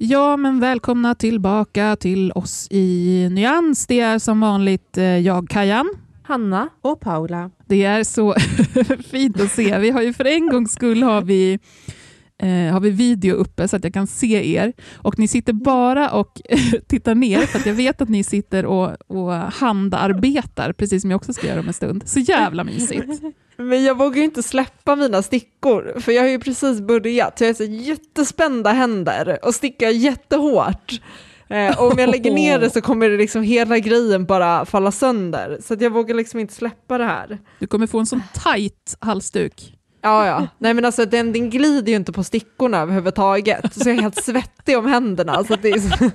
Ja, 0.00 0.36
men 0.36 0.60
välkomna 0.60 1.14
tillbaka 1.14 1.96
till 1.96 2.32
oss 2.32 2.68
i 2.70 3.28
Nyans. 3.30 3.86
Det 3.86 4.00
är 4.00 4.18
som 4.18 4.40
vanligt 4.40 4.98
eh, 4.98 5.04
jag, 5.04 5.48
Kajan. 5.48 5.90
Hanna 6.22 6.68
och 6.82 7.00
Paula. 7.00 7.50
Det 7.66 7.84
är 7.84 8.04
så 8.04 8.34
fint 9.10 9.40
att 9.40 9.52
se. 9.52 9.78
Vi 9.78 9.90
har 9.90 10.02
ju 10.02 10.12
för 10.12 10.24
en 10.24 10.48
gångs 10.48 10.72
skull 10.72 11.02
har 11.02 11.22
vi, 11.22 11.58
eh, 12.42 12.72
har 12.72 12.80
vi 12.80 12.90
video 12.90 13.34
uppe 13.34 13.68
så 13.68 13.76
att 13.76 13.84
jag 13.84 13.94
kan 13.94 14.06
se 14.06 14.54
er. 14.54 14.72
Och 14.96 15.18
ni 15.18 15.28
sitter 15.28 15.52
bara 15.52 16.10
och 16.10 16.40
tittar 16.86 17.14
ner 17.14 17.40
för 17.40 17.58
att 17.58 17.66
jag 17.66 17.74
vet 17.74 18.00
att 18.00 18.08
ni 18.08 18.24
sitter 18.24 18.66
och, 18.66 18.96
och 19.06 19.32
handarbetar, 19.32 20.72
precis 20.72 21.02
som 21.02 21.10
jag 21.10 21.18
också 21.18 21.32
ska 21.32 21.46
göra 21.46 21.60
om 21.60 21.68
en 21.68 21.74
stund. 21.74 22.02
Så 22.06 22.20
jävla 22.20 22.64
mysigt. 22.64 23.22
Men 23.56 23.84
jag 23.84 23.98
vågar 23.98 24.16
ju 24.16 24.24
inte 24.24 24.42
släppa 24.42 24.96
mina 24.96 25.22
stickor, 25.22 26.00
för 26.00 26.12
jag 26.12 26.22
har 26.22 26.28
ju 26.28 26.38
precis 26.38 26.80
börjat. 26.80 27.40
Jag 27.40 27.48
har 27.48 27.54
så 27.54 27.64
jättespända 27.64 28.72
händer 28.72 29.38
och 29.42 29.54
stickar 29.54 29.88
jättehårt. 29.88 31.00
Eh, 31.48 31.80
och 31.80 31.92
om 31.92 31.98
jag 31.98 32.10
lägger 32.10 32.30
ner 32.30 32.58
det 32.58 32.70
så 32.70 32.80
kommer 32.80 33.08
det 33.08 33.16
liksom 33.16 33.42
hela 33.42 33.78
grejen 33.78 34.24
bara 34.24 34.64
falla 34.64 34.92
sönder. 34.92 35.58
Så 35.62 35.76
jag 35.80 35.90
vågar 35.90 36.14
liksom 36.14 36.40
inte 36.40 36.54
släppa 36.54 36.98
det 36.98 37.04
här. 37.04 37.38
Du 37.58 37.66
kommer 37.66 37.86
få 37.86 37.98
en 37.98 38.06
sån 38.06 38.22
tight 38.44 38.96
halsduk. 39.00 39.77
Ja, 40.00 40.26
ja. 40.26 40.48
Nej 40.58 40.74
men 40.74 40.84
alltså 40.84 41.04
den, 41.04 41.32
den 41.32 41.50
glider 41.50 41.90
ju 41.90 41.96
inte 41.96 42.12
på 42.12 42.24
stickorna 42.24 42.78
överhuvudtaget. 42.78 43.74
Så 43.74 43.88
jag 43.88 43.96
är 43.96 44.02
helt 44.02 44.24
svettig 44.24 44.78
om 44.78 44.86
händerna. 44.86 45.44
Så 45.44 45.56
det 45.56 45.68
är 45.68 45.78
så... 45.78 46.10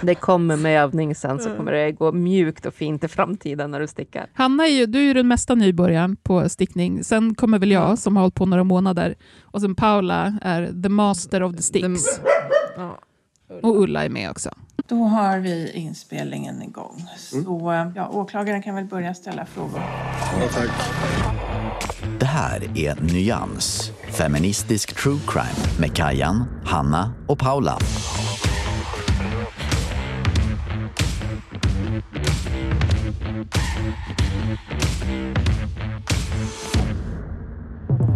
Det 0.00 0.14
kommer 0.14 0.56
med 0.56 0.82
övning 0.82 1.14
sen 1.14 1.38
så 1.38 1.56
kommer 1.56 1.72
det 1.72 1.92
gå 1.92 2.12
mjukt 2.12 2.66
och 2.66 2.74
fint 2.74 3.04
i 3.04 3.08
framtiden 3.08 3.70
när 3.70 3.80
du 3.80 3.86
stickar. 3.86 4.26
Hanna 4.34 4.66
är 4.66 4.70
ju, 4.70 4.86
du 4.86 4.98
är 4.98 5.02
ju 5.02 5.14
den 5.14 5.28
mesta 5.28 5.54
nybörjaren 5.54 6.16
på 6.16 6.48
stickning. 6.48 7.04
Sen 7.04 7.34
kommer 7.34 7.58
väl 7.58 7.70
jag 7.70 7.98
som 7.98 8.16
har 8.16 8.22
hållit 8.22 8.34
på 8.34 8.46
några 8.46 8.64
månader. 8.64 9.14
Och 9.42 9.60
sen 9.60 9.74
Paula 9.74 10.38
är 10.42 10.82
the 10.82 10.88
master 10.88 11.42
of 11.42 11.56
the 11.56 11.62
sticks. 11.62 12.20
Ja. 12.76 12.98
Och 13.62 13.80
Ulla 13.80 14.04
är 14.04 14.08
med 14.08 14.30
också. 14.30 14.50
Då 14.88 14.96
har 14.96 15.38
vi 15.38 15.70
inspelningen 15.72 16.62
igång. 16.62 17.04
Så 17.16 17.92
ja, 17.96 18.08
åklagaren 18.08 18.62
kan 18.62 18.74
väl 18.74 18.84
börja 18.84 19.14
ställa 19.14 19.46
frågor. 19.46 19.80
Det 22.18 22.26
här 22.26 22.62
är 22.74 22.96
Nyans, 23.00 23.92
feministisk 24.10 24.94
true 25.02 25.18
crime 25.26 25.78
med 25.80 25.96
Kajan, 25.96 26.44
Hanna 26.64 27.12
och 27.26 27.38
Paula. 27.38 27.78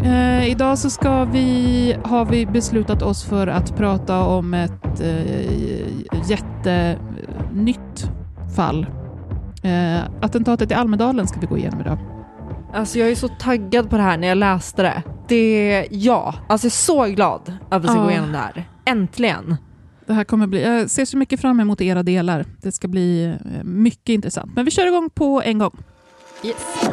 Eh, 0.03 0.51
idag 0.51 0.79
så 0.79 0.91
ska 0.91 1.25
vi, 1.25 1.97
har 2.05 2.25
vi 2.25 2.47
beslutat 2.47 3.03
oss 3.03 3.25
för 3.25 3.47
att 3.47 3.77
prata 3.77 4.23
om 4.23 4.55
ett 4.55 5.01
eh, 5.01 6.31
jättenytt 6.31 8.11
fall. 8.57 8.87
Eh, 9.63 9.99
attentatet 10.21 10.71
i 10.71 10.75
Almedalen 10.75 11.27
ska 11.27 11.41
vi 11.41 11.47
gå 11.47 11.59
igenom 11.59 11.81
idag. 11.81 12.18
Alltså 12.73 12.99
jag 12.99 13.11
är 13.11 13.15
så 13.15 13.29
taggad 13.29 13.91
på 13.91 13.97
det 13.97 14.03
här 14.03 14.17
när 14.19 14.29
jag 14.29 14.39
läste 14.39 14.83
det. 14.83 15.03
Det, 15.29 15.87
ja, 15.91 16.35
alltså 16.49 16.65
jag 16.67 16.71
är 16.71 16.75
så 16.75 17.05
glad 17.05 17.53
att 17.71 17.85
vi 17.85 17.89
ska 17.89 17.97
Ja. 17.97 18.03
gå 18.05 18.11
igenom 18.11 18.33
det 18.33 18.39
här. 18.39 18.69
Äntligen. 18.85 19.57
Det 20.07 20.13
här 20.13 20.25
kommer 20.25 20.47
bli, 20.47 20.63
jag 20.63 20.91
ser 20.91 21.05
så 21.05 21.17
mycket 21.17 21.41
fram 21.41 21.61
emot 21.61 21.81
era 21.81 22.03
delar. 22.03 22.45
Det 22.63 22.73
ska 22.73 22.89
bli 22.89 23.25
eh, 23.25 23.65
mycket 23.65 24.09
intressant. 24.09 24.53
Men 24.55 24.65
vi 24.65 24.71
kör 24.71 24.87
igång 24.87 25.11
på 25.11 25.43
en 25.45 25.59
gång. 25.59 25.77
Yes. 26.45 26.89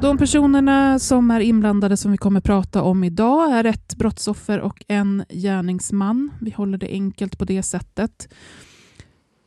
De 0.00 0.18
personerna 0.18 0.98
som 0.98 1.30
är 1.30 1.40
inblandade 1.40 1.96
som 1.96 2.10
vi 2.12 2.18
kommer 2.18 2.40
prata 2.40 2.82
om 2.82 3.04
idag 3.04 3.52
är 3.52 3.64
ett 3.64 3.94
brottsoffer 3.96 4.60
och 4.60 4.84
en 4.88 5.24
gärningsman. 5.28 6.30
Vi 6.40 6.50
håller 6.50 6.78
det 6.78 6.88
enkelt 6.88 7.38
på 7.38 7.44
det 7.44 7.62
sättet. 7.62 8.28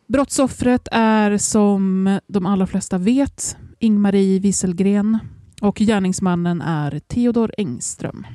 Brottsoffret 0.08 0.88
är 0.92 1.38
som 1.38 2.20
de 2.28 2.46
allra 2.46 2.68
flesta 2.68 2.98
vet 2.98 3.58
Ingmarie 3.80 4.40
Wieselgren 4.40 5.18
och 5.62 5.78
gärningsmannen 5.78 6.62
är 6.62 7.00
Theodor 7.00 7.52
Engström. 7.58 8.26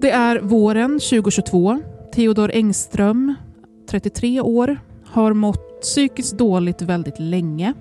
Det 0.00 0.10
är 0.10 0.40
våren 0.40 0.90
2022. 0.90 1.80
Theodor 2.14 2.50
Engström, 2.54 3.34
33 3.90 4.40
år, 4.40 4.78
har 5.06 5.32
mått 5.32 5.80
psykiskt 5.80 6.38
dåligt 6.38 6.82
väldigt 6.82 7.18
länge. 7.18 7.74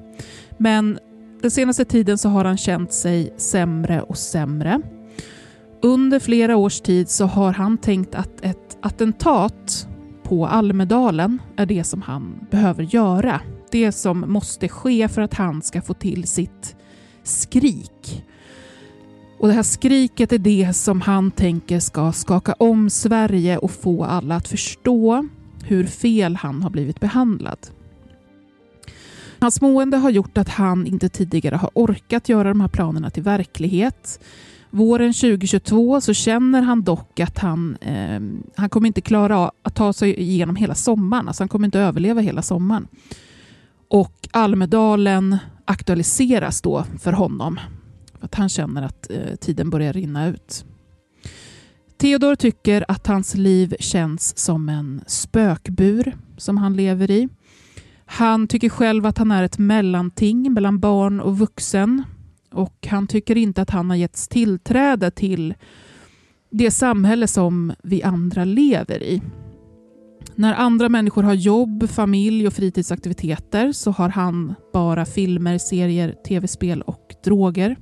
Men 0.57 0.99
den 1.41 1.51
senaste 1.51 1.85
tiden 1.85 2.17
så 2.17 2.29
har 2.29 2.45
han 2.45 2.57
känt 2.57 2.93
sig 2.93 3.33
sämre 3.37 4.01
och 4.01 4.17
sämre. 4.17 4.81
Under 5.81 6.19
flera 6.19 6.55
års 6.55 6.81
tid 6.81 7.09
så 7.09 7.25
har 7.25 7.53
han 7.53 7.77
tänkt 7.77 8.15
att 8.15 8.41
ett 8.41 8.77
attentat 8.81 9.87
på 10.23 10.47
Almedalen 10.47 11.41
är 11.55 11.65
det 11.65 11.83
som 11.83 12.01
han 12.01 12.47
behöver 12.51 12.83
göra. 12.83 13.41
Det 13.71 13.91
som 13.91 14.25
måste 14.27 14.67
ske 14.67 15.07
för 15.07 15.21
att 15.21 15.33
han 15.33 15.61
ska 15.61 15.81
få 15.81 15.93
till 15.93 16.27
sitt 16.27 16.75
skrik. 17.23 18.25
Och 19.39 19.47
Det 19.47 19.53
här 19.53 19.63
skriket 19.63 20.31
är 20.31 20.37
det 20.37 20.73
som 20.73 21.01
han 21.01 21.31
tänker 21.31 21.79
ska 21.79 22.11
skaka 22.11 22.53
om 22.53 22.89
Sverige 22.89 23.57
och 23.57 23.71
få 23.71 24.03
alla 24.03 24.35
att 24.35 24.47
förstå 24.47 25.27
hur 25.63 25.85
fel 25.85 26.35
han 26.35 26.63
har 26.63 26.69
blivit 26.69 26.99
behandlad. 26.99 27.59
Hans 29.39 29.61
mående 29.61 29.97
har 29.97 30.09
gjort 30.09 30.37
att 30.37 30.49
han 30.49 30.87
inte 30.87 31.09
tidigare 31.09 31.55
har 31.55 31.69
orkat 31.73 32.29
göra 32.29 32.49
de 32.49 32.61
här 32.61 32.67
planerna 32.67 33.09
till 33.09 33.23
verklighet. 33.23 34.19
Våren 34.71 35.13
2022 35.13 36.01
så 36.01 36.13
känner 36.13 36.61
han 36.61 36.83
dock 36.83 37.19
att 37.19 37.37
han, 37.37 37.77
eh, 37.81 38.21
han 38.55 38.69
kommer 38.69 38.87
inte 38.87 39.01
klara 39.01 39.51
att 39.61 39.75
ta 39.75 39.93
sig 39.93 40.19
igenom 40.19 40.55
hela 40.55 40.75
sommaren. 40.75 41.27
Alltså 41.27 41.43
han 41.43 41.49
kommer 41.49 41.65
inte 41.65 41.79
överleva 41.79 42.21
hela 42.21 42.41
sommaren. 42.41 42.87
Och 43.87 44.27
Almedalen 44.31 45.37
aktualiseras 45.65 46.61
då 46.61 46.85
för 46.99 47.11
honom. 47.11 47.59
För 48.19 48.25
att 48.25 48.35
han 48.35 48.49
känner 48.49 48.81
att 48.81 49.09
eh, 49.09 49.35
tiden 49.35 49.69
börjar 49.69 49.93
rinna 49.93 50.27
ut. 50.27 50.65
Theodor 51.97 52.35
tycker 52.35 52.85
att 52.87 53.07
hans 53.07 53.35
liv 53.35 53.75
känns 53.79 54.37
som 54.37 54.69
en 54.69 55.01
spökbur 55.07 56.17
som 56.37 56.57
han 56.57 56.75
lever 56.75 57.11
i. 57.11 57.29
Han 58.05 58.47
tycker 58.47 58.69
själv 58.69 59.05
att 59.05 59.17
han 59.17 59.31
är 59.31 59.43
ett 59.43 59.57
mellanting 59.57 60.53
mellan 60.53 60.79
barn 60.79 61.19
och 61.19 61.37
vuxen 61.37 62.03
och 62.51 62.87
han 62.87 63.07
tycker 63.07 63.37
inte 63.37 63.61
att 63.61 63.69
han 63.69 63.89
har 63.89 63.97
getts 63.97 64.27
tillträde 64.27 65.11
till 65.11 65.53
det 66.51 66.71
samhälle 66.71 67.27
som 67.27 67.73
vi 67.83 68.03
andra 68.03 68.45
lever 68.45 69.03
i. 69.03 69.21
När 70.35 70.53
andra 70.53 70.89
människor 70.89 71.23
har 71.23 71.33
jobb, 71.33 71.89
familj 71.89 72.47
och 72.47 72.53
fritidsaktiviteter 72.53 73.71
så 73.71 73.91
har 73.91 74.09
han 74.09 74.55
bara 74.73 75.05
filmer, 75.05 75.57
serier, 75.57 76.15
tv-spel 76.27 76.81
och 76.81 77.15
droger. 77.23 77.75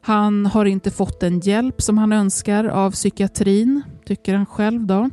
Han 0.00 0.46
har 0.46 0.64
inte 0.64 0.90
fått 0.90 1.20
den 1.20 1.40
hjälp 1.40 1.82
som 1.82 1.98
han 1.98 2.12
önskar 2.12 2.64
av 2.64 2.90
psykiatrin, 2.90 3.82
tycker 4.06 4.34
han 4.34 4.46
själv. 4.46 4.86
då. 4.86 5.10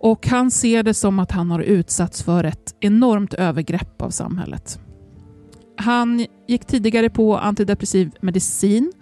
Och 0.00 0.26
han 0.26 0.50
ser 0.50 0.82
det 0.82 0.94
som 0.94 1.18
att 1.18 1.32
han 1.32 1.50
har 1.50 1.60
utsatts 1.60 2.22
för 2.22 2.44
ett 2.44 2.74
enormt 2.80 3.34
övergrepp 3.34 4.02
av 4.02 4.10
samhället. 4.10 4.78
Han 5.80 6.26
gick 6.46 6.64
tidigare 6.64 7.10
på 7.10 7.38
antidepressiv 7.38 8.10
medicin, 8.20 8.92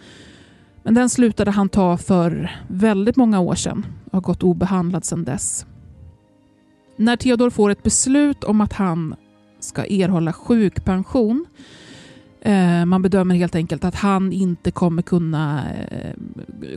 men 0.83 0.95
den 0.95 1.09
slutade 1.09 1.51
han 1.51 1.69
ta 1.69 1.97
för 1.97 2.61
väldigt 2.69 3.17
många 3.17 3.41
år 3.41 3.55
sedan 3.55 3.87
och 4.05 4.13
har 4.13 4.21
gått 4.21 4.43
obehandlad 4.43 5.05
sedan 5.05 5.25
dess. 5.25 5.67
När 6.97 7.17
Theodor 7.17 7.51
får 7.51 7.71
ett 7.71 7.83
beslut 7.83 8.45
om 8.45 8.61
att 8.61 8.73
han 8.73 9.15
ska 9.61 9.87
erhålla 9.87 10.33
sjukpension 10.33 11.47
eh, 12.41 12.85
man 12.85 13.03
bedömer 13.03 13.35
helt 13.35 13.55
enkelt 13.55 13.85
att 13.85 13.95
han 13.95 14.33
inte 14.33 14.71
kommer 14.71 15.03
kunna 15.03 15.63
eh, 15.75 16.15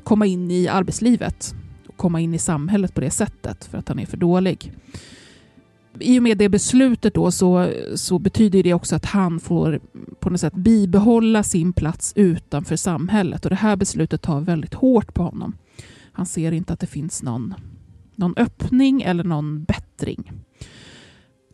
komma 0.04 0.26
in 0.26 0.52
i 0.52 0.68
arbetslivet 0.68 1.56
och 1.88 1.98
komma 1.98 2.20
in 2.20 2.34
i 2.34 2.40
samhället 2.40 2.94
på 2.94 3.02
det 3.02 3.12
sättet 3.12 3.66
för 3.66 3.78
att 3.78 3.88
han 3.88 4.00
är 4.00 4.06
för 4.06 4.18
dålig. 4.18 4.74
I 6.00 6.20
och 6.20 6.24
med 6.24 6.38
det 6.38 6.50
beslutet 6.50 7.14
då 7.14 7.32
så, 7.32 7.74
så 7.96 8.20
betyder 8.20 8.64
det 8.64 8.74
också 8.74 8.96
att 8.96 9.06
han 9.06 9.40
får 9.40 9.80
på 10.20 10.30
något 10.30 10.42
sätt 10.42 10.54
bibehålla 10.54 11.44
sin 11.44 11.74
plats 11.74 12.14
utanför 12.16 12.76
samhället 12.76 13.46
och 13.46 13.50
det 13.50 13.56
här 13.56 13.76
beslutet 13.76 14.22
tar 14.22 14.42
väldigt 14.42 14.74
hårt 14.74 15.14
på 15.14 15.24
honom. 15.24 15.58
Han 16.12 16.26
ser 16.26 16.52
inte 16.52 16.74
att 16.74 16.80
det 16.80 16.88
finns 16.88 17.24
någon 17.24 17.54
någon 18.16 18.34
öppning 18.38 19.02
eller 19.02 19.24
någon 19.24 19.64
bättring. 19.64 20.32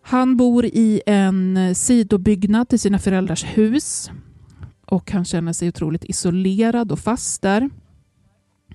Han 0.01 0.38
bor 0.38 0.66
i 0.66 1.01
en 1.06 1.75
sidobyggnad 1.75 2.69
till 2.69 2.80
sina 2.80 3.00
föräldrars 3.00 3.45
hus 3.45 4.12
och 4.86 5.12
han 5.12 5.25
känner 5.25 5.54
sig 5.54 5.68
otroligt 5.69 6.06
isolerad 6.06 6.92
och 6.92 7.00
fast 7.00 7.42
där. 7.42 7.69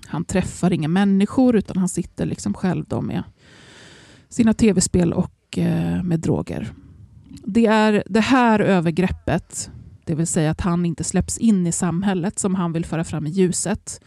Han 0.05 0.25
träffar 0.25 0.73
inga 0.73 0.87
människor 0.87 1.55
utan 1.55 1.77
han 1.77 1.89
sitter 1.89 2.25
liksom 2.25 2.53
själv 2.53 2.85
då 2.87 3.01
med 3.01 3.23
sina 4.29 4.53
tv-spel 4.53 5.13
och 5.13 5.32
Eh, 5.57 6.03
med 6.03 6.19
droger. 6.19 6.73
Det 7.45 7.65
är 7.65 8.03
det 8.05 8.19
här 8.19 8.59
övergreppet, 8.59 9.71
det 10.05 10.15
vill 10.15 10.27
säga 10.27 10.51
att 10.51 10.61
han 10.61 10.85
inte 10.85 11.03
släpps 11.03 11.37
in 11.37 11.67
i 11.67 11.71
samhället 11.71 12.39
som 12.39 12.55
han 12.55 12.73
vill 12.73 12.85
föra 12.85 13.03
fram 13.03 13.27
i 13.27 13.29
ljuset 13.29 14.01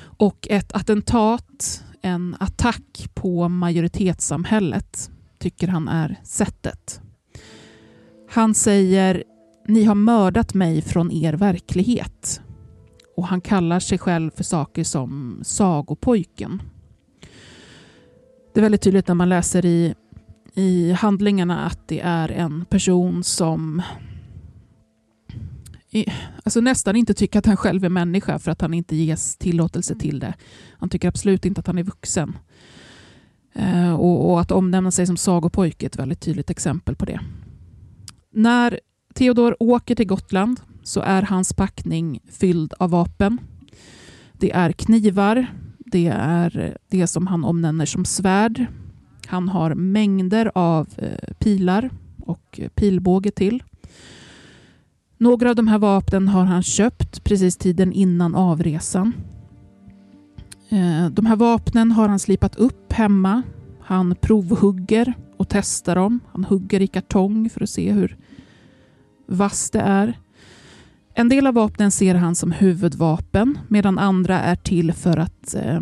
och 0.00 0.46
ett 0.50 0.72
attentat 0.72 1.84
en 2.02 2.36
attack 2.40 3.10
på 3.14 3.48
majoritetssamhället, 3.48 5.10
tycker 5.38 5.68
han 5.68 5.88
är 5.88 6.20
sättet. 6.22 7.00
Han 8.30 8.54
säger 8.54 9.24
ni 9.68 9.84
har 9.84 9.94
mördat 9.94 10.54
mig 10.54 10.82
från 10.82 11.12
er 11.12 11.32
verklighet. 11.32 12.40
Och 13.16 13.26
han 13.26 13.40
kallar 13.40 13.80
sig 13.80 13.98
själv 13.98 14.30
för 14.30 14.44
saker 14.44 14.84
som 14.84 15.40
sagopojken. 15.42 16.62
Det 18.54 18.60
är 18.60 18.62
väldigt 18.62 18.82
tydligt 18.82 19.08
när 19.08 19.14
man 19.14 19.28
läser 19.28 19.64
i, 19.64 19.94
i 20.58 20.92
handlingarna 20.92 21.66
att 21.66 21.88
det 21.88 22.00
är 22.00 22.28
en 22.28 22.64
person 22.64 23.24
som 23.24 23.82
alltså 26.44 26.60
nästan 26.60 26.96
inte 26.96 27.14
tycker 27.14 27.38
att 27.38 27.46
han 27.46 27.56
själv 27.56 27.84
är 27.84 27.88
människa 27.88 28.38
för 28.38 28.50
att 28.50 28.60
han 28.60 28.74
inte 28.74 28.96
ges 28.96 29.36
tillåtelse 29.36 29.92
mm. 29.92 30.00
till 30.00 30.18
det. 30.18 30.34
Han 30.72 30.88
tycker 30.88 31.08
absolut 31.08 31.44
inte 31.44 31.60
att 31.60 31.66
han 31.66 31.78
är 31.78 31.82
vuxen. 31.82 32.36
Eh, 33.52 33.94
och, 33.94 34.30
och, 34.30 34.40
att 34.40 34.50
omnämna 34.50 34.90
sig 34.90 35.06
som 35.06 35.16
sagopojke 35.16 35.86
är 35.86 35.88
ett 35.88 35.98
väldigt 35.98 36.20
tydligt 36.20 36.50
exempel 36.50 36.96
på 36.96 37.04
det. 37.04 37.20
När 38.32 38.80
Theodor 39.14 39.56
åker 39.60 39.94
till 39.94 40.06
Gotland 40.06 40.60
så 40.82 41.00
är 41.00 41.22
hans 41.22 41.52
packning 41.52 42.20
fylld 42.30 42.74
av 42.78 42.90
vapen. 42.90 43.38
Det 44.32 44.52
är 44.52 44.72
knivar, 44.72 45.46
det 45.78 46.06
är 46.14 46.76
det 46.88 47.06
som 47.06 47.26
han 47.26 47.44
omnämner 47.44 47.86
som 47.86 48.04
svärd. 48.04 48.66
Han 49.28 49.48
har 49.48 49.74
mängder 49.74 50.50
av 50.54 50.88
eh, 50.96 51.34
pilar 51.38 51.90
och 52.20 52.60
eh, 52.60 52.68
pilbåge 52.68 53.30
till. 53.30 53.62
Några 55.18 55.50
av 55.50 55.56
de 55.56 55.68
här 55.68 55.78
vapnen 55.78 56.28
har 56.28 56.44
han 56.44 56.62
köpt 56.62 57.24
precis 57.24 57.56
tiden 57.56 57.92
innan 57.92 58.34
avresan. 58.34 59.12
Eh, 60.68 61.06
de 61.10 61.26
här 61.26 61.36
vapnen 61.36 61.92
har 61.92 62.08
han 62.08 62.18
slipat 62.18 62.56
upp 62.56 62.92
hemma. 62.92 63.42
Han 63.80 64.14
provhugger 64.20 65.14
och 65.36 65.48
testar 65.48 65.94
dem. 65.94 66.20
Han 66.32 66.44
hugger 66.44 66.82
i 66.82 66.86
kartong 66.86 67.50
för 67.50 67.62
att 67.62 67.70
se 67.70 67.92
hur 67.92 68.16
vass 69.26 69.70
det 69.70 69.80
är. 69.80 70.18
En 71.14 71.28
del 71.28 71.46
av 71.46 71.54
vapnen 71.54 71.90
ser 71.90 72.14
han 72.14 72.34
som 72.34 72.52
huvudvapen 72.52 73.58
medan 73.68 73.98
andra 73.98 74.40
är 74.40 74.56
till 74.56 74.92
för 74.92 75.16
att, 75.16 75.54
eh, 75.54 75.80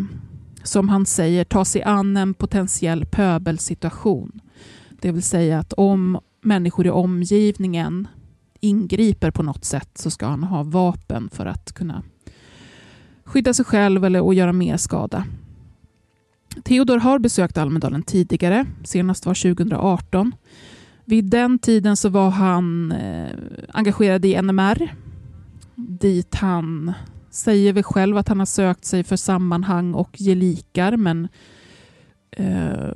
som 0.67 0.89
han 0.89 1.07
säger, 1.07 1.45
ta 1.45 1.65
sig 1.65 1.83
an 1.83 2.17
en 2.17 2.35
potentiell 2.35 3.07
pöbelsituation. 3.07 4.41
Det 5.01 5.13
vill 5.13 5.23
säga 5.23 5.59
att 5.59 5.73
om 5.73 6.21
människor 6.43 6.87
i 6.87 6.91
omgivningen 6.91 8.09
ingriper 8.61 9.31
på 9.31 9.43
något 9.43 9.65
sätt 9.65 9.91
så 9.95 10.11
ska 10.11 10.27
han 10.27 10.45
ha 10.45 10.63
vapen 10.63 11.29
för 11.33 11.47
att 11.47 11.73
kunna 11.73 12.03
skydda 13.25 13.55
sig 13.55 13.65
själv 13.65 14.05
eller 14.05 14.21
och 14.21 14.35
göra 14.35 14.53
mer 14.53 14.77
skada. 14.77 15.25
Theodor 16.65 16.99
har 16.99 17.19
besökt 17.19 17.59
Almedalen 17.59 18.03
tidigare, 18.03 18.67
senast 18.85 19.27
var 19.27 19.55
2018. 19.55 20.35
Vid 21.05 21.25
den 21.25 21.59
tiden 21.59 21.97
så 21.97 22.09
var 22.09 22.31
han 22.31 22.93
eh, 22.93 23.31
engagerad 23.73 24.25
i 24.25 24.43
NMR, 24.43 24.95
dit 25.75 26.35
han 26.35 26.93
säger 27.37 27.73
väl 27.73 27.83
själv 27.83 28.17
att 28.17 28.29
han 28.29 28.39
har 28.39 28.47
sökt 28.47 28.85
sig 28.85 29.05
för 29.05 29.17
sammanhang 29.17 29.95
och 29.95 30.17
gelikar, 30.19 30.97
men 30.97 31.29
eh, 32.31 32.91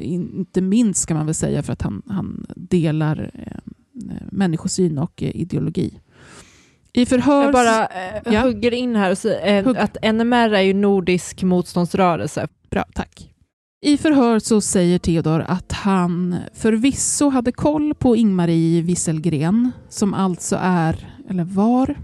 inte 0.00 0.60
minst 0.60 1.06
kan 1.06 1.16
man 1.16 1.26
väl 1.26 1.34
säga 1.34 1.62
för 1.62 1.72
att 1.72 1.82
han, 1.82 2.02
han 2.06 2.46
delar 2.56 3.30
eh, 3.34 3.72
människosyn 4.30 4.98
och 4.98 5.22
eh, 5.22 5.36
ideologi. 5.36 6.00
I 6.92 7.06
förhör... 7.06 7.42
Jag 7.42 7.52
bara 7.52 7.86
eh, 7.86 8.32
ja. 8.32 8.40
hugger 8.40 8.74
in 8.74 8.96
här 8.96 9.10
och 9.10 9.18
säger 9.18 9.58
eh, 9.58 9.64
Hugg. 9.64 9.76
att 9.76 9.96
NMR 10.02 10.52
är 10.52 10.62
ju 10.62 10.74
nordisk 10.74 11.42
motståndsrörelse. 11.42 12.48
Bra, 12.70 12.84
tack. 12.94 13.28
I 13.84 13.98
förhör 13.98 14.38
så 14.38 14.60
säger 14.60 14.98
Theodor 14.98 15.44
att 15.48 15.72
han 15.72 16.36
förvisso 16.54 17.28
hade 17.28 17.52
koll 17.52 17.94
på 17.94 18.16
Ingmarie 18.16 18.82
Wisselgren, 18.82 19.70
som 19.88 20.14
alltså 20.14 20.58
är, 20.60 21.16
eller 21.28 21.44
var, 21.44 21.96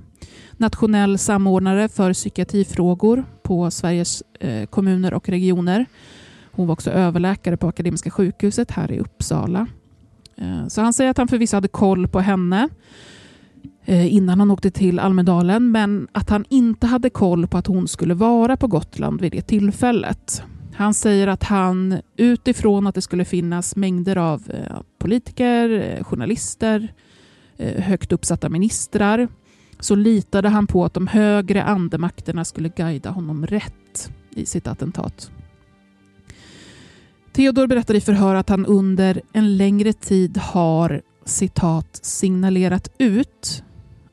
nationell 0.59 1.19
samordnare 1.19 1.89
för 1.89 2.13
psykiatrifrågor 2.13 3.25
på 3.43 3.71
Sveriges 3.71 4.23
eh, 4.41 4.67
kommuner 4.67 5.15
och 5.15 5.29
regioner. 5.29 5.87
Hon 6.53 6.67
var 6.67 6.73
också 6.73 6.91
överläkare 6.91 7.57
på 7.57 7.69
Akademiska 7.69 8.11
sjukhuset 8.11 8.71
här 8.71 8.93
i 8.93 8.99
Uppsala. 8.99 9.67
Eh, 10.37 10.67
så 10.69 10.81
han 10.81 10.93
säger 10.93 11.11
att 11.11 11.19
han 11.19 11.29
förvisso 11.29 11.57
hade 11.57 11.69
koll 11.69 12.09
på 12.09 12.21
henne 12.21 12.69
eh, 13.85 14.15
innan 14.15 14.41
han 14.41 14.51
åkte 14.51 14.71
till 14.71 14.99
Almedalen, 14.99 15.71
men 15.71 16.09
att 16.13 16.31
han 16.31 16.45
inte 16.49 16.87
hade 16.87 17.11
koll 17.11 17.47
på 17.47 17.59
att 17.59 17.67
hon 17.67 17.89
skulle 17.89 18.15
vara 18.15 18.57
på 18.57 18.67
Gotland 18.67 19.21
vid 19.21 19.33
det 19.33 19.43
tillfället. 19.43 20.43
Han 20.75 20.95
säger 20.95 21.27
att 21.27 21.43
han 21.43 22.01
utifrån 22.17 22.87
att 22.87 22.95
det 22.95 23.03
skulle 23.03 23.25
finnas 23.25 23.77
mängder 23.77 24.17
av 24.17 24.53
politiker, 24.99 25.99
journalister, 26.05 26.93
högt 27.59 28.13
uppsatta 28.13 28.49
ministrar, 28.49 29.29
så 29.81 29.95
litade 29.95 30.49
han 30.49 30.67
på 30.67 30.85
att 30.85 30.95
de 30.95 31.07
högre 31.07 31.65
andemakterna 31.65 32.45
skulle 32.45 32.69
guida 32.69 33.11
honom 33.11 33.47
rätt 33.47 34.11
i 34.31 34.47
sitt 34.47 34.67
attentat. 34.67 35.31
Theodor 37.33 37.67
berättar 37.67 37.95
i 37.95 38.01
förhör 38.01 38.35
att 38.35 38.49
han 38.49 38.67
under 38.67 39.23
en 39.33 39.57
längre 39.57 39.93
tid 39.93 40.39
har 40.39 41.03
citat 41.25 42.01
signalerat 42.03 42.89
ut 42.99 43.63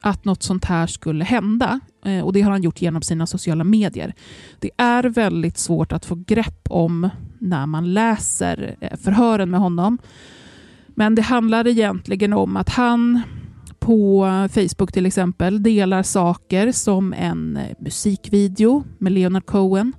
att 0.06 0.26
något 0.26 0.44
sånt 0.44 0.66
här 0.66 0.88
skulle 0.88 1.24
hända. 1.24 1.80
Eh, 2.06 2.20
och 2.20 2.34
Det 2.34 2.42
har 2.42 2.52
han 2.52 2.62
gjort 2.62 2.82
genom 2.82 3.02
sina 3.02 3.28
sociala 3.28 3.64
medier. 3.64 4.14
Det 4.60 4.72
är 4.78 5.04
väldigt 5.04 5.58
svårt 5.58 5.92
att 5.92 6.06
få 6.06 6.16
grepp 6.16 6.68
om 6.70 7.10
när 7.40 7.66
man 7.66 7.94
läser 7.94 8.76
eh, 8.80 8.98
förhören 8.98 9.50
med 9.50 9.60
honom. 9.60 9.98
Men 10.88 11.16
det 11.16 11.22
handlar 11.22 11.68
egentligen 11.68 12.34
om 12.34 12.58
att 12.58 12.70
han 12.70 13.22
på 13.86 14.28
Facebook 14.52 14.92
till 14.92 15.06
exempel 15.06 15.64
delar 15.64 16.04
saker 16.04 16.72
som 16.72 17.14
en 17.14 17.60
musikvideo 17.80 18.84
med 18.98 19.12
Leonard 19.12 19.46
Cohen 19.46 19.94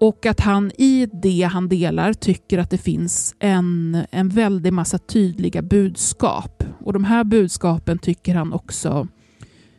Och 0.00 0.26
att 0.26 0.40
han 0.40 0.72
i 0.78 1.08
det 1.12 1.42
han 1.42 1.68
delar 1.68 2.12
tycker 2.12 2.58
att 2.58 2.70
det 2.70 2.78
finns 2.78 3.34
en, 3.38 3.98
en 4.10 4.28
väldig 4.28 4.72
massa 4.72 4.98
tydliga 4.98 5.62
budskap. 5.62 6.64
Och 6.80 6.92
de 6.92 7.04
här 7.04 7.24
budskapen 7.24 7.98
tycker 7.98 8.34
han 8.34 8.52
också 8.52 9.08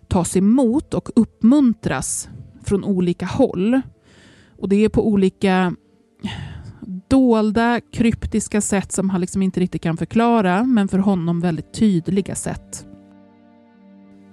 tas 0.07 0.37
emot 0.37 0.93
och 0.93 1.09
uppmuntras 1.15 2.29
från 2.63 2.83
olika 2.83 3.25
håll. 3.25 3.81
Och 4.59 4.69
det 4.69 4.85
är 4.85 4.89
på 4.89 5.07
olika 5.07 5.75
dolda, 7.09 7.81
kryptiska 7.93 8.61
sätt 8.61 8.91
som 8.91 9.09
han 9.09 9.21
liksom 9.21 9.41
inte 9.41 9.59
riktigt 9.59 9.81
kan 9.81 9.97
förklara, 9.97 10.63
men 10.63 10.87
för 10.87 10.99
honom 10.99 11.41
väldigt 11.41 11.73
tydliga 11.73 12.35
sätt. 12.35 12.88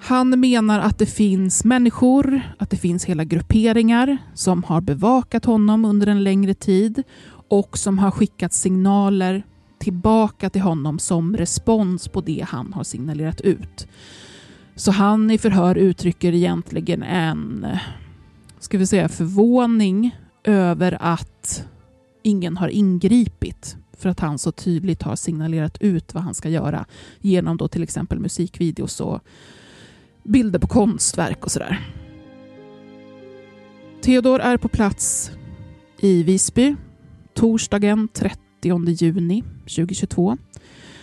Han 0.06 0.40
menar 0.40 0.80
att 0.80 0.98
det 0.98 1.06
finns 1.06 1.64
människor, 1.64 2.40
att 2.58 2.70
det 2.70 2.76
finns 2.76 3.04
hela 3.04 3.24
grupperingar 3.24 4.18
som 4.34 4.64
har 4.64 4.80
bevakat 4.80 5.44
honom 5.44 5.84
under 5.84 6.06
en 6.06 6.24
längre 6.24 6.54
tid 6.54 7.02
och 7.48 7.78
som 7.78 7.98
har 7.98 8.10
skickat 8.10 8.52
signaler 8.52 9.42
tillbaka 9.78 10.50
till 10.50 10.60
honom 10.60 10.98
som 10.98 11.36
respons 11.36 12.08
på 12.08 12.20
det 12.20 12.46
han 12.48 12.72
har 12.72 12.84
signalerat 12.84 13.40
ut. 13.40 13.86
Så 14.74 14.90
han 14.90 15.30
i 15.30 15.38
förhör 15.38 15.74
uttrycker 15.74 16.34
egentligen 16.34 17.02
en 17.02 17.66
ska 18.58 18.78
vi 18.78 18.86
säga, 18.86 19.08
förvåning 19.08 20.16
över 20.44 20.98
att 21.00 21.64
ingen 22.22 22.56
har 22.56 22.68
ingripit 22.68 23.76
för 23.98 24.08
att 24.08 24.20
han 24.20 24.38
så 24.38 24.52
tydligt 24.52 25.02
har 25.02 25.16
signalerat 25.16 25.78
ut 25.80 26.14
vad 26.14 26.22
han 26.22 26.34
ska 26.34 26.48
göra 26.48 26.86
genom 27.20 27.56
då 27.56 27.68
till 27.68 27.82
exempel 27.82 28.18
musikvideos 28.20 29.00
och 29.00 29.20
bilder 30.28 30.58
på 30.58 30.66
konstverk 30.66 31.44
och 31.44 31.50
sådär. 31.50 31.80
Theodor 34.02 34.40
är 34.40 34.56
på 34.56 34.68
plats 34.68 35.30
i 36.00 36.22
Visby 36.22 36.76
torsdagen 37.34 38.08
30 38.08 38.40
juni 39.02 39.42
2022. 39.60 40.36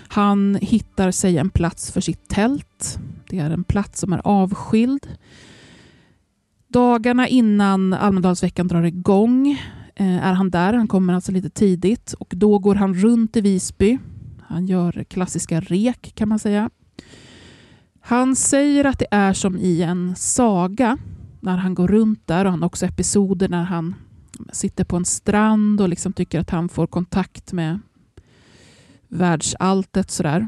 Han 0.07 0.57
hittar 0.61 1.11
sig 1.11 1.37
en 1.37 1.49
plats 1.49 1.91
för 1.91 2.01
sitt 2.01 2.29
tält. 2.29 2.99
Det 3.29 3.39
är 3.39 3.49
en 3.49 3.63
plats 3.63 3.99
som 3.99 4.13
är 4.13 4.21
avskild. 4.23 5.07
Dagarna 6.67 7.27
innan 7.27 7.93
Almedalsveckan 7.93 8.67
drar 8.67 8.83
igång 8.83 9.51
eh, 9.95 10.25
är 10.25 10.33
han 10.33 10.49
där. 10.49 10.73
Han 10.73 10.87
kommer 10.87 11.13
alltså 11.13 11.31
lite 11.31 11.49
tidigt 11.49 12.13
och 12.13 12.33
då 12.35 12.59
går 12.59 12.75
han 12.75 12.93
runt 12.93 13.37
i 13.37 13.41
Visby. 13.41 13.97
Han 14.41 14.65
gör 14.65 15.03
klassiska 15.03 15.59
rek 15.59 16.11
kan 16.15 16.29
man 16.29 16.39
säga. 16.39 16.69
Han 18.05 18.35
säger 18.35 18.85
att 18.85 18.99
det 18.99 19.07
är 19.11 19.33
som 19.33 19.57
i 19.57 19.81
en 19.81 20.15
saga 20.15 20.97
när 21.39 21.57
han 21.57 21.75
går 21.75 21.87
runt 21.87 22.27
där 22.27 22.45
och 22.45 22.51
han 22.51 22.61
har 22.61 22.67
också 22.67 22.85
episoder 22.85 23.49
när 23.49 23.63
han 23.63 23.95
sitter 24.51 24.83
på 24.83 24.95
en 24.95 25.05
strand 25.05 25.81
och 25.81 25.89
liksom 25.89 26.13
tycker 26.13 26.39
att 26.39 26.49
han 26.49 26.69
får 26.69 26.87
kontakt 26.87 27.53
med 27.53 27.79
världsalltet. 29.07 30.11
Sådär. 30.11 30.47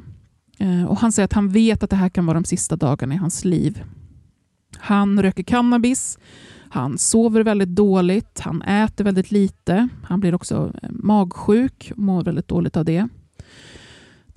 Eh, 0.58 0.86
och 0.86 1.00
han 1.00 1.12
säger 1.12 1.26
att 1.26 1.34
han 1.34 1.50
vet 1.50 1.84
att 1.84 1.90
det 1.90 1.96
här 1.96 2.10
kan 2.10 2.26
vara 2.26 2.40
de 2.40 2.44
sista 2.44 2.76
dagarna 2.76 3.14
i 3.14 3.18
hans 3.18 3.46
liv. 3.46 3.84
Han 4.78 5.22
röker 5.22 5.44
cannabis, 5.44 6.20
han 6.70 6.98
sover 6.98 7.44
väldigt 7.44 7.70
dåligt, 7.70 8.40
han 8.40 8.62
äter 8.62 9.04
väldigt 9.04 9.32
lite, 9.32 9.88
han 10.04 10.20
blir 10.20 10.36
också 10.36 10.74
eh, 10.84 10.90
magsjuk 10.92 11.92
och 11.92 12.00
mår 12.00 12.24
väldigt 12.24 12.48
dåligt 12.48 12.78
av 12.78 12.86
det. 12.86 13.08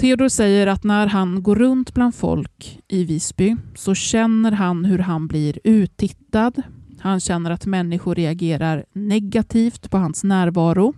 Theodor 0.01 0.29
säger 0.29 0.67
att 0.67 0.85
när 0.85 1.07
han 1.07 1.43
går 1.43 1.57
runt 1.57 1.95
bland 1.95 2.15
folk 2.15 2.81
i 2.89 3.05
Visby 3.05 3.57
så 3.75 3.95
känner 3.95 4.53
han 4.53 4.85
hur 4.85 4.99
han 4.99 5.27
blir 5.27 5.59
uttittad. 5.65 6.63
Han 7.01 7.21
känner 7.21 7.51
att 7.51 7.67
människor 7.67 8.15
reagerar 8.15 8.85
negativt 8.93 9.91
på 9.91 9.99
hans 9.99 10.25
närvaro. 10.25 10.95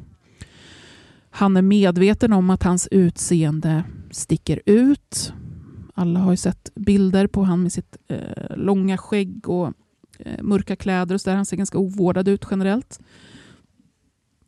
Han 1.31 1.57
är 1.57 1.63
medveten 1.63 2.33
om 2.33 2.51
att 2.51 2.63
hans 2.63 2.89
utseende 2.91 3.85
sticker 4.11 4.61
ut. 4.67 5.33
Alla 5.95 6.21
har 6.21 6.31
ju 6.31 6.37
sett 6.37 6.71
bilder 6.75 7.27
på 7.27 7.41
honom 7.41 7.63
med 7.63 7.73
sitt 7.73 7.97
eh, 8.09 8.57
långa 8.57 8.99
skägg 8.99 9.49
och 9.49 9.73
eh, 10.19 10.43
mörka 10.43 10.77
kläder 10.77 11.15
och 11.15 11.21
så 11.21 11.31
där. 11.31 11.37
Han 11.37 11.47
ser 11.47 11.57
ganska 11.57 11.79
ovårdad 11.79 12.29
ut 12.29 12.47
generellt. 12.51 13.01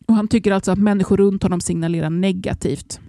Och 0.07 0.15
Han 0.15 0.29
tycker 0.29 0.53
alltså 0.53 0.73
att 0.73 0.79
människor 0.79 1.17
runt 1.17 1.43
honom 1.43 1.61
signalerar 1.61 2.11
negativt. 2.11 3.01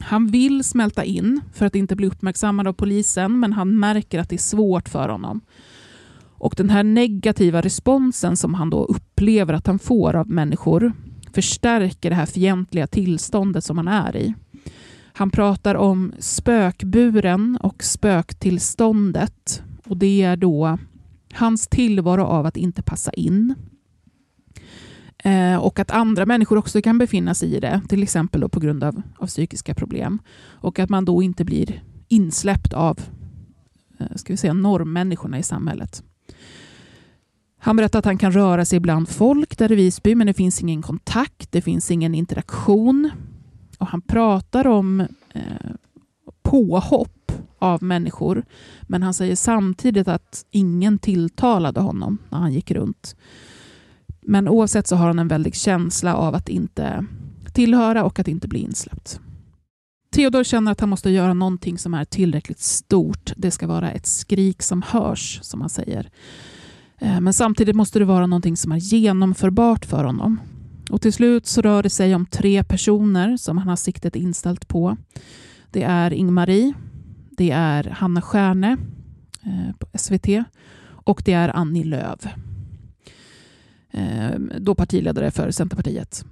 Han 0.00 0.26
vill 0.26 0.64
smälta 0.64 1.04
in 1.04 1.40
för 1.52 1.66
att 1.66 1.74
inte 1.74 1.96
bli 1.96 2.06
uppmärksammad 2.06 2.68
av 2.68 2.72
polisen, 2.72 3.40
men 3.40 3.52
han 3.52 3.78
märker 3.78 4.18
att 4.18 4.28
det 4.28 4.36
är 4.36 4.38
svårt 4.38 4.88
för 4.88 5.08
honom. 5.08 5.40
Och 6.40 6.54
Den 6.56 6.70
här 6.70 6.82
negativa 6.82 7.60
responsen 7.60 8.36
som 8.36 8.54
han 8.54 8.70
då 8.70 8.84
upplever 8.84 9.54
att 9.54 9.66
han 9.66 9.78
får 9.78 10.16
av 10.16 10.30
människor 10.30 10.92
förstärker 11.32 12.10
det 12.10 12.16
här 12.16 12.26
fientliga 12.26 12.86
tillståndet 12.86 13.64
som 13.64 13.78
han 13.78 13.88
är 13.88 14.16
i. 14.16 14.34
Han 15.12 15.30
pratar 15.30 15.74
om 15.74 16.12
spökburen 16.18 17.58
och 17.60 17.84
spöktillståndet. 17.84 19.62
Och 19.86 19.96
Det 19.96 20.22
är 20.22 20.36
då 20.36 20.78
hans 21.32 21.68
tillvaro 21.68 22.22
av 22.22 22.46
att 22.46 22.56
inte 22.56 22.82
passa 22.82 23.12
in. 23.12 23.54
Eh, 25.24 25.56
och 25.56 25.78
att 25.78 25.90
andra 25.90 26.26
människor 26.26 26.58
också 26.58 26.82
kan 26.82 26.98
befinna 26.98 27.34
sig 27.34 27.56
i 27.56 27.60
det, 27.60 27.80
till 27.88 28.02
exempel 28.02 28.48
på 28.48 28.60
grund 28.60 28.84
av, 28.84 29.02
av 29.18 29.26
psykiska 29.26 29.74
problem. 29.74 30.18
Och 30.46 30.78
att 30.78 30.90
man 30.90 31.04
då 31.04 31.22
inte 31.22 31.44
blir 31.44 31.82
insläppt 32.08 32.72
av 32.72 33.00
eh, 33.98 34.16
ska 34.16 34.32
vi 34.32 34.36
säga, 34.36 34.52
normmänniskorna 34.52 35.38
i 35.38 35.42
samhället. 35.42 36.02
Han 37.60 37.76
berättar 37.76 37.98
att 37.98 38.04
han 38.04 38.18
kan 38.18 38.32
röra 38.32 38.64
sig 38.64 38.80
bland 38.80 39.08
folk 39.08 39.58
där 39.58 39.72
i 39.72 39.74
Visby, 39.74 40.14
men 40.14 40.26
det 40.26 40.34
finns 40.34 40.62
ingen 40.62 40.82
kontakt, 40.82 41.52
det 41.52 41.60
finns 41.60 41.90
ingen 41.90 42.14
interaktion. 42.14 43.10
Och 43.78 43.86
han 43.86 44.00
pratar 44.00 44.66
om 44.66 45.00
eh, 45.34 45.70
påhopp 46.42 47.32
av 47.58 47.82
människor, 47.82 48.44
men 48.82 49.02
han 49.02 49.14
säger 49.14 49.36
samtidigt 49.36 50.08
att 50.08 50.46
ingen 50.50 50.98
tilltalade 50.98 51.80
honom 51.80 52.18
när 52.30 52.38
han 52.38 52.52
gick 52.52 52.70
runt. 52.70 53.16
Men 54.30 54.48
oavsett 54.48 54.86
så 54.86 54.96
har 54.96 55.06
han 55.06 55.18
en 55.18 55.28
väldig 55.28 55.54
känsla 55.54 56.14
av 56.14 56.34
att 56.34 56.48
inte 56.48 57.04
tillhöra 57.52 58.04
och 58.04 58.18
att 58.18 58.28
inte 58.28 58.48
bli 58.48 58.58
insläppt. 58.58 59.20
Theodor 60.10 60.44
känner 60.44 60.72
att 60.72 60.80
han 60.80 60.88
måste 60.88 61.10
göra 61.10 61.34
någonting 61.34 61.78
som 61.78 61.94
är 61.94 62.04
tillräckligt 62.04 62.60
stort. 62.60 63.32
Det 63.36 63.50
ska 63.50 63.66
vara 63.66 63.90
ett 63.90 64.06
skrik 64.06 64.62
som 64.62 64.82
hörs, 64.82 65.38
som 65.42 65.60
han 65.60 65.70
säger. 65.70 66.10
Eh, 66.98 67.20
men 67.20 67.32
samtidigt 67.32 67.76
måste 67.76 67.98
det 67.98 68.04
vara 68.04 68.26
någonting 68.26 68.56
som 68.56 68.72
är 68.72 68.76
genomförbart 68.76 69.84
för 69.84 70.04
honom. 70.04 70.40
Och 70.90 71.00
till 71.00 71.12
slut 71.12 71.46
så 71.46 71.62
rör 71.62 71.82
det 71.82 71.90
sig 71.90 72.14
om 72.14 72.26
tre 72.26 72.64
personer 72.64 73.36
som 73.36 73.58
han 73.58 73.68
har 73.68 73.76
siktet 73.76 74.16
inställt 74.16 74.68
på. 74.68 74.96
Det 75.70 75.82
är 75.82 76.12
Ingmarie, 76.12 76.72
det 77.30 77.50
är 77.50 77.84
Hanna 77.84 78.22
Stjärne 78.22 78.76
eh, 79.42 79.76
på 79.78 79.98
SVT 79.98 80.44
och 80.84 81.22
det 81.24 81.32
är 81.32 81.56
Annie 81.56 81.84
Lööf. 81.84 82.26
Eh, 83.98 84.38
då 84.60 84.74
partiledare 84.74 85.30
för 85.30 85.50
Centerpartiet. 85.50 86.24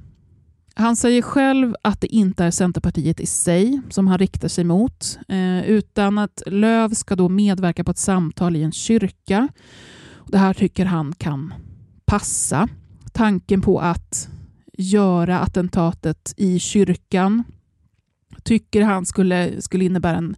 Han 0.75 0.97
säger 0.97 1.23
själv 1.23 1.75
att 1.83 2.01
det 2.01 2.15
inte 2.15 2.45
är 2.45 2.51
Centerpartiet 2.51 3.21
i 3.21 3.27
sig 3.27 3.81
som 3.91 4.07
han 4.07 4.19
riktar 4.19 4.49
sig 4.49 4.65
mot, 4.65 5.19
eh, 5.29 5.65
utan 5.65 6.19
att 6.19 6.43
Löv 6.47 6.95
ska 6.95 7.17
då 7.17 7.29
medverka 7.29 7.85
på 7.85 7.91
ett 7.91 7.99
samtal 7.99 8.57
i 8.57 8.63
en 8.63 8.73
kyrka 8.73 9.49
det 10.27 10.39
här 10.39 10.55
tycker 10.55 10.85
han 10.85 11.13
kan 11.13 11.55
passa. 12.05 12.69
Tanken 13.13 13.61
på 13.61 13.81
att 13.81 14.29
göra 14.73 15.41
attentatet 15.41 16.35
i 16.37 16.59
kyrkan 16.59 17.45
tycker 18.43 18.83
han 18.83 19.07
skulle, 19.07 19.63
skulle 19.63 19.85
innebära 19.85 20.17
en 20.17 20.37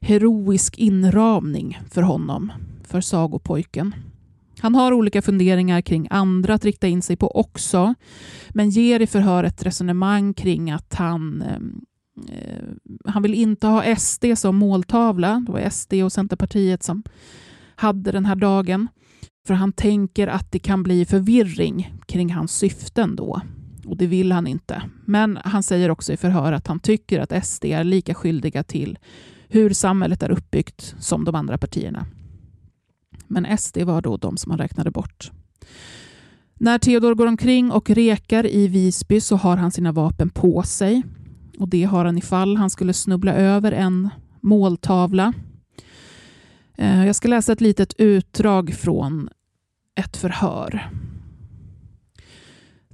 heroisk 0.00 0.78
inramning 0.78 1.80
för 1.90 2.02
honom, 2.02 2.52
för 2.84 3.00
sagopojken. 3.00 3.94
Han 4.62 4.74
har 4.74 4.92
olika 4.92 5.22
funderingar 5.22 5.80
kring 5.80 6.06
andra 6.10 6.54
att 6.54 6.64
rikta 6.64 6.88
in 6.88 7.02
sig 7.02 7.16
på 7.16 7.30
också, 7.36 7.94
men 8.50 8.70
ger 8.70 9.00
i 9.00 9.06
förhör 9.06 9.44
ett 9.44 9.62
resonemang 9.62 10.34
kring 10.34 10.70
att 10.70 10.94
han, 10.94 11.42
ehm, 11.42 11.80
eh, 12.28 12.64
han 13.04 13.22
vill 13.22 13.34
inte 13.34 13.66
ha 13.66 13.96
SD 13.96 14.24
som 14.36 14.56
måltavla. 14.56 15.44
Det 15.46 15.52
var 15.52 15.70
SD 15.70 15.94
och 15.94 16.12
Centerpartiet 16.12 16.82
som 16.82 17.02
hade 17.76 18.12
den 18.12 18.26
här 18.26 18.36
dagen. 18.36 18.88
För 19.46 19.54
han 19.54 19.72
tänker 19.72 20.28
att 20.28 20.52
det 20.52 20.58
kan 20.58 20.82
bli 20.82 21.04
förvirring 21.04 21.94
kring 22.06 22.32
hans 22.32 22.56
syften 22.56 23.16
då. 23.16 23.40
Och 23.86 23.96
det 23.96 24.06
vill 24.06 24.32
han 24.32 24.46
inte. 24.46 24.82
Men 25.04 25.38
han 25.44 25.62
säger 25.62 25.90
också 25.90 26.12
i 26.12 26.16
förhör 26.16 26.52
att 26.52 26.66
han 26.66 26.80
tycker 26.80 27.20
att 27.20 27.46
SD 27.46 27.64
är 27.64 27.84
lika 27.84 28.14
skyldiga 28.14 28.62
till 28.62 28.98
hur 29.48 29.70
samhället 29.70 30.22
är 30.22 30.30
uppbyggt 30.30 30.94
som 30.98 31.24
de 31.24 31.34
andra 31.34 31.58
partierna. 31.58 32.06
Men 33.32 33.58
SD 33.58 33.78
var 33.78 34.02
då 34.02 34.16
de 34.16 34.36
som 34.36 34.50
han 34.50 34.58
räknade 34.58 34.90
bort. 34.90 35.30
När 36.54 36.78
Theodor 36.78 37.14
går 37.14 37.26
omkring 37.26 37.70
och 37.70 37.90
rekar 37.90 38.46
i 38.46 38.68
Visby 38.68 39.20
så 39.20 39.36
har 39.36 39.56
han 39.56 39.70
sina 39.70 39.92
vapen 39.92 40.30
på 40.30 40.62
sig. 40.62 41.02
Och 41.58 41.68
Det 41.68 41.84
har 41.84 42.04
han 42.04 42.18
ifall 42.18 42.56
han 42.56 42.70
skulle 42.70 42.92
snubbla 42.92 43.34
över 43.34 43.72
en 43.72 44.08
måltavla 44.40 45.32
eh, 46.78 47.06
jag 47.06 47.16
ska 47.16 47.28
läsa 47.28 47.52
ett 47.52 47.60
litet 47.60 47.94
utdrag 47.98 48.74
från 48.74 49.28
ett 49.94 50.16
förhör. 50.16 50.90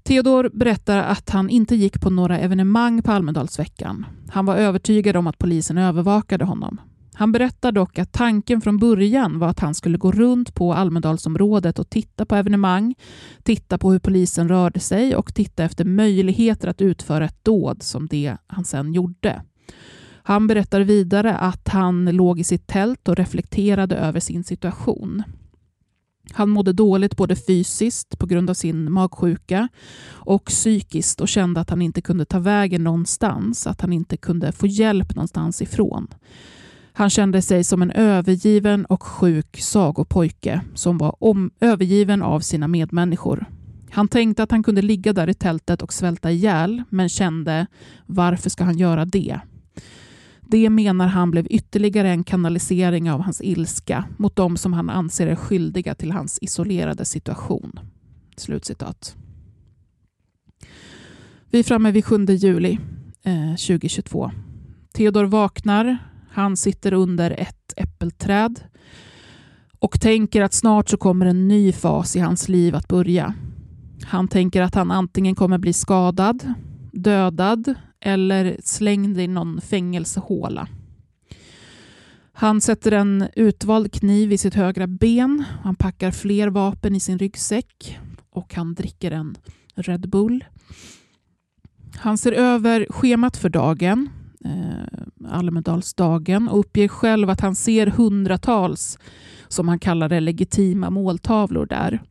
Theodor 0.02 0.50
berättar 0.54 0.99
att 0.99 1.30
han 1.30 1.50
inte 1.50 1.75
gick 1.75 2.00
på 2.00 2.11
några 2.11 2.38
evenemang 2.38 3.02
på 3.02 3.12
Almedalsveckan. 3.12 4.07
Han 4.28 4.47
var 4.47 4.57
övertygad 4.57 5.16
om 5.16 5.26
att 5.26 5.38
polisen 5.38 5.78
övervakade 5.78 6.45
honom. 6.45 6.80
Han 7.19 7.33
berättar 7.33 7.73
dock 7.73 7.99
att 7.99 8.13
tanken 8.13 8.61
från 8.61 8.79
början 8.79 9.39
var 9.39 9.49
att 9.49 9.61
han 9.61 9.75
skulle 9.75 9.99
gå 9.99 10.13
runt 10.13 10.55
på 10.55 10.75
Almedalsområdet 10.75 11.79
och 11.79 11.91
titta 11.91 12.27
på 12.27 12.37
evenemang, 12.37 12.95
titta 13.43 13.79
på 13.79 13.93
hur 13.93 13.99
polisen 13.99 14.49
rörde 14.49 14.81
sig 14.81 15.17
och 15.17 15.35
titta 15.35 15.65
efter 15.65 15.85
möjligheter 15.85 16.69
att 16.69 16.81
utföra 16.81 17.25
ett 17.25 17.45
dåd 17.45 17.83
som 17.83 18.07
det 18.07 18.37
han 18.47 18.65
sen 18.65 18.93
gjorde. 18.93 19.43
Han 20.23 20.47
berättar 20.47 20.81
vidare 20.81 21.37
att 21.37 21.69
han 21.69 22.05
låg 22.05 22.41
i 22.41 22.45
sitt 22.45 22.67
tält 22.67 23.09
och 23.09 23.17
reflekterade 23.17 23.97
över 23.97 24.21
sin 24.21 24.45
situation. 24.45 25.23
Han 26.33 26.49
mådde 26.49 26.73
dåligt 26.73 27.17
både 27.17 27.37
fysiskt 27.37 28.19
på 28.19 28.27
grund 28.27 28.51
av 28.51 28.55
sin 28.55 28.93
magsjuka 28.93 29.69
och 30.11 30.45
psykiskt 30.45 31.21
och 31.21 31.29
kände 31.29 31.61
att 31.61 31.71
han 31.71 31.83
inte 31.83 32.01
kunde 32.01 32.25
ta 32.25 32.39
vägen 32.39 32.85
någonstans, 32.85 33.67
att 33.67 33.81
han 33.81 33.93
inte 33.93 34.17
kunde 34.17 34.53
få 34.53 34.67
hjälp 34.67 35.15
någonstans 35.15 35.63
ifrån. 35.63 36.09
Han 36.99 37.11
kände 37.11 37.43
sig 37.43 37.64
som 37.64 37.83
en 37.83 37.90
övergiven 37.90 38.85
och 38.85 39.02
sjuk 39.02 39.61
sagopojke 39.61 40.61
som 40.75 40.99
var 40.99 41.25
om, 41.25 41.50
övergiven 41.61 42.23
av 42.23 42.40
sina 42.40 42.69
medmänniskor. 42.69 43.47
Han 43.90 44.09
tänkte 44.09 44.43
att 44.43 44.50
han 44.50 44.62
kunde 44.62 44.83
ligga 44.83 45.12
där 45.12 45.28
i 45.28 45.35
tältet 45.35 45.83
och 45.83 45.93
svälta 45.93 46.31
ihjäl, 46.31 46.83
men 46.88 47.09
kände 47.09 47.67
varför 48.07 48.50
ska 48.50 48.64
han 48.64 48.78
göra 48.78 49.05
det? 49.05 49.40
Det 50.40 50.71
menar 50.71 51.07
han 51.07 51.31
blev 51.31 51.47
ytterligare 51.50 52.11
en 52.11 52.25
kanalisering 52.25 53.11
av 53.11 53.21
hans 53.21 53.40
ilska 53.43 54.05
mot 54.17 54.37
de 54.37 54.57
som 54.57 54.73
han 54.73 54.90
anser 54.90 55.26
är 55.26 55.37
skyldiga 55.37 55.95
till 55.95 56.12
hans 56.12 56.38
isolerade 56.43 57.05
situation. 57.05 57.81
Slutcitat. 58.37 59.17
Vi 61.50 61.59
är 61.59 61.64
framme 61.64 61.90
vid 61.90 62.05
7 62.05 62.25
juli 62.25 62.78
eh, 63.23 63.50
2022. 63.50 64.31
Theodor 64.93 65.25
vaknar. 65.25 65.99
Han 66.38 66.57
sitter 66.57 66.92
under 66.92 67.30
ett 67.30 67.73
äppelträd 67.76 68.61
och 69.78 70.00
tänker 70.00 70.42
att 70.42 70.52
snart 70.54 70.88
så 70.88 70.97
kommer 70.97 71.26
en 71.26 71.49
ny 71.49 71.73
fas 71.73 72.16
i 72.16 72.21
hans 72.21 72.49
liv 72.49 72.75
att 72.75 72.88
börja. 72.88 73.35
Han 74.04 74.28
tänker 74.28 74.62
att 74.62 74.75
han 74.75 74.90
antingen 74.90 75.35
kommer 75.35 75.59
bli 75.59 75.73
skadad, 75.73 76.54
dödad 76.92 77.75
eller 78.00 78.57
slängd 78.64 79.21
i 79.21 79.28
någon 79.28 79.61
fängelsehåla. 79.61 80.68
Han 82.33 82.61
sätter 82.61 82.92
en 82.92 83.28
utvald 83.37 83.92
kniv 83.92 84.33
i 84.33 84.38
sitt 84.38 84.54
högra 84.54 84.87
ben. 84.87 85.45
Han 85.62 85.75
packar 85.75 86.11
fler 86.11 86.49
vapen 86.49 86.97
i 86.97 87.00
sin 87.00 87.18
ryggsäck 87.18 87.99
och 88.30 88.54
han 88.54 88.75
dricker 88.75 89.11
en 89.11 89.37
Red 89.75 90.09
Bull. 90.09 90.45
Han 91.97 92.18
ser 92.18 92.33
över 92.33 92.87
schemat 92.90 93.37
för 93.37 93.49
dagen, 93.49 94.09
eh, 94.49 95.31
Almedalsdagen, 95.31 96.49
och 96.49 96.59
uppger 96.59 96.88
själv 96.88 97.31
att 97.31 97.40
han 97.40 97.55
ser 97.55 97.87
hundratals, 97.87 98.99
som 99.49 99.69
han 99.69 99.78
kallar 99.78 100.09
det, 100.09 100.21
legitima 100.21 100.90
måltavlor 100.90 101.67
där. 101.67 102.02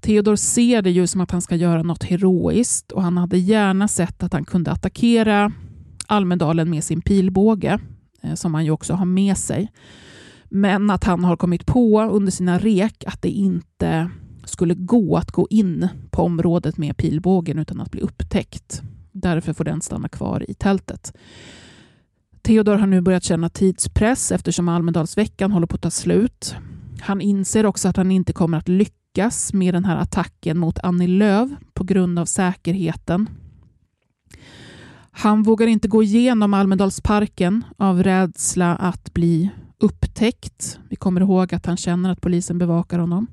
Theodor 0.00 0.36
ser 0.36 0.82
det 0.82 0.90
ju 0.90 1.06
som 1.06 1.20
att 1.20 1.30
han 1.30 1.42
ska 1.42 1.56
göra 1.56 1.82
något 1.82 2.04
heroiskt 2.04 2.92
och 2.92 3.02
han 3.02 3.16
hade 3.16 3.38
gärna 3.38 3.88
sett 3.88 4.22
att 4.22 4.32
han 4.32 4.44
kunde 4.44 4.70
attackera 4.70 5.52
Almedalen 6.06 6.70
med 6.70 6.84
sin 6.84 7.02
pilbåge, 7.02 7.78
eh, 8.22 8.34
som 8.34 8.54
han 8.54 8.64
ju 8.64 8.70
också 8.70 8.94
har 8.94 9.04
med 9.04 9.38
sig. 9.38 9.72
Men 10.48 10.90
att 10.90 11.04
han 11.04 11.24
har 11.24 11.36
kommit 11.36 11.66
på 11.66 12.02
under 12.02 12.32
sina 12.32 12.58
rek 12.58 13.04
att 13.06 13.22
det 13.22 13.28
inte 13.28 14.10
skulle 14.44 14.74
gå 14.74 15.16
att 15.16 15.30
gå 15.30 15.46
in 15.50 15.88
på 16.10 16.22
området 16.22 16.76
med 16.76 16.96
pilbågen 16.96 17.58
utan 17.58 17.80
att 17.80 17.90
bli 17.90 18.00
upptäckt. 18.00 18.82
Därför 19.12 19.52
får 19.52 19.64
den 19.64 19.80
stanna 19.80 20.08
kvar 20.08 20.50
i 20.50 20.54
tältet. 20.54 21.16
Theodor 22.42 22.76
har 22.76 22.86
nu 22.86 23.00
börjat 23.00 23.24
känna 23.24 23.48
tidspress 23.48 24.32
eftersom 24.32 24.68
Almedalsveckan 24.68 25.52
håller 25.52 25.66
på 25.66 25.74
att 25.74 25.82
ta 25.82 25.90
slut. 25.90 26.54
Han 27.00 27.20
inser 27.20 27.66
också 27.66 27.88
att 27.88 27.96
han 27.96 28.10
inte 28.10 28.32
kommer 28.32 28.58
att 28.58 28.68
lyckas 28.68 29.02
lyckas 29.14 29.52
med 29.52 29.74
den 29.74 29.84
här 29.84 29.96
attacken 29.96 30.58
mot 30.58 30.78
Annie 30.78 31.06
Lööf 31.06 31.50
på 31.74 31.84
grund 31.84 32.18
av 32.18 32.26
säkerheten. 32.26 33.28
Han 35.10 35.42
vågar 35.42 35.66
inte 35.66 35.88
gå 35.88 36.02
igenom 36.02 36.54
Almedalsparken 36.54 37.64
av 37.76 38.02
rädsla 38.02 38.76
att 38.76 39.14
bli 39.14 39.50
upptäckt. 39.78 40.78
Vi 40.88 40.96
kommer 40.96 41.20
ihåg 41.20 41.54
att 41.54 41.66
han 41.66 41.76
känner 41.76 42.10
att 42.10 42.20
polisen 42.20 42.58
bevakar 42.58 42.98
honom. 42.98 43.26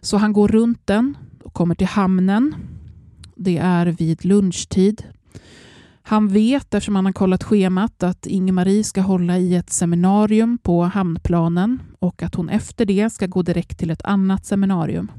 Så 0.00 0.16
han 0.16 0.32
går 0.32 0.48
runt 0.48 0.86
den 0.86 1.16
och 1.42 1.54
kommer 1.54 1.74
till 1.74 1.86
hamnen. 1.86 2.54
Det 3.42 3.58
är 3.58 3.86
vid 3.86 4.24
lunchtid. 4.24 5.02
Han 6.02 6.28
vet, 6.28 6.74
eftersom 6.74 6.96
han 6.96 7.04
har 7.04 7.12
kollat 7.12 7.44
schemat, 7.44 8.02
att 8.02 8.26
Inge-Marie 8.26 8.84
ska 8.84 9.00
hålla 9.00 9.38
i 9.38 9.54
ett 9.54 9.70
seminarium 9.70 10.58
på 10.58 10.82
hamnplanen 10.82 11.82
och 11.98 12.22
att 12.22 12.34
hon 12.34 12.48
efter 12.48 12.84
det 12.84 13.10
ska 13.10 13.26
gå 13.26 13.42
direkt 13.42 13.78
till 13.78 13.90
ett 13.90 14.04
annat 14.04 14.46
seminarium. 14.46 15.12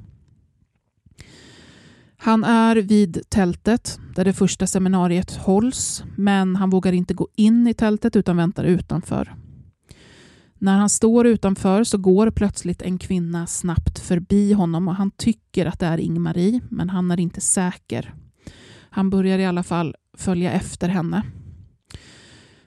Han 2.17 2.43
är 2.43 2.75
vid 2.75 3.21
tältet 3.29 3.99
där 4.15 4.25
det 4.25 4.33
första 4.33 4.67
seminariet 4.67 5.35
hålls, 5.35 6.03
men 6.17 6.55
han 6.55 6.69
vågar 6.69 6.91
inte 6.91 7.13
gå 7.13 7.27
in 7.35 7.67
i 7.67 7.73
tältet 7.73 8.15
utan 8.15 8.37
väntar 8.37 8.63
utanför. 8.63 9.35
När 10.61 10.77
han 10.77 10.89
står 10.89 11.27
utanför 11.27 11.83
så 11.83 11.97
går 11.97 12.31
plötsligt 12.31 12.81
en 12.81 12.97
kvinna 12.97 13.47
snabbt 13.47 13.99
förbi 13.99 14.53
honom 14.53 14.87
och 14.87 14.95
han 14.95 15.11
tycker 15.11 15.65
att 15.65 15.79
det 15.79 15.85
är 15.85 15.97
Ingmarie, 15.97 16.61
men 16.69 16.89
han 16.89 17.11
är 17.11 17.19
inte 17.19 17.41
säker. 17.41 18.13
Han 18.89 19.09
börjar 19.09 19.39
i 19.39 19.45
alla 19.45 19.63
fall 19.63 19.95
följa 20.17 20.51
efter 20.51 20.89
henne. 20.89 21.23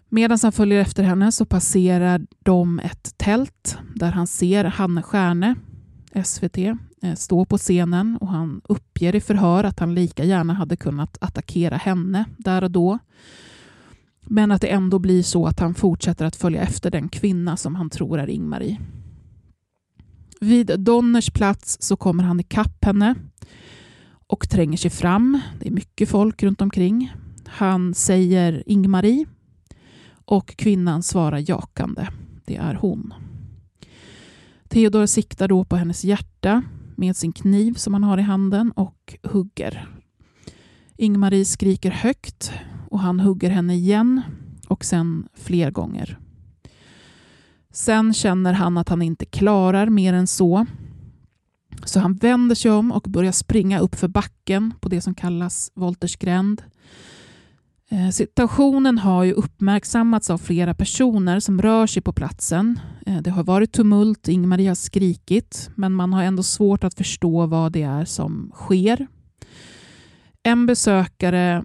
Medan 0.09 0.39
han 0.43 0.53
följer 0.53 0.81
efter 0.81 1.03
henne 1.03 1.33
så 1.33 1.45
passerar 1.45 2.27
de 2.45 2.79
ett 2.79 3.19
tält 3.19 3.79
där 3.95 4.11
han 4.11 4.27
ser 4.27 4.65
Hanne 4.65 5.03
Stjärne, 5.03 5.55
SVT, 6.25 6.59
eh, 7.03 7.15
stå 7.15 7.45
på 7.45 7.59
scenen 7.59 8.17
och 8.21 8.29
han 8.29 8.61
uppger 8.65 9.15
i 9.15 9.21
förhör 9.21 9.65
att 9.65 9.81
han 9.81 9.95
lika 9.95 10.25
gärna 10.25 10.55
hade 10.55 10.77
kunnat 10.77 11.19
attackera 11.21 11.77
henne 11.77 12.25
där 12.39 12.65
och 12.65 12.71
då. 12.71 12.99
Men 14.25 14.51
att 14.51 14.61
det 14.61 14.69
ändå 14.69 14.99
blir 14.99 15.23
så 15.23 15.47
att 15.47 15.61
han 15.61 15.75
fortsätter 15.75 16.25
att 16.25 16.37
följa 16.37 16.63
efter 16.63 16.91
den 16.91 17.09
kvinna 17.09 17.57
som 17.57 17.75
han 17.75 17.91
tror 17.91 18.19
är 18.19 18.31
Ingmarie. 18.31 18.81
Vid 20.41 20.81
Donners 20.81 21.31
plats 21.31 21.77
så 21.81 21.97
kommer 21.97 22.25
han 22.25 22.41
ikapp 22.41 22.85
henne 22.85 23.15
och 24.27 24.49
tränger 24.49 24.77
sig 24.77 24.91
fram. 24.91 25.41
Det 25.61 25.69
är 25.69 25.73
mycket 25.73 26.09
folk 26.09 26.43
runt 26.43 26.61
omkring. 26.61 27.13
Han 27.47 27.95
säger 27.95 28.63
Ingmarie 28.67 29.27
och 30.25 30.57
kvinnan 30.57 31.03
svarar 31.03 31.51
jakande. 31.51 32.07
Det 32.45 32.57
är 32.57 32.75
hon. 32.75 33.15
Theodor 34.69 35.07
siktar 35.07 35.49
då 35.49 35.65
på 35.65 35.77
hennes 35.77 36.05
hjärta 36.05 36.63
med 36.97 37.17
sin 37.17 37.33
kniv 37.33 37.75
som 37.75 37.95
han 37.95 38.05
har 38.05 38.19
i 38.19 38.23
handen 38.23 38.71
och 38.71 39.19
hugger. 39.23 39.89
Ingmarie 40.97 41.45
skriker 41.45 41.91
högt 41.91 42.53
och 42.95 43.01
han 43.01 43.21
hugger 43.21 43.51
henne 43.51 43.75
igen 43.75 44.23
och 44.69 44.85
sen 44.85 45.29
fler 45.35 45.71
gånger. 45.71 46.19
Sen 47.73 48.15
känner 48.15 48.53
han 48.53 48.79
att 48.79 48.89
han 48.89 49.03
inte 49.03 49.25
klarar 49.25 49.87
mer 49.87 50.13
än 50.13 50.27
så 50.27 50.67
så 51.85 52.01
han 52.01 52.15
vänder 52.15 52.55
sig 52.55 52.71
om 52.71 52.93
och 52.93 53.03
börjar 53.03 53.33
springa 53.33 53.79
upp 53.79 53.95
för 53.95 54.09
backen 54.09 54.75
på 54.81 54.89
det 54.89 55.01
som 55.01 55.15
kallas 55.15 55.73
Wolters 55.75 56.17
gränd. 56.17 56.63
Eh, 57.91 58.09
situationen 58.11 58.99
har 58.99 59.25
ju 59.25 59.33
uppmärksammats 59.33 60.31
av 60.31 60.39
flera 60.39 60.75
personer 60.75 61.41
som 61.41 61.63
rör 61.63 61.87
sig 61.87 62.03
på 62.03 62.13
platsen. 62.13 62.81
Eh, 63.07 63.23
det 63.23 63.31
har 63.31 63.45
varit 63.45 63.73
tumult, 63.73 64.29
Ingmarie 64.29 64.71
har 64.71 64.75
skrikit, 64.75 65.71
men 65.75 65.93
man 65.93 66.13
har 66.13 66.23
ändå 66.23 66.43
svårt 66.43 66.85
att 66.85 66.95
förstå 66.95 67.47
vad 67.47 67.73
det 67.73 67.83
är 67.83 68.05
som 68.05 68.51
sker. 68.55 69.07
En 70.43 70.67
besökare 70.67 71.65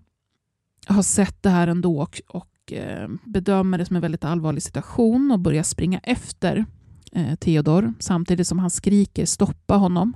har 0.93 1.01
sett 1.01 1.43
det 1.43 1.49
här 1.49 1.67
ändå 1.67 2.01
och, 2.01 2.21
och 2.27 2.73
eh, 2.73 3.09
bedömer 3.23 3.77
det 3.77 3.85
som 3.85 3.95
en 3.95 4.01
väldigt 4.01 4.25
allvarlig 4.25 4.63
situation 4.63 5.31
och 5.31 5.39
börjar 5.39 5.63
springa 5.63 5.99
efter 6.03 6.65
eh, 7.11 7.35
Theodor 7.35 7.93
samtidigt 7.99 8.47
som 8.47 8.59
han 8.59 8.69
skriker 8.69 9.25
stoppa 9.25 9.75
honom. 9.75 10.13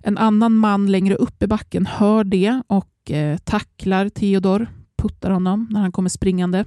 En 0.00 0.18
annan 0.18 0.52
man 0.56 0.90
längre 0.90 1.14
upp 1.14 1.42
i 1.42 1.46
backen 1.46 1.86
hör 1.86 2.24
det 2.24 2.62
och 2.66 3.10
eh, 3.10 3.38
tacklar 3.38 4.08
Theodor, 4.08 4.68
puttar 4.96 5.30
honom 5.30 5.66
när 5.70 5.80
han 5.80 5.92
kommer 5.92 6.08
springande. 6.08 6.64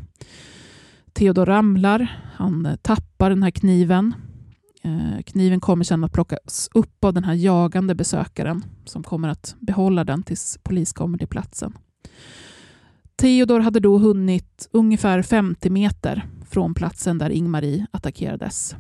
Theodor 1.14 1.46
ramlar, 1.46 2.22
han 2.36 2.66
eh, 2.66 2.76
tappar 2.76 3.30
den 3.30 3.44
här 3.44 3.52
kniven. 3.52 4.14
Eh, 4.82 5.22
kniven 5.26 5.60
kommer 5.60 5.84
sedan 5.84 6.04
att 6.04 6.14
plockas 6.14 6.70
upp 6.74 7.04
av 7.04 7.14
den 7.14 7.24
här 7.24 7.34
jagande 7.34 7.96
besökaren 7.96 8.64
som 8.86 9.04
kommer 9.04 9.30
att 9.30 9.56
behålla 9.60 10.04
den 10.04 10.24
tills 10.24 10.60
polis 10.64 10.94
kommer 10.94 11.18
till 11.18 11.28
platsen. 11.28 11.74
Theodor 13.16 13.60
hade 13.60 13.80
då 13.80 13.98
hunnit 13.98 14.70
ungefär 14.72 15.22
50 15.22 15.70
meter 15.70 16.28
från 16.50 16.74
platsen 16.74 17.18
där 17.18 17.30
Ingmarie 17.30 17.88
attackerades. 17.92 18.76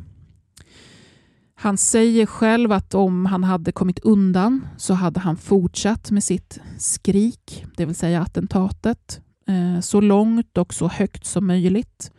Han 1.56 1.78
säger 1.78 2.25
själv 2.25 2.71
att 2.71 2.93
om 2.93 3.25
han 3.25 3.43
hade 3.43 3.71
kommit 3.71 3.99
undan 3.99 4.67
så 4.78 4.93
hade 4.93 5.19
han 5.19 5.38
fortsatt 5.38 6.12
med 6.12 6.23
sitt 6.23 6.60
skrik, 6.78 7.65
det 7.78 7.86
vill 7.86 7.95
säga 7.95 8.21
attentatet, 8.21 9.21
eh, 9.47 9.82
så 9.82 10.02
långt 10.02 10.58
och 10.58 10.73
så 10.73 10.88
högt 10.88 11.25
som 11.25 11.47
möjligt. 11.47 12.12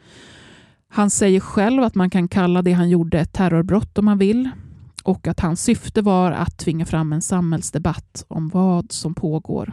Han 0.88 1.10
säger 1.10 1.40
själv 1.40 1.82
att 1.82 1.94
man 1.94 2.10
kan 2.10 2.28
kalla 2.28 2.62
det 2.62 2.72
han 2.72 2.90
gjorde 2.90 3.20
ett 3.20 3.32
terrorbrott 3.32 3.98
om 3.98 4.04
man 4.04 4.18
vill 4.18 4.50
och 5.02 5.28
att 5.28 5.40
hans 5.40 5.62
syfte 5.62 6.02
var 6.02 6.32
att 6.32 6.58
tvinga 6.58 6.86
fram 6.86 7.12
en 7.12 7.22
samhällsdebatt 7.22 8.24
om 8.28 8.48
vad 8.48 8.92
som 8.92 9.14
pågår. 9.14 9.72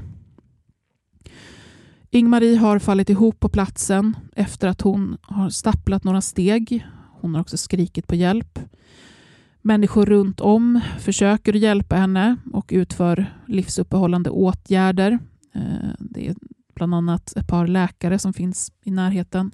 Ingmarie 2.09 2.57
har 2.57 2.79
fallit 2.79 3.09
ihop 3.09 3.39
på 3.39 3.49
platsen 3.49 4.17
efter 4.35 4.67
att 4.67 4.81
hon 4.81 5.17
har 5.21 5.49
stapplat 5.49 6.03
några 6.03 6.21
steg. 6.21 6.85
Hon 7.21 7.35
har 7.35 7.41
också 7.41 7.57
skrikit 7.57 8.07
på 8.07 8.15
hjälp. 8.15 8.59
Människor 9.61 10.05
runt 10.05 10.41
om 10.41 10.81
försöker 10.99 11.53
hjälpa 11.53 11.95
henne 11.95 12.35
och 12.53 12.69
utför 12.73 13.39
livsuppehållande 13.47 14.29
åtgärder. 14.29 15.19
Eh, 15.55 15.89
det 15.99 16.27
är 16.27 16.35
bland 16.75 16.95
annat 16.95 17.33
ett 17.37 17.47
par 17.47 17.67
läkare 17.67 18.19
som 18.19 18.33
finns 18.33 18.71
i 18.83 18.91
närheten. 18.91 19.51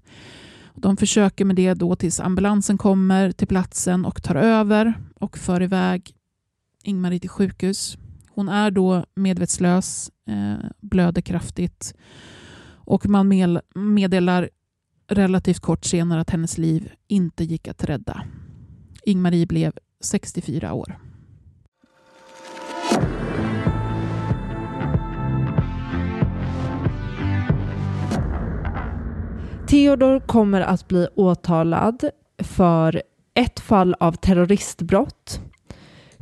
De 0.75 0.97
försöker 0.97 1.45
med 1.45 1.55
det 1.55 1.73
då 1.73 1.95
tills 1.95 2.19
ambulansen 2.19 2.77
kommer 2.77 3.31
till 3.31 3.47
platsen 3.47 4.05
och 4.05 4.23
tar 4.23 4.36
över 4.36 4.93
och 5.15 5.38
för 5.38 5.62
iväg 5.62 6.12
Ingmarie 6.83 7.19
till 7.19 7.29
sjukhus. 7.29 7.97
Hon 8.36 8.50
är 8.50 8.72
då 8.72 9.06
medvetslös, 9.15 10.12
eh, 10.28 10.69
blöder 10.80 11.22
kraftigt 11.22 11.93
och 12.86 13.06
man 13.06 13.60
meddelar 13.76 14.50
relativt 15.08 15.60
kort 15.60 15.86
senare 15.86 16.22
att 16.22 16.30
hennes 16.30 16.58
liv 16.58 16.91
inte 17.08 17.43
gick 17.43 17.67
att 17.67 17.84
rädda. 17.84 18.24
Ingmarie 19.04 19.46
blev 19.46 19.74
64 20.04 20.74
år. 20.74 21.00
Theodor 29.67 30.19
kommer 30.19 30.62
att 30.62 30.88
bli 30.88 31.08
åtalad 31.15 32.10
för 32.38 33.02
ett 33.34 33.60
fall 33.60 33.96
av 34.00 34.13
terroristbrott 34.13 35.41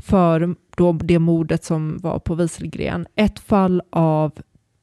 för 0.01 0.55
då 0.77 0.93
det 0.93 1.19
mordet 1.19 1.63
som 1.63 1.97
var 1.97 2.19
på 2.19 2.35
Wieselgren, 2.35 3.07
ett 3.15 3.39
fall 3.39 3.81
av 3.89 4.31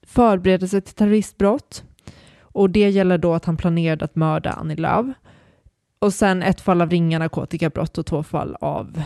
förberedelse 0.03 0.81
till 0.81 0.95
terroristbrott 0.95 1.85
och 2.41 2.71
det 2.71 2.91
gäller 2.91 3.19
då 3.19 3.35
att 3.35 3.45
han 3.45 3.57
planerade 3.57 4.05
att 4.05 4.17
mörda 4.17 4.51
Annie 4.51 4.77
Lööf 4.77 5.07
och 5.99 6.15
sen 6.15 6.43
ett 6.43 6.61
fall 6.61 6.83
av 6.83 6.91
ringa 6.91 7.19
narkotikabrott 7.19 7.99
och 7.99 8.07
två 8.07 8.23
fall 8.23 8.57
av 8.61 9.03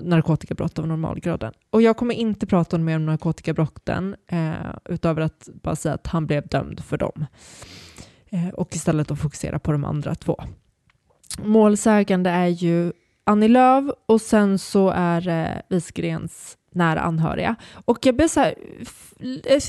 narkotikabrott 0.00 0.78
av 0.78 0.86
normalgraden. 0.88 1.52
Och 1.70 1.82
jag 1.82 1.96
kommer 1.96 2.14
inte 2.14 2.46
prata 2.46 2.78
mer 2.78 2.96
om 2.96 3.06
narkotikabrotten 3.06 4.16
eh, 4.26 4.52
utöver 4.84 5.22
att 5.22 5.48
bara 5.62 5.76
säga 5.76 5.94
att 5.94 6.06
han 6.06 6.26
blev 6.26 6.48
dömd 6.48 6.84
för 6.84 6.96
dem 6.96 7.26
eh, 8.30 8.48
och 8.48 8.76
istället 8.76 9.10
att 9.10 9.18
fokusera 9.18 9.58
på 9.58 9.72
de 9.72 9.84
andra 9.84 10.14
två. 10.14 10.40
Målsägande 11.42 12.30
är 12.30 12.46
ju 12.46 12.92
Annie 13.24 13.48
Lööf 13.48 13.84
och 14.06 14.20
sen 14.20 14.58
så 14.58 14.90
är 14.90 15.20
det 15.20 15.64
eh, 15.70 15.76
Wisgrens 15.76 16.56
nära 16.74 17.00
anhöriga. 17.00 17.56
Och 17.84 18.06
jag 18.06 18.16
blev 18.16 18.28
så 18.28 18.40
här, 18.40 18.54
jag 19.44 19.62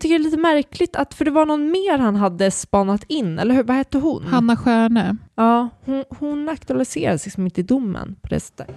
tycker 0.00 0.08
det 0.08 0.14
är 0.14 0.18
lite 0.18 0.36
märkligt 0.36 0.96
att, 0.96 1.14
för 1.14 1.24
det 1.24 1.30
var 1.30 1.46
någon 1.46 1.70
mer 1.70 1.98
han 1.98 2.16
hade 2.16 2.50
spanat 2.50 3.04
in, 3.08 3.38
eller 3.38 3.54
hur? 3.54 3.62
Vad 3.62 3.76
hette 3.76 3.98
hon? 3.98 4.26
Hanna 4.26 4.56
Stjärne. 4.56 5.16
Ja, 5.34 5.68
hon, 5.84 6.04
hon 6.18 6.48
aktualiseras 6.48 7.24
liksom 7.24 7.44
inte 7.44 7.60
i 7.60 7.64
domen 7.64 8.16
på 8.22 8.28
det 8.28 8.40
sättet. 8.40 8.68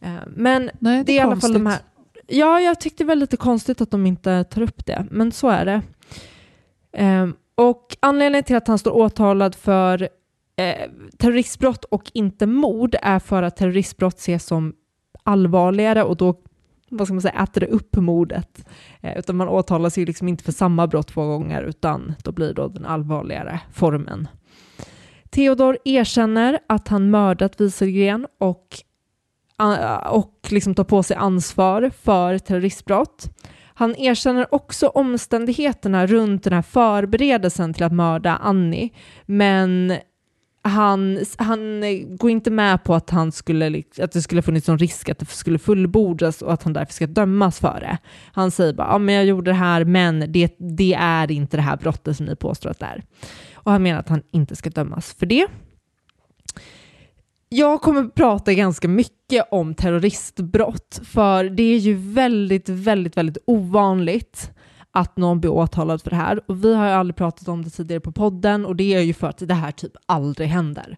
Eh, 0.00 0.10
men 0.26 0.70
Nej, 0.78 0.80
det 0.80 0.88
är, 0.88 1.04
det 1.04 1.12
är 1.12 1.16
i 1.16 1.20
alla 1.20 1.40
fall 1.40 1.52
de 1.52 1.66
här, 1.66 1.78
ja, 2.26 2.60
jag 2.60 2.80
tyckte 2.80 3.04
det 3.04 3.08
var 3.08 3.14
lite 3.14 3.36
konstigt 3.36 3.80
att 3.80 3.90
de 3.90 4.06
inte 4.06 4.44
tar 4.44 4.62
upp 4.62 4.86
det, 4.86 5.06
men 5.10 5.32
så 5.32 5.48
är 5.48 5.64
det. 5.64 5.82
Ehm, 6.92 7.34
och 7.54 7.96
anledningen 8.00 8.44
till 8.44 8.56
att 8.56 8.68
han 8.68 8.78
står 8.78 8.96
åtalad 8.96 9.54
för 9.54 10.08
eh, 10.58 10.90
terroristbrott 11.18 11.84
och 11.84 12.10
inte 12.14 12.46
mord 12.46 12.96
är 13.02 13.18
för 13.18 13.42
att 13.42 13.56
terroristbrott 13.56 14.18
ses 14.18 14.46
som 14.46 14.74
allvarligare 15.22 16.02
och 16.02 16.16
då 16.16 16.40
vad 16.90 17.06
ska 17.06 17.14
man 17.14 17.22
säga, 17.22 17.42
äter 17.42 17.60
det 17.60 17.66
upp 17.66 17.96
mordet. 17.96 18.68
Eh, 19.00 19.18
utan 19.18 19.36
man 19.36 19.48
åtalas 19.48 19.98
ju 19.98 20.06
liksom 20.06 20.28
inte 20.28 20.44
för 20.44 20.52
samma 20.52 20.86
brott 20.86 21.08
två 21.08 21.26
gånger, 21.26 21.62
utan 21.62 22.14
då 22.24 22.32
blir 22.32 22.54
då 22.54 22.68
den 22.68 22.86
allvarligare 22.86 23.60
formen. 23.72 24.28
Theodor 25.30 25.78
erkänner 25.84 26.58
att 26.66 26.88
han 26.88 27.10
mördat 27.10 27.60
Wieselgren 27.60 28.26
och, 28.38 28.66
eh, 29.60 29.96
och 29.96 30.48
liksom 30.50 30.74
tar 30.74 30.84
på 30.84 31.02
sig 31.02 31.16
ansvar 31.16 31.90
för 32.02 32.38
terroristbrott. 32.38 33.30
Han 33.74 33.96
erkänner 33.96 34.54
också 34.54 34.88
omständigheterna 34.88 36.06
runt 36.06 36.44
den 36.44 36.52
här 36.52 36.62
förberedelsen 36.62 37.74
till 37.74 37.84
att 37.84 37.92
mörda 37.92 38.36
Annie, 38.36 38.90
men 39.26 39.92
han, 40.68 41.24
han 41.36 41.82
går 42.16 42.30
inte 42.30 42.50
med 42.50 42.84
på 42.84 42.94
att, 42.94 43.10
han 43.10 43.32
skulle, 43.32 43.82
att 44.02 44.12
det 44.12 44.22
skulle 44.22 44.42
funnits 44.42 44.68
någon 44.68 44.78
risk 44.78 45.08
att 45.08 45.18
det 45.18 45.26
skulle 45.26 45.58
fullbordas 45.58 46.42
och 46.42 46.52
att 46.52 46.62
han 46.62 46.72
därför 46.72 46.92
ska 46.92 47.06
dömas 47.06 47.60
för 47.60 47.80
det. 47.80 47.98
Han 48.32 48.50
säger 48.50 48.72
bara, 48.72 48.88
ja 48.88 48.98
men 48.98 49.14
jag 49.14 49.24
gjorde 49.24 49.50
det 49.50 49.54
här, 49.54 49.84
men 49.84 50.32
det, 50.32 50.56
det 50.58 50.94
är 50.94 51.30
inte 51.30 51.56
det 51.56 51.62
här 51.62 51.76
brottet 51.76 52.16
som 52.16 52.26
ni 52.26 52.36
påstår 52.36 52.70
att 52.70 52.78
det 52.78 52.86
är. 52.86 53.02
Och 53.54 53.72
han 53.72 53.82
menar 53.82 54.00
att 54.00 54.08
han 54.08 54.22
inte 54.30 54.56
ska 54.56 54.70
dömas 54.70 55.12
för 55.12 55.26
det. 55.26 55.46
Jag 57.48 57.82
kommer 57.82 58.04
prata 58.04 58.52
ganska 58.54 58.88
mycket 58.88 59.48
om 59.50 59.74
terroristbrott, 59.74 61.00
för 61.04 61.44
det 61.44 61.62
är 61.62 61.78
ju 61.78 61.94
väldigt, 61.94 62.68
väldigt, 62.68 63.16
väldigt 63.16 63.38
ovanligt 63.46 64.50
att 64.92 65.16
någon 65.16 65.40
blir 65.40 65.50
åtalad 65.50 66.02
för 66.02 66.10
det 66.10 66.16
här. 66.16 66.40
Och 66.50 66.64
vi 66.64 66.74
har 66.74 66.86
ju 66.86 66.92
aldrig 66.92 67.16
pratat 67.16 67.48
om 67.48 67.64
det 67.64 67.70
tidigare 67.70 68.00
på 68.00 68.12
podden 68.12 68.66
och 68.66 68.76
det 68.76 68.94
är 68.94 69.00
ju 69.00 69.14
för 69.14 69.26
att 69.26 69.48
det 69.48 69.54
här 69.54 69.72
typ 69.72 69.92
aldrig 70.06 70.48
händer. 70.48 70.96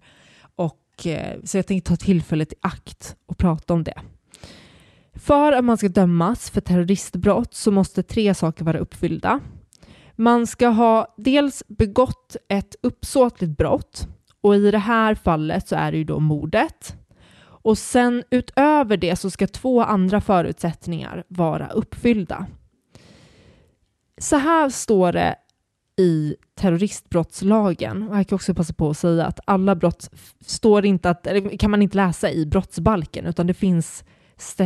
Och, 0.57 1.07
eh, 1.07 1.41
så 1.45 1.59
jag 1.59 1.67
tänkte 1.67 1.89
ta 1.89 1.97
tillfället 1.97 2.53
i 2.53 2.57
akt 2.61 3.17
och 3.27 3.39
prata 3.39 3.75
om 3.75 3.85
det. 3.85 4.01
För 5.15 5.53
att 5.53 5.65
man 5.65 5.77
ska 5.77 5.89
dömas 5.89 6.51
för 6.51 6.61
terroristbrott 6.61 7.55
så 7.55 7.71
måste 7.71 8.03
tre 8.03 8.35
saker 8.35 8.65
vara 8.65 8.79
uppfyllda. 8.79 9.41
Man 10.17 10.47
ska 10.47 10.69
ha 10.69 11.15
dels 11.17 11.63
begått 11.69 12.37
ett 12.49 12.77
uppsåtligt 12.83 13.59
brott 13.59 14.09
och 14.41 14.57
i 14.57 14.71
det 14.71 14.79
här 14.79 15.15
fallet 15.15 15.69
så 15.69 15.77
är 15.77 15.93
det 15.93 15.99
ju 15.99 16.05
då 16.05 16.21
mordet. 16.21 16.97
Och 17.63 17.79
sen 17.79 18.25
utöver 18.31 18.97
det 18.97 19.17
så 19.17 19.31
ska 19.31 19.47
två 19.47 19.83
andra 19.83 20.21
förutsättningar 20.21 21.25
vara 21.29 21.69
uppfyllda. 21.69 22.47
Så 24.21 24.37
här 24.37 24.69
står 24.69 25.13
det 25.13 25.37
i 25.97 26.37
terroristbrottslagen. 26.55 28.09
Och 28.09 28.17
här 28.17 28.25
kan 28.25 28.29
jag 28.31 28.37
också 28.37 28.55
passa 28.55 28.75
på 28.75 28.91
att 28.91 28.99
säga 28.99 29.27
att 29.27 29.41
alla 29.45 29.75
brott 29.75 30.11
står 30.41 30.87
inte 30.87 31.11
att, 31.11 31.27
eller 31.27 31.59
kan 31.59 31.71
man 31.71 31.83
inte 31.83 31.97
läsa 31.97 32.31
i 32.31 32.47
brottsbalken, 32.47 33.27
utan 33.27 33.47
det 33.47 33.55
finns 33.55 34.05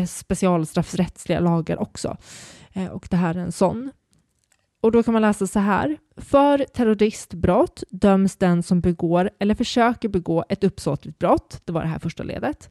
specialstraffrättsliga 0.09 1.41
lagar 1.41 1.83
också. 1.83 2.17
Eh, 2.73 2.87
och 2.87 3.07
det 3.11 3.17
här 3.17 3.35
är 3.35 3.39
en 3.39 3.53
sån. 3.53 3.91
Och 4.81 4.93
då 4.93 5.03
kan 5.03 5.13
man 5.13 5.23
läsa 5.23 5.47
så 5.47 5.59
här. 5.59 5.97
För 6.17 6.59
terroristbrott 6.59 7.83
döms 7.91 8.37
den 8.37 8.63
som 8.63 8.81
begår 8.81 9.31
eller 9.39 9.55
försöker 9.55 10.09
begå 10.09 10.45
ett 10.49 10.65
uppsåtligt 10.65 11.19
brott, 11.19 11.61
det 11.65 11.73
var 11.73 11.83
det 11.83 11.89
här 11.89 11.99
första 11.99 12.23
ledet, 12.23 12.71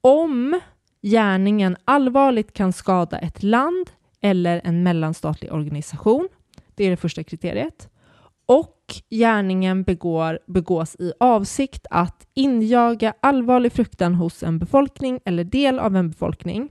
om 0.00 0.60
gärningen 1.02 1.76
allvarligt 1.84 2.52
kan 2.52 2.72
skada 2.72 3.18
ett 3.18 3.42
land 3.42 3.90
eller 4.20 4.60
en 4.64 4.82
mellanstatlig 4.82 5.52
organisation. 5.52 6.28
Det 6.74 6.84
är 6.84 6.90
det 6.90 6.96
första 6.96 7.22
kriteriet. 7.22 7.88
Och 8.46 8.76
gärningen 9.10 9.82
begår, 9.82 10.38
begås 10.46 10.96
i 10.98 11.12
avsikt 11.20 11.86
att 11.90 12.26
injaga 12.34 13.14
allvarlig 13.20 13.72
fruktan 13.72 14.14
hos 14.14 14.42
en 14.42 14.58
befolkning 14.58 15.20
eller 15.24 15.44
del 15.44 15.78
av 15.78 15.96
en 15.96 16.10
befolkning. 16.10 16.70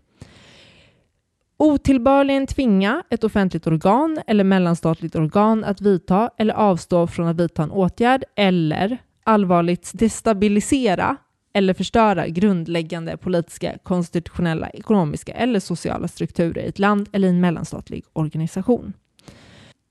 Otillbörligen 1.57 2.47
tvinga 2.47 3.03
ett 3.09 3.23
offentligt 3.23 3.67
organ 3.67 4.19
eller 4.27 4.43
mellanstatligt 4.43 5.15
organ 5.15 5.63
att 5.63 5.81
vidta 5.81 6.29
eller 6.37 6.53
avstå 6.53 7.07
från 7.07 7.27
att 7.27 7.39
vidta 7.39 7.63
en 7.63 7.71
åtgärd 7.71 8.23
eller 8.35 8.97
allvarligt 9.23 9.91
destabilisera 9.93 11.17
eller 11.53 11.73
förstöra 11.73 12.27
grundläggande 12.27 13.17
politiska, 13.17 13.77
konstitutionella, 13.83 14.69
ekonomiska 14.69 15.33
eller 15.33 15.59
sociala 15.59 16.07
strukturer 16.07 16.61
i 16.61 16.67
ett 16.67 16.79
land 16.79 17.09
eller 17.11 17.27
en 17.27 17.41
mellanstatlig 17.41 18.05
organisation. 18.13 18.93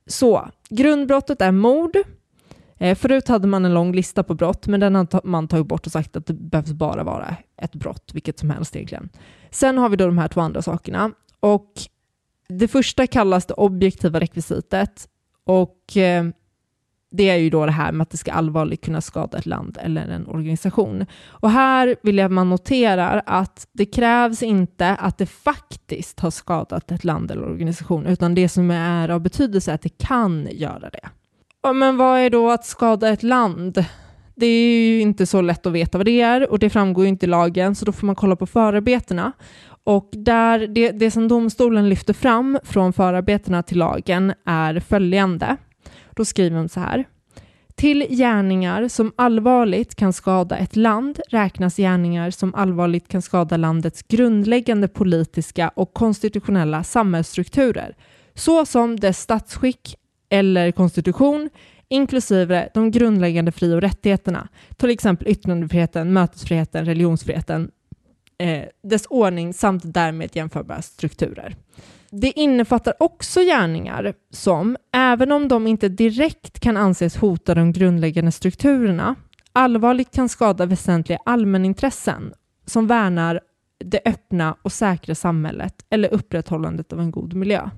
Så, 0.07 0.49
grundbrottet 0.69 1.41
är 1.41 1.53
mord. 1.53 1.97
Eh, 2.79 2.95
förut 2.95 3.29
hade 3.29 3.47
man 3.49 3.65
en 3.65 3.75
lång 3.75 3.93
lista 3.93 4.23
på 4.23 4.35
brott, 4.35 4.67
men 4.67 4.81
den 4.81 4.95
har 4.95 5.27
man 5.27 5.49
tagit 5.49 5.67
bort 5.67 5.87
och 5.87 5.93
sagt 5.93 6.17
att 6.17 6.27
det 6.27 6.35
behövs 6.35 6.73
bara 6.73 7.05
vara 7.05 7.37
ett 7.63 7.75
brott, 7.75 8.11
vilket 8.15 8.39
som 8.39 8.51
helst 8.51 8.77
egentligen. 8.77 9.09
Sen 9.51 9.79
har 9.79 9.89
vi 9.89 9.97
då 9.97 10.07
de 10.07 10.19
här 10.19 10.29
två 10.29 10.41
andra 10.41 10.63
sakerna. 10.63 11.13
Och 11.41 11.73
det 12.49 12.69
första 12.69 13.07
kallas 13.07 13.47
det 13.47 13.55
objektiva 13.55 14.21
rekvisitet 14.21 15.09
och 15.45 15.97
eh, 15.97 16.25
det 17.11 17.29
är 17.29 17.37
ju 17.37 17.51
då 17.51 17.67
det 17.67 17.73
här 17.73 17.93
med 17.93 18.03
att 18.03 18.11
det 18.11 18.17
ska 18.17 18.33
allvarligt 18.33 18.85
kunna 18.85 19.01
skada 19.01 19.39
ett 19.39 19.47
land 19.47 19.79
eller 19.83 20.09
en 20.09 20.27
organisation. 20.27 21.07
Och 21.27 21.51
här 21.51 21.97
vill 22.03 22.19
jag 22.19 22.27
att 22.27 22.33
man 22.33 22.51
noterar 22.51 23.23
att 23.27 23.69
det 23.73 23.87
krävs 23.87 24.43
inte 24.43 24.89
att 24.89 25.19
det 25.19 25.27
faktiskt 25.27 26.21
har 26.21 26.31
skadat 26.31 26.91
ett 26.91 27.05
land 27.05 27.31
eller 27.31 27.45
organisation, 27.45 28.07
utan 28.07 28.35
det 28.35 28.49
som 28.49 28.71
är 28.71 29.09
av 29.09 29.21
betydelse 29.21 29.71
är 29.71 29.75
att 29.75 29.83
det 29.83 29.99
kan 29.99 30.49
göra 30.51 30.91
det. 30.91 31.09
Men 31.75 31.97
vad 31.97 32.21
är 32.21 32.31
då 32.31 32.51
att 32.51 32.67
skada 32.67 33.09
ett 33.09 33.23
land? 33.23 33.85
Det 34.35 34.47
är 34.47 34.89
ju 34.89 35.01
inte 35.01 35.27
så 35.27 35.41
lätt 35.41 35.67
att 35.67 35.73
veta 35.73 35.99
vad 35.99 36.05
det 36.05 36.21
är 36.21 36.51
och 36.51 36.59
det 36.59 36.71
framgår 36.71 37.05
ju 37.05 37.09
inte 37.09 37.27
i 37.27 37.29
lagen, 37.29 37.75
så 37.75 37.85
då 37.85 37.93
får 37.93 38.07
man 38.07 38.17
kolla 38.17 38.37
på 38.37 38.47
förarbetena. 38.47 39.33
Och 39.85 40.09
där, 40.13 40.67
det, 40.67 40.91
det 40.91 41.11
som 41.11 41.29
domstolen 41.29 41.89
lyfter 41.89 42.15
fram 42.15 42.59
från 42.65 42.93
förarbetena 42.93 43.63
till 43.63 43.79
lagen 43.79 44.33
är 44.45 44.81
följande. 44.81 45.57
Då 46.17 46.25
skriver 46.25 46.57
hon 46.57 46.69
så 46.69 46.81
här. 46.81 47.05
Till 47.75 48.07
gärningar 48.11 48.89
som 48.89 49.13
allvarligt 49.17 49.95
kan 49.95 50.13
skada 50.13 50.57
ett 50.57 50.77
land 50.77 51.21
räknas 51.29 51.77
gärningar 51.77 52.31
som 52.31 52.55
allvarligt 52.55 53.09
kan 53.09 53.23
skada 53.23 53.57
landets 53.57 54.03
grundläggande 54.03 54.89
politiska 54.89 55.69
och 55.69 55.95
konstitutionella 55.95 56.85
samhällsstrukturer, 56.85 57.97
såsom 58.35 59.01
dess 59.01 59.21
statsskick 59.21 59.97
eller 60.29 60.73
konstitution, 60.73 61.51
inklusive 61.89 62.69
de 62.75 62.91
grundläggande 62.91 63.53
fri 63.53 63.75
och 63.75 63.81
rättigheterna, 63.81 64.49
till 64.77 64.91
exempel 64.91 65.29
yttrandefriheten, 65.29 66.13
mötesfriheten, 66.13 66.85
religionsfriheten, 66.85 67.71
eh, 68.39 68.63
dess 68.83 69.07
ordning 69.07 69.55
samt 69.55 69.83
därmed 69.85 70.37
jämförbara 70.37 70.83
strukturer. 70.83 71.57
Det 72.21 72.31
innefattar 72.41 72.95
också 72.99 73.41
gärningar 73.41 74.15
som, 74.31 74.77
även 74.93 75.33
om 75.33 75.49
de 75.49 75.67
inte 75.67 75.89
direkt 75.89 76.61
kan 76.61 76.77
anses 76.77 77.17
hota 77.17 77.55
de 77.55 77.73
grundläggande 77.73 78.33
strukturerna, 78.33 79.15
allvarligt 79.53 80.15
kan 80.15 80.29
skada 80.29 80.67
väsentliga 80.67 81.19
allmänintressen 81.25 82.33
som 82.67 82.87
värnar 82.87 83.41
det 83.85 84.01
öppna 84.05 84.57
och 84.63 84.73
säkra 84.73 85.15
samhället 85.15 85.75
eller 85.91 86.15
upprätthållandet 86.15 86.93
av 86.93 87.01
en 87.01 87.11
god 87.11 87.35
miljö. 87.35 87.71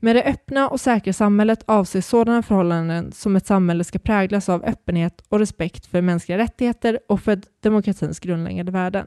Med 0.00 0.16
det 0.16 0.24
öppna 0.24 0.68
och 0.68 0.80
säkra 0.80 1.12
samhället 1.12 1.64
avses 1.66 2.08
sådana 2.08 2.42
förhållanden 2.42 3.12
som 3.12 3.36
ett 3.36 3.46
samhälle 3.46 3.84
ska 3.84 3.98
präglas 3.98 4.48
av 4.48 4.64
öppenhet 4.64 5.22
och 5.28 5.38
respekt 5.38 5.86
för 5.86 6.00
mänskliga 6.00 6.38
rättigheter 6.38 6.98
och 7.08 7.20
för 7.20 7.40
demokratins 7.62 8.20
grundläggande 8.20 8.72
värden. 8.72 9.06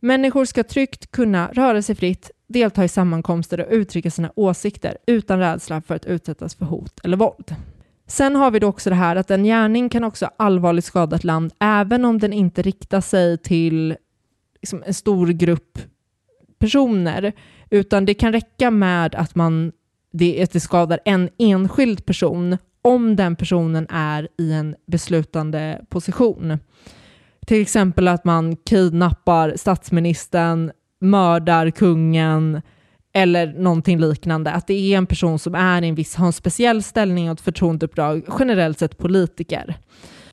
Människor 0.00 0.44
ska 0.44 0.64
tryggt 0.64 1.10
kunna 1.10 1.48
röra 1.52 1.82
sig 1.82 1.94
fritt, 1.94 2.30
delta 2.48 2.84
i 2.84 2.88
sammankomster 2.88 3.60
och 3.60 3.72
uttrycka 3.72 4.10
sina 4.10 4.32
åsikter 4.36 4.98
utan 5.06 5.38
rädsla 5.38 5.80
för 5.80 5.94
att 5.94 6.06
utsättas 6.06 6.54
för 6.54 6.64
hot 6.64 7.00
eller 7.04 7.16
våld. 7.16 7.54
Sen 8.06 8.36
har 8.36 8.50
vi 8.50 8.58
då 8.58 8.66
också 8.66 8.90
det 8.90 8.96
här 8.96 9.16
att 9.16 9.30
en 9.30 9.44
gärning 9.44 9.88
kan 9.88 10.04
också 10.04 10.30
allvarligt 10.36 10.84
skada 10.84 11.16
ett 11.16 11.24
land 11.24 11.52
även 11.60 12.04
om 12.04 12.18
den 12.18 12.32
inte 12.32 12.62
riktar 12.62 13.00
sig 13.00 13.38
till 13.38 13.96
liksom, 14.62 14.82
en 14.86 14.94
stor 14.94 15.26
grupp 15.26 15.78
personer, 16.58 17.32
utan 17.70 18.04
det 18.04 18.14
kan 18.14 18.32
räcka 18.32 18.70
med 18.70 19.14
att, 19.14 19.34
man, 19.34 19.72
det, 20.12 20.42
att 20.42 20.52
det 20.52 20.60
skadar 20.60 21.00
en 21.04 21.28
enskild 21.38 22.06
person 22.06 22.58
om 22.82 23.16
den 23.16 23.36
personen 23.36 23.86
är 23.90 24.28
i 24.38 24.52
en 24.52 24.76
beslutande 24.86 25.84
position. 25.88 26.58
Till 27.46 27.62
exempel 27.62 28.08
att 28.08 28.24
man 28.24 28.56
kidnappar 28.56 29.54
statsministern, 29.56 30.72
mördar 31.00 31.70
kungen 31.70 32.62
eller 33.14 33.46
någonting 33.46 33.98
liknande. 33.98 34.50
Att 34.50 34.66
det 34.66 34.74
är 34.94 34.98
en 34.98 35.06
person 35.06 35.38
som 35.38 35.54
är 35.54 35.82
en 35.82 35.94
viss, 35.94 36.14
har 36.14 36.26
en 36.26 36.32
speciell 36.32 36.82
ställning 36.82 37.30
och 37.30 37.34
ett 37.34 37.40
förtroendeuppdrag, 37.40 38.22
generellt 38.38 38.78
sett 38.78 38.98
politiker. 38.98 39.74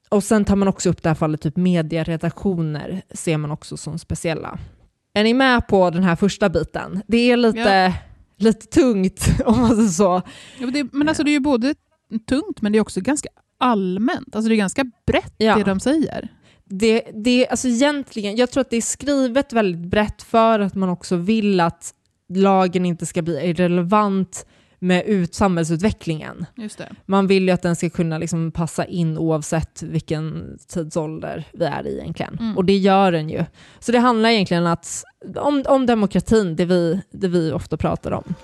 Och 0.09 0.23
sen 0.23 0.45
tar 0.45 0.55
man 0.55 0.67
också 0.67 0.89
upp 0.89 1.03
det 1.03 1.09
här 1.09 1.15
fallet, 1.15 1.41
typ 1.41 1.57
medieredaktioner 1.57 3.01
ser 3.09 3.37
man 3.37 3.51
också 3.51 3.77
som 3.77 3.99
speciella. 3.99 4.59
Är 5.13 5.23
ni 5.23 5.33
med 5.33 5.67
på 5.67 5.89
den 5.89 6.03
här 6.03 6.15
första 6.15 6.49
biten? 6.49 7.01
Det 7.07 7.31
är 7.31 7.37
lite, 7.37 7.59
ja. 7.59 7.93
lite 8.37 8.65
tungt 8.65 9.27
om 9.45 9.59
man 9.59 9.75
säger 9.75 9.89
så. 9.89 10.21
Ja, 10.59 10.65
men, 10.65 10.73
det, 10.73 10.87
men 10.91 11.07
alltså 11.07 11.23
det 11.23 11.29
är 11.29 11.33
ju 11.33 11.39
både 11.39 11.75
tungt 12.29 12.61
men 12.61 12.71
det 12.71 12.77
är 12.77 12.81
också 12.81 13.01
ganska 13.01 13.29
allmänt. 13.57 14.35
Alltså 14.35 14.49
det 14.49 14.55
är 14.55 14.57
ganska 14.57 14.85
brett 15.07 15.33
ja. 15.37 15.55
det 15.55 15.63
de 15.63 15.79
säger 15.79 16.29
det, 16.69 17.01
det, 17.13 17.47
alltså 17.47 17.67
egentligen, 17.67 18.35
jag 18.35 18.51
tror 18.51 18.61
att 18.61 18.69
det 18.69 18.77
är 18.77 18.81
skrivet 18.81 19.53
väldigt 19.53 19.91
brett 19.91 20.23
för 20.23 20.59
att 20.59 20.75
man 20.75 20.89
också 20.89 21.15
vill 21.15 21.59
att 21.59 21.93
lagen 22.33 22.85
inte 22.85 23.05
ska 23.05 23.21
bli 23.21 23.49
irrelevant 23.49 24.45
med 24.79 25.05
ut 25.05 25.35
samhällsutvecklingen. 25.35 26.45
Man 27.05 27.27
vill 27.27 27.43
ju 27.43 27.51
att 27.51 27.61
den 27.61 27.75
ska 27.75 27.89
kunna 27.89 28.17
liksom 28.17 28.51
passa 28.51 28.85
in 28.85 29.17
oavsett 29.17 29.83
vilken 29.83 30.57
tidsålder 30.67 31.47
vi 31.53 31.65
är 31.65 31.87
i 31.87 31.99
egentligen. 31.99 32.37
Mm. 32.39 32.57
Och 32.57 32.65
det 32.65 32.77
gör 32.77 33.11
den 33.11 33.29
ju. 33.29 33.45
Så 33.79 33.91
det 33.91 33.99
handlar 33.99 34.29
egentligen 34.29 34.67
att, 34.67 35.03
om, 35.35 35.63
om 35.67 35.85
demokratin, 35.85 36.55
det 36.55 36.65
vi, 36.65 37.01
det 37.11 37.27
vi 37.27 37.51
ofta 37.51 37.77
pratar 37.77 38.11
om. 38.11 38.35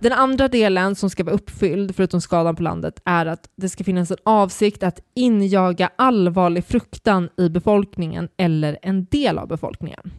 Den 0.00 0.12
andra 0.12 0.48
delen 0.48 0.94
som 0.94 1.10
ska 1.10 1.24
vara 1.24 1.34
uppfylld, 1.34 1.96
förutom 1.96 2.20
skadan 2.20 2.56
på 2.56 2.62
landet, 2.62 3.00
är 3.04 3.26
att 3.26 3.50
det 3.56 3.68
ska 3.68 3.84
finnas 3.84 4.10
en 4.10 4.16
avsikt 4.24 4.82
att 4.82 5.00
injaga 5.14 5.90
allvarlig 5.96 6.64
fruktan 6.64 7.28
i 7.36 7.48
befolkningen 7.48 8.28
eller 8.36 8.78
en 8.82 9.04
del 9.04 9.38
av 9.38 9.48
befolkningen. 9.48 10.12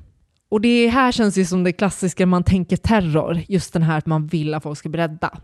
Och 0.50 0.62
det 0.62 0.88
här 0.88 1.12
känns 1.12 1.38
ju 1.38 1.46
som 1.46 1.63
det 1.63 1.72
klassiska 1.72 2.26
man 2.26 2.44
tänker 2.44 2.78
terror, 2.78 3.42
just 3.48 3.74
den 3.74 3.84
här 3.84 3.98
att 3.98 4.06
man 4.06 4.28
vill 4.28 4.54
att 4.54 4.63
folk 4.63 4.78
ska 4.78 4.89
bli 4.89 5.02
rädda. 5.02 5.38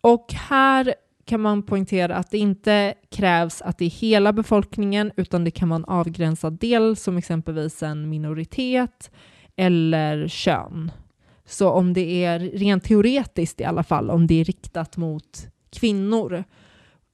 Och 0.00 0.32
här 0.32 0.94
kan 1.24 1.40
man 1.40 1.62
poängtera 1.62 2.16
att 2.16 2.30
det 2.30 2.38
inte 2.38 2.94
krävs 3.10 3.62
att 3.62 3.78
det 3.78 3.84
är 3.84 3.90
hela 3.90 4.32
befolkningen, 4.32 5.12
utan 5.16 5.44
det 5.44 5.50
kan 5.50 5.68
vara 5.68 5.76
en 5.76 5.84
avgränsad 5.84 6.52
del, 6.52 6.96
som 6.96 7.16
exempelvis 7.16 7.82
en 7.82 8.08
minoritet 8.08 9.10
eller 9.56 10.28
kön. 10.28 10.90
Så 11.52 11.70
om 11.70 11.92
det 11.92 12.24
är 12.24 12.38
rent 12.38 12.84
teoretiskt 12.84 13.60
i 13.60 13.64
alla 13.64 13.82
fall, 13.82 14.10
om 14.10 14.26
det 14.26 14.40
är 14.40 14.44
riktat 14.44 14.96
mot 14.96 15.46
kvinnor, 15.70 16.44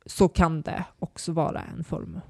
så 0.06 0.28
kan 0.28 0.62
det 0.62 0.84
också 0.98 1.32
vara 1.32 1.62
en 1.76 1.84
form 1.84 2.20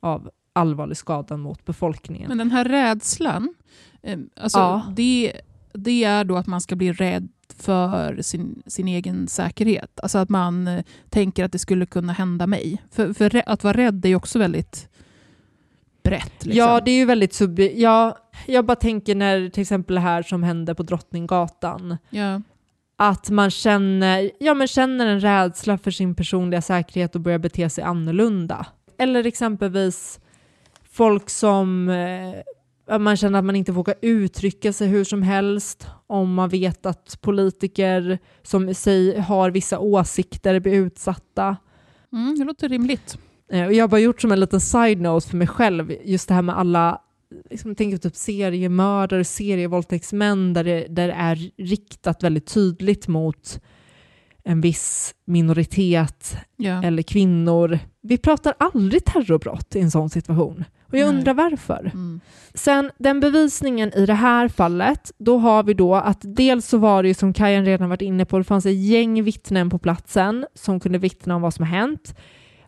av 0.00 0.30
allvarlig 0.52 0.96
skada 0.96 1.36
mot 1.36 1.64
befolkningen. 1.64 2.28
Men 2.28 2.38
den 2.38 2.50
här 2.50 2.64
rädslan, 2.64 3.54
eh, 4.02 4.18
alltså 4.36 4.58
ja. 4.58 4.92
det, 4.96 5.32
det 5.72 6.04
är 6.04 6.24
då 6.24 6.36
att 6.36 6.46
man 6.46 6.60
ska 6.60 6.76
bli 6.76 6.92
rädd 6.92 7.28
för 7.56 8.22
sin, 8.22 8.62
sin 8.66 8.88
egen 8.88 9.28
säkerhet. 9.28 10.00
Alltså 10.02 10.18
att 10.18 10.28
man 10.28 10.68
eh, 10.68 10.84
tänker 11.10 11.44
att 11.44 11.52
det 11.52 11.58
skulle 11.58 11.86
kunna 11.86 12.12
hända 12.12 12.46
mig. 12.46 12.82
För, 12.90 13.12
för 13.12 13.42
att 13.46 13.64
vara 13.64 13.76
rädd 13.76 14.04
är 14.04 14.08
ju 14.08 14.16
också 14.16 14.38
väldigt 14.38 14.88
brett. 16.02 16.44
Liksom. 16.44 16.58
Ja, 16.58 16.80
det 16.80 16.90
är 16.90 16.96
ju 16.96 17.04
väldigt 17.04 17.34
sub... 17.34 17.60
Ja, 17.60 18.18
jag 18.46 18.64
bara 18.64 18.76
tänker 18.76 19.14
när 19.14 19.48
till 19.48 19.60
exempel 19.60 19.94
det 19.94 20.00
här 20.00 20.22
som 20.22 20.42
hände 20.42 20.74
på 20.74 20.82
Drottninggatan. 20.82 21.96
Ja. 22.10 22.42
Att 22.96 23.30
man 23.30 23.50
känner, 23.50 24.30
ja, 24.40 24.54
men 24.54 24.66
känner 24.66 25.06
en 25.06 25.20
rädsla 25.20 25.78
för 25.78 25.90
sin 25.90 26.14
personliga 26.14 26.62
säkerhet 26.62 27.14
och 27.14 27.20
börjar 27.20 27.38
bete 27.38 27.70
sig 27.70 27.84
annorlunda. 27.84 28.66
Eller 28.98 29.26
exempelvis 29.26 30.20
folk 30.92 31.30
som 31.30 31.88
eh, 31.88 32.98
man 32.98 33.16
känner 33.16 33.38
att 33.38 33.44
man 33.44 33.56
inte 33.56 33.72
vågar 33.72 33.94
uttrycka 34.02 34.72
sig 34.72 34.88
hur 34.88 35.04
som 35.04 35.22
helst 35.22 35.86
om 36.06 36.34
man 36.34 36.48
vet 36.48 36.86
att 36.86 37.18
politiker 37.20 38.18
som 38.42 38.74
sig 38.74 39.20
har 39.20 39.50
vissa 39.50 39.78
åsikter 39.78 40.60
blir 40.60 40.74
utsatta. 40.74 41.56
Mm, 42.12 42.38
det 42.38 42.44
låter 42.44 42.68
rimligt. 42.68 43.18
Eh, 43.52 43.66
och 43.66 43.72
jag 43.72 43.82
har 43.82 43.88
bara 43.88 44.00
gjort 44.00 44.20
som 44.20 44.32
en 44.32 44.40
liten 44.40 44.60
side-note 44.60 45.28
för 45.28 45.36
mig 45.36 45.46
själv, 45.46 45.92
just 46.04 46.28
det 46.28 46.34
här 46.34 46.42
med 46.42 46.58
alla 46.58 47.00
liksom, 47.50 47.74
tänker 47.74 47.96
typ 47.98 48.16
seriemördare, 48.16 49.24
serievåldtäktsmän 49.24 50.52
där 50.52 50.64
det, 50.64 50.86
där 50.88 51.08
det 51.08 51.14
är 51.14 51.50
riktat 51.56 52.22
väldigt 52.22 52.46
tydligt 52.46 53.08
mot 53.08 53.60
en 54.44 54.60
viss 54.60 55.14
minoritet 55.24 56.36
ja. 56.56 56.82
eller 56.84 57.02
kvinnor. 57.02 57.78
Vi 58.02 58.18
pratar 58.18 58.54
aldrig 58.58 59.04
terrorbrott 59.04 59.76
i 59.76 59.80
en 59.80 59.90
sån 59.90 60.10
situation. 60.10 60.64
Och 60.92 60.98
jag 60.98 61.08
Nej. 61.08 61.18
undrar 61.18 61.34
varför. 61.34 61.90
Mm. 61.94 62.20
Sen 62.54 62.90
den 62.98 63.20
bevisningen 63.20 63.92
i 63.94 64.06
det 64.06 64.14
här 64.14 64.48
fallet, 64.48 65.12
då 65.18 65.38
har 65.38 65.62
vi 65.62 65.74
då 65.74 65.94
att 65.94 66.20
dels 66.22 66.68
så 66.68 66.78
var 66.78 67.02
det 67.02 67.08
ju 67.08 67.14
som 67.14 67.32
Kajan 67.32 67.64
redan 67.64 67.88
varit 67.88 68.02
inne 68.02 68.24
på, 68.24 68.38
det 68.38 68.44
fanns 68.44 68.66
ett 68.66 68.84
gäng 68.84 69.24
vittnen 69.24 69.70
på 69.70 69.78
platsen 69.78 70.46
som 70.54 70.80
kunde 70.80 70.98
vittna 70.98 71.36
om 71.36 71.42
vad 71.42 71.54
som 71.54 71.66
har 71.66 71.78
hänt. 71.78 72.14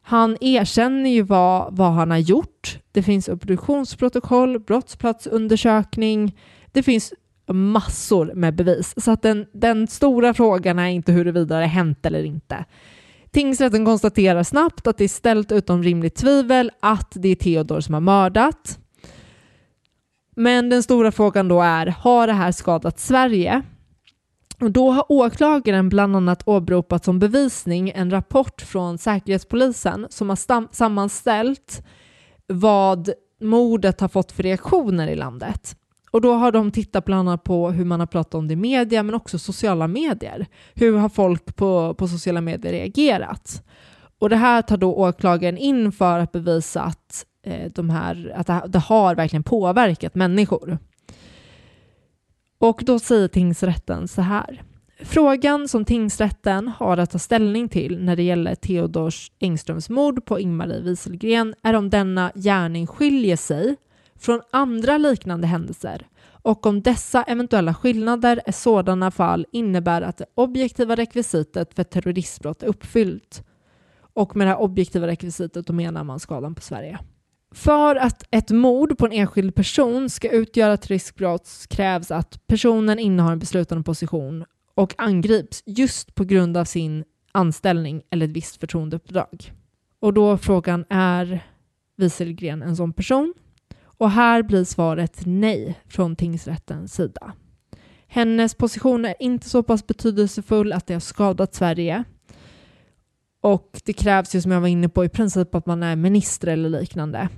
Han 0.07 0.37
erkänner 0.41 1.11
ju 1.11 1.23
vad, 1.23 1.77
vad 1.77 1.93
han 1.93 2.11
har 2.11 2.19
gjort. 2.19 2.79
Det 2.93 3.03
finns 3.03 3.29
obduktionsprotokoll, 3.29 4.61
brottsplatsundersökning. 4.61 6.37
Det 6.73 6.83
finns 6.83 7.13
massor 7.53 8.33
med 8.35 8.55
bevis. 8.55 8.95
Så 8.97 9.11
att 9.11 9.23
den, 9.23 9.47
den 9.53 9.87
stora 9.87 10.35
frågan 10.35 10.79
är 10.79 10.89
inte 10.89 11.13
huruvida 11.13 11.59
det 11.61 11.67
hänt 11.67 12.07
eller 12.07 12.25
inte. 12.25 12.65
Tingsrätten 13.31 13.85
konstaterar 13.85 14.43
snabbt 14.43 14.87
att 14.87 14.99
det 14.99 15.05
är 15.05 15.09
ställt 15.09 15.53
utom 15.53 15.83
rimligt 15.83 16.15
tvivel 16.15 16.71
att 16.81 17.13
det 17.15 17.29
är 17.29 17.35
Theodor 17.35 17.81
som 17.81 17.95
har 17.95 18.01
mördat. 18.01 18.79
Men 20.37 20.71
den 20.71 20.83
stora 20.83 21.13
frågan 21.13 21.49
då 21.49 21.61
är, 21.61 21.87
har 21.87 22.27
det 22.27 22.33
här 22.33 22.53
skadat 22.53 23.01
Sverige? 23.01 23.63
Och 24.61 24.71
då 24.71 24.91
har 24.91 25.05
åklagaren 25.09 25.89
bland 25.89 26.17
annat 26.17 26.49
åberopat 26.49 27.05
som 27.05 27.19
bevisning 27.19 27.93
en 27.95 28.11
rapport 28.11 28.61
från 28.61 28.99
Säkerhetspolisen 28.99 30.07
som 30.11 30.29
har 30.29 30.75
sammanställt 30.75 31.85
vad 32.47 33.11
mordet 33.41 34.01
har 34.01 34.09
fått 34.09 34.33
för 34.33 34.43
reaktioner 34.43 35.09
i 35.09 35.17
landet. 35.17 35.77
Och 36.11 36.21
då 36.21 36.33
har 36.33 36.53
de 36.53 36.71
tittat 36.71 37.05
bland 37.05 37.29
annat 37.29 37.45
på 37.45 37.71
hur 37.71 37.85
man 37.85 38.01
har 38.01 38.07
pratat 38.07 38.35
om 38.35 38.49
det 38.49 38.53
i 38.53 38.57
media 38.57 39.03
men 39.03 39.15
också 39.15 39.39
sociala 39.39 39.89
medier. 39.89 40.47
Hur 40.75 40.97
har 40.97 41.09
folk 41.09 41.57
på, 41.57 41.95
på 41.95 42.09
sociala 42.09 42.41
medier 42.41 42.73
reagerat? 42.73 43.63
Och 44.19 44.29
det 44.29 44.37
här 44.37 44.63
tar 44.63 44.77
då 44.77 44.95
åklagaren 44.95 45.59
in 45.59 45.93
för 45.93 46.19
att 46.19 46.33
bevisa 46.33 46.83
att, 46.83 47.27
eh, 47.47 47.71
de 47.73 47.91
här, 47.91 48.33
att 48.37 48.47
det, 48.47 48.63
det 48.69 48.79
har 48.79 49.15
verkligen 49.15 49.43
påverkat 49.43 50.15
människor. 50.15 50.79
Och 52.59 52.83
då 52.87 52.99
säger 52.99 53.29
tingsrätten 53.29 54.09
så 54.09 54.23
här. 54.23 54.63
Frågan 55.01 55.69
som 55.69 55.85
tingsrätten 55.85 56.69
har 56.69 56.97
att 56.97 57.11
ta 57.11 57.19
ställning 57.19 57.69
till 57.69 58.05
när 58.05 58.17
det 58.17 58.23
gäller 58.23 58.55
Theodors 58.55 59.33
Engströms 59.39 59.89
mord 59.89 60.25
på 60.25 60.41
Ingmarie 60.41 60.81
Wieselgren 60.81 61.55
är 61.63 61.75
om 61.75 61.91
denna 61.91 62.33
gärning 62.35 62.87
skiljer 62.87 63.37
sig 63.37 63.77
från 64.17 64.41
andra 64.51 64.99
liknande 64.99 65.47
händelser 65.47 66.07
och 66.45 66.67
om 66.67 66.83
dessa 66.83 67.23
eventuella 67.23 67.75
skillnader 67.75 68.41
i 68.47 68.53
sådana 68.53 69.11
fall 69.11 69.47
innebär 69.53 70.03
att 70.03 70.17
det 70.17 70.27
objektiva 70.35 70.95
rekvisitet 70.95 71.75
för 71.75 71.85
terroristbrott 71.85 72.63
är 72.63 72.67
uppfyllt. 72.67 73.45
Och 74.15 74.37
med 74.37 74.47
det 74.47 74.51
här 74.51 74.61
objektiva 74.61 75.07
rekvisitet 75.07 75.67
då 75.67 75.73
menar 75.73 76.05
man 76.05 76.21
skadan 76.21 76.55
på 76.55 76.63
Sverige. 76.63 76.99
För 77.55 77.97
att 77.97 78.23
ett 78.31 78.51
mord 78.51 78.99
på 78.99 79.07
en 79.07 79.13
enskild 79.13 79.55
person 79.55 80.11
ska 80.11 80.31
utgöra 80.31 80.73
ett 80.73 80.87
riskbrott 80.87 81.67
krävs 81.69 82.11
att 82.11 82.47
personen 82.47 82.99
innehar 82.99 83.33
en 83.33 83.39
beslutande 83.39 83.85
position 83.85 84.45
och 84.75 84.95
angrips 84.99 85.63
just 85.67 86.15
på 86.15 86.25
grund 86.25 86.57
av 86.57 86.65
sin 86.65 87.05
anställning 87.33 88.03
eller 88.11 88.27
ett 88.27 88.33
visst 88.33 88.57
förtroendeuppdrag. 88.57 89.53
Och 90.01 90.15
då 90.15 90.39
frågan 90.39 90.85
är 90.89 91.47
Wieselgren 91.97 92.63
en 92.63 92.77
sån 92.77 92.93
person? 92.93 93.35
Och 93.85 94.11
här 94.11 94.43
blir 94.43 94.65
svaret 94.65 95.23
nej 95.27 95.81
från 95.89 96.17
tingsrättens 96.17 96.95
sida. 96.95 97.33
Hennes 98.07 98.55
position 98.55 99.05
är 99.05 99.15
inte 99.21 99.49
så 99.49 99.63
pass 99.63 99.87
betydelsefull 99.87 100.73
att 100.73 100.87
det 100.87 100.95
har 100.95 101.01
skadat 101.01 101.55
Sverige. 101.55 102.05
Och 103.41 103.81
det 103.85 103.93
krävs 103.93 104.35
ju 104.35 104.41
som 104.41 104.51
jag 104.51 104.61
var 104.61 104.69
inne 104.69 104.89
på 104.89 105.05
i 105.05 105.09
princip 105.09 105.55
att 105.55 105.67
man 105.67 105.83
är 105.83 105.97
minister 105.97 106.49
eller 106.49 106.69
liknande. 106.69 107.29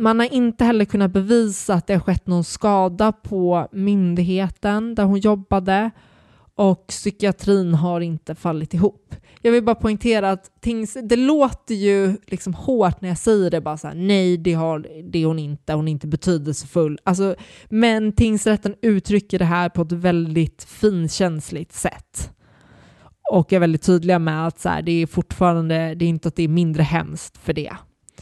Man 0.00 0.20
har 0.20 0.34
inte 0.34 0.64
heller 0.64 0.84
kunnat 0.84 1.10
bevisa 1.10 1.74
att 1.74 1.86
det 1.86 1.92
har 1.92 2.00
skett 2.00 2.26
någon 2.26 2.44
skada 2.44 3.12
på 3.12 3.68
myndigheten 3.72 4.94
där 4.94 5.04
hon 5.04 5.18
jobbade 5.18 5.90
och 6.54 6.86
psykiatrin 6.86 7.74
har 7.74 8.00
inte 8.00 8.34
fallit 8.34 8.74
ihop. 8.74 9.14
Jag 9.42 9.52
vill 9.52 9.64
bara 9.64 9.74
poängtera 9.74 10.30
att 10.30 10.60
tings, 10.60 10.96
det 11.02 11.16
låter 11.16 11.74
ju 11.74 12.16
liksom 12.26 12.54
hårt 12.54 13.00
när 13.00 13.08
jag 13.08 13.18
säger 13.18 13.50
det, 13.50 13.60
bara 13.60 13.76
så 13.76 13.88
här, 13.88 13.94
nej 13.94 14.36
det, 14.36 14.52
har, 14.52 14.86
det 15.10 15.22
är 15.22 15.26
hon 15.26 15.38
inte, 15.38 15.72
hon 15.72 15.88
är 15.88 15.92
inte 15.92 16.06
betydelsefull. 16.06 16.98
Alltså, 17.04 17.34
men 17.68 18.12
tingsrätten 18.12 18.74
uttrycker 18.82 19.38
det 19.38 19.44
här 19.44 19.68
på 19.68 19.82
ett 19.82 19.92
väldigt 19.92 20.64
finkänsligt 20.64 21.72
sätt. 21.72 22.30
Och 23.32 23.52
är 23.52 23.58
väldigt 23.58 23.82
tydliga 23.82 24.18
med 24.18 24.46
att 24.46 24.60
så 24.60 24.68
här, 24.68 24.82
det 24.82 24.92
är 24.92 25.06
fortfarande, 25.06 25.94
det 25.94 26.04
är 26.04 26.08
inte 26.08 26.28
att 26.28 26.36
det 26.36 26.42
är 26.42 26.48
mindre 26.48 26.82
hemskt 26.82 27.36
för 27.36 27.52
det. 27.52 27.72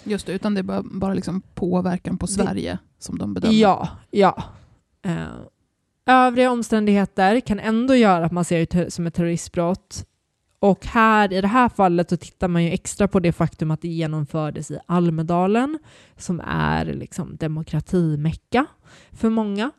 Just 0.05 0.27
det, 0.27 0.33
utan 0.33 0.55
det 0.55 0.61
är 0.61 0.63
bara, 0.63 0.83
bara 0.83 1.15
liksom 1.15 1.43
påverkan 1.55 2.19
på 2.19 2.27
Sverige 2.27 2.73
det, 2.73 3.05
som 3.05 3.19
de 3.19 3.35
bedömer. 3.35 3.55
Ja, 3.55 3.89
ja. 4.11 4.43
Uh, 5.07 5.47
övriga 6.07 6.51
omständigheter 6.51 7.41
kan 7.41 7.61
ändå 7.61 7.95
göra 7.95 8.25
att 8.25 8.33
man 8.33 8.45
ser 8.45 8.67
det 8.71 8.91
som 8.91 9.07
ett 9.07 9.15
terroristbrott. 9.15 10.05
Och 10.61 10.87
här, 10.87 11.33
i 11.33 11.41
det 11.41 11.49
här 11.49 11.69
fallet 11.69 12.11
så 12.11 12.17
tittar 12.17 12.49
man 12.49 12.65
ju 12.65 12.71
extra 12.71 13.09
på 13.09 13.21
det 13.21 13.33
faktum 13.33 13.71
att 13.71 13.83
det 13.83 13.89
genomfördes 13.89 14.71
i 14.71 14.79
Almedalen, 14.87 15.79
som 16.17 16.41
är 16.47 16.85
liksom 16.85 17.37
demokratimecka 17.37 18.67
för 19.13 19.31
många. 19.31 19.71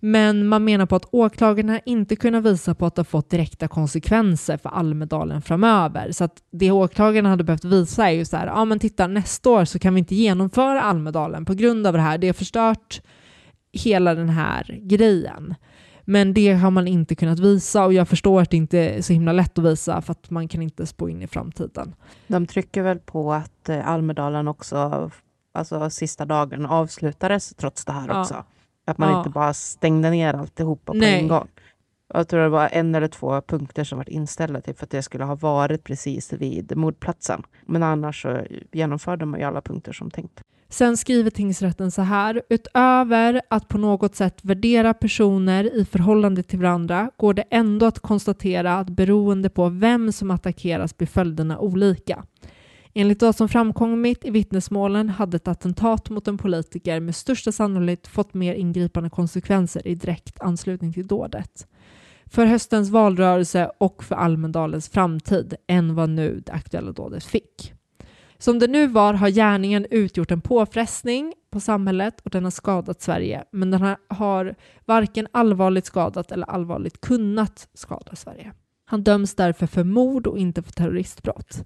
Men 0.00 0.46
man 0.46 0.64
menar 0.64 0.86
på 0.86 0.96
att 0.96 1.08
åklagarna 1.10 1.80
inte 1.84 2.16
kunnat 2.16 2.44
visa 2.44 2.74
på 2.74 2.86
att 2.86 2.94
det 2.94 3.00
har 3.00 3.04
fått 3.04 3.30
direkta 3.30 3.68
konsekvenser 3.68 4.56
för 4.56 4.68
Almedalen 4.68 5.42
framöver. 5.42 6.12
Så 6.12 6.24
att 6.24 6.42
det 6.50 6.70
åklagarna 6.70 7.28
hade 7.28 7.44
behövt 7.44 7.64
visa 7.64 8.10
är 8.10 8.14
ju 8.14 8.24
så 8.24 8.36
här, 8.36 8.46
ja 8.46 8.64
men 8.64 8.78
titta 8.78 9.06
nästa 9.06 9.50
år 9.50 9.64
så 9.64 9.78
kan 9.78 9.94
vi 9.94 9.98
inte 9.98 10.14
genomföra 10.14 10.82
Almedalen 10.82 11.44
på 11.44 11.54
grund 11.54 11.86
av 11.86 11.92
det 11.92 12.00
här. 12.00 12.18
Det 12.18 12.26
har 12.26 12.34
förstört 12.34 13.02
hela 13.72 14.14
den 14.14 14.28
här 14.28 14.78
grejen. 14.82 15.54
Men 16.04 16.34
det 16.34 16.52
har 16.52 16.70
man 16.70 16.88
inte 16.88 17.14
kunnat 17.14 17.38
visa 17.38 17.84
och 17.84 17.92
jag 17.92 18.08
förstår 18.08 18.42
att 18.42 18.50
det 18.50 18.56
inte 18.56 18.78
är 18.78 19.02
så 19.02 19.12
himla 19.12 19.32
lätt 19.32 19.58
att 19.58 19.64
visa 19.64 20.02
för 20.02 20.12
att 20.12 20.30
man 20.30 20.48
kan 20.48 20.62
inte 20.62 20.86
spå 20.86 21.08
in 21.08 21.22
i 21.22 21.26
framtiden. 21.26 21.94
De 22.26 22.46
trycker 22.46 22.82
väl 22.82 22.98
på 22.98 23.32
att 23.32 23.68
eh, 23.68 23.88
Almedalen 23.88 24.48
också, 24.48 25.10
alltså 25.54 25.90
sista 25.90 26.24
dagen 26.24 26.66
avslutades 26.66 27.54
trots 27.54 27.84
det 27.84 27.92
här 27.92 28.08
ja. 28.08 28.20
också. 28.20 28.44
Att 28.90 28.98
man 28.98 29.10
ja. 29.10 29.18
inte 29.18 29.30
bara 29.30 29.54
stängde 29.54 30.10
ner 30.10 30.34
alltihopa 30.34 30.92
på 30.92 30.98
Nej. 30.98 31.20
en 31.20 31.28
gång. 31.28 31.48
Jag 32.14 32.28
tror 32.28 32.40
det 32.40 32.48
var 32.48 32.68
en 32.72 32.94
eller 32.94 33.08
två 33.08 33.40
punkter 33.40 33.84
som 33.84 33.98
var 33.98 34.10
inställda 34.10 34.60
till 34.60 34.74
för 34.74 34.84
att 34.84 34.90
det 34.90 35.02
skulle 35.02 35.24
ha 35.24 35.34
varit 35.34 35.84
precis 35.84 36.32
vid 36.32 36.76
mordplatsen. 36.76 37.42
Men 37.66 37.82
annars 37.82 38.22
så 38.22 38.40
genomförde 38.72 39.24
man 39.24 39.40
ju 39.40 39.46
alla 39.46 39.60
punkter 39.60 39.92
som 39.92 40.10
tänkt. 40.10 40.40
Sen 40.68 40.96
skriver 40.96 41.30
tingsrätten 41.30 41.90
så 41.90 42.02
här. 42.02 42.42
Utöver 42.48 43.40
att 43.50 43.68
på 43.68 43.78
något 43.78 44.14
sätt 44.14 44.44
värdera 44.44 44.94
personer 44.94 45.76
i 45.76 45.84
förhållande 45.84 46.42
till 46.42 46.58
varandra 46.58 47.10
går 47.16 47.34
det 47.34 47.44
ändå 47.50 47.86
att 47.86 47.98
konstatera 47.98 48.78
att 48.78 48.90
beroende 48.90 49.48
på 49.48 49.68
vem 49.68 50.12
som 50.12 50.30
attackeras 50.30 50.96
blir 50.96 51.08
följderna 51.08 51.58
olika. 51.58 52.24
Enligt 52.94 53.22
vad 53.22 53.36
som 53.36 53.48
framkommit 53.48 54.24
i 54.24 54.30
vittnesmålen 54.30 55.08
hade 55.08 55.36
ett 55.36 55.48
attentat 55.48 56.10
mot 56.10 56.28
en 56.28 56.38
politiker 56.38 57.00
med 57.00 57.16
största 57.16 57.52
sannolikhet 57.52 58.06
fått 58.06 58.34
mer 58.34 58.54
ingripande 58.54 59.10
konsekvenser 59.10 59.86
i 59.86 59.94
direkt 59.94 60.40
anslutning 60.40 60.92
till 60.92 61.06
dådet. 61.06 61.66
För 62.26 62.46
höstens 62.46 62.90
valrörelse 62.90 63.70
och 63.78 64.04
för 64.04 64.14
Almedalens 64.14 64.88
framtid 64.88 65.54
än 65.66 65.94
vad 65.94 66.10
nu 66.10 66.42
det 66.46 66.52
aktuella 66.52 66.92
dådet 66.92 67.24
fick. 67.24 67.72
Som 68.38 68.58
det 68.58 68.66
nu 68.66 68.86
var 68.86 69.14
har 69.14 69.28
gärningen 69.28 69.86
utgjort 69.90 70.30
en 70.30 70.40
påfrestning 70.40 71.34
på 71.52 71.60
samhället 71.60 72.20
och 72.20 72.30
den 72.30 72.44
har 72.44 72.50
skadat 72.50 73.02
Sverige, 73.02 73.44
men 73.52 73.70
den 73.70 73.96
har 74.08 74.54
varken 74.84 75.26
allvarligt 75.32 75.86
skadat 75.86 76.32
eller 76.32 76.46
allvarligt 76.46 77.00
kunnat 77.00 77.68
skada 77.74 78.16
Sverige. 78.16 78.52
Han 78.84 79.02
döms 79.02 79.34
därför 79.34 79.66
för 79.66 79.84
mord 79.84 80.26
och 80.26 80.38
inte 80.38 80.62
för 80.62 80.72
terroristbrott. 80.72 81.62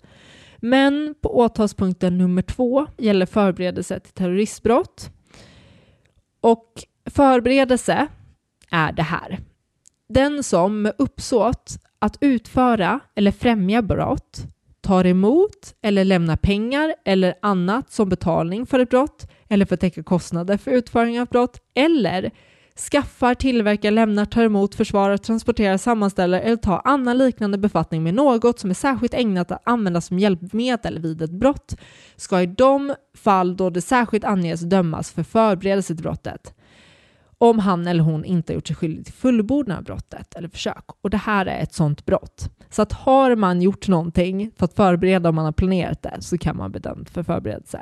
Men 0.64 1.14
på 1.20 1.38
åtalspunkten 1.38 2.18
nummer 2.18 2.42
två 2.42 2.87
gäller 2.98 3.27
förberedelse 3.27 4.00
till 4.00 4.12
terroristbrott. 4.12 5.11
Och 6.40 6.72
förberedelse 7.11 8.07
är 8.70 8.92
det 8.92 9.03
här. 9.03 9.38
Den 10.09 10.42
som 10.42 10.83
med 10.83 10.92
uppsåt 10.98 11.70
att 11.98 12.16
utföra 12.20 13.00
eller 13.14 13.31
främja 13.31 13.83
brott 13.83 14.38
tar 14.81 15.07
emot 15.07 15.74
eller 15.83 16.05
lämnar 16.05 16.37
pengar 16.37 16.94
eller 17.05 17.35
annat 17.42 17.92
som 17.92 18.09
betalning 18.09 18.66
för 18.66 18.79
ett 18.79 18.90
brott 18.90 19.31
eller 19.48 19.66
för 19.66 19.74
att 19.74 19.81
täcka 19.81 20.03
kostnader 20.03 20.57
för 20.57 20.70
utföring 20.70 21.20
av 21.20 21.27
brott 21.27 21.61
eller 21.74 22.31
skaffar, 22.78 23.34
tillverkar, 23.34 23.90
lämnar, 23.90 24.24
tar 24.24 24.42
emot, 24.42 24.74
försvarar, 24.74 25.16
transporterar, 25.16 25.76
sammanställer 25.76 26.40
eller 26.40 26.56
tar 26.56 26.80
annan 26.84 27.18
liknande 27.18 27.58
befattning 27.58 28.02
med 28.02 28.14
något 28.14 28.58
som 28.58 28.70
är 28.70 28.74
särskilt 28.74 29.14
ägnat 29.14 29.50
att 29.50 29.62
användas 29.64 30.06
som 30.06 30.18
hjälpmedel 30.18 30.98
vid 30.98 31.22
ett 31.22 31.30
brott 31.30 31.76
ska 32.16 32.42
i 32.42 32.46
de 32.46 32.94
fall 33.16 33.56
då 33.56 33.70
det 33.70 33.80
särskilt 33.80 34.24
anges 34.24 34.60
dömas 34.60 35.12
för 35.12 35.22
förberedelse 35.22 35.94
till 35.94 36.02
brottet 36.02 36.54
om 37.38 37.58
han 37.58 37.87
eller 37.87 38.02
hon 38.02 38.24
inte 38.24 38.52
gjort 38.52 38.66
sig 38.66 38.76
skyldig 38.76 39.04
till 39.04 39.14
fullbordan 39.14 39.78
av 39.78 39.84
brottet 39.84 40.34
eller 40.34 40.48
försök. 40.48 40.84
Och 41.02 41.10
det 41.10 41.16
här 41.16 41.46
är 41.46 41.62
ett 41.62 41.74
sådant 41.74 42.06
brott. 42.06 42.50
Så 42.70 42.82
att 42.82 42.92
har 42.92 43.37
man 43.37 43.62
gjort 43.62 43.88
någonting 43.88 44.50
för 44.56 44.64
att 44.64 44.74
förbereda 44.74 45.28
om 45.28 45.34
man 45.34 45.44
har 45.44 45.52
planerat 45.52 46.02
det 46.02 46.16
så 46.20 46.38
kan 46.38 46.56
man 46.56 46.70
bli 46.70 46.80
dömd 46.80 47.08
för 47.08 47.22
förberedelse. 47.22 47.80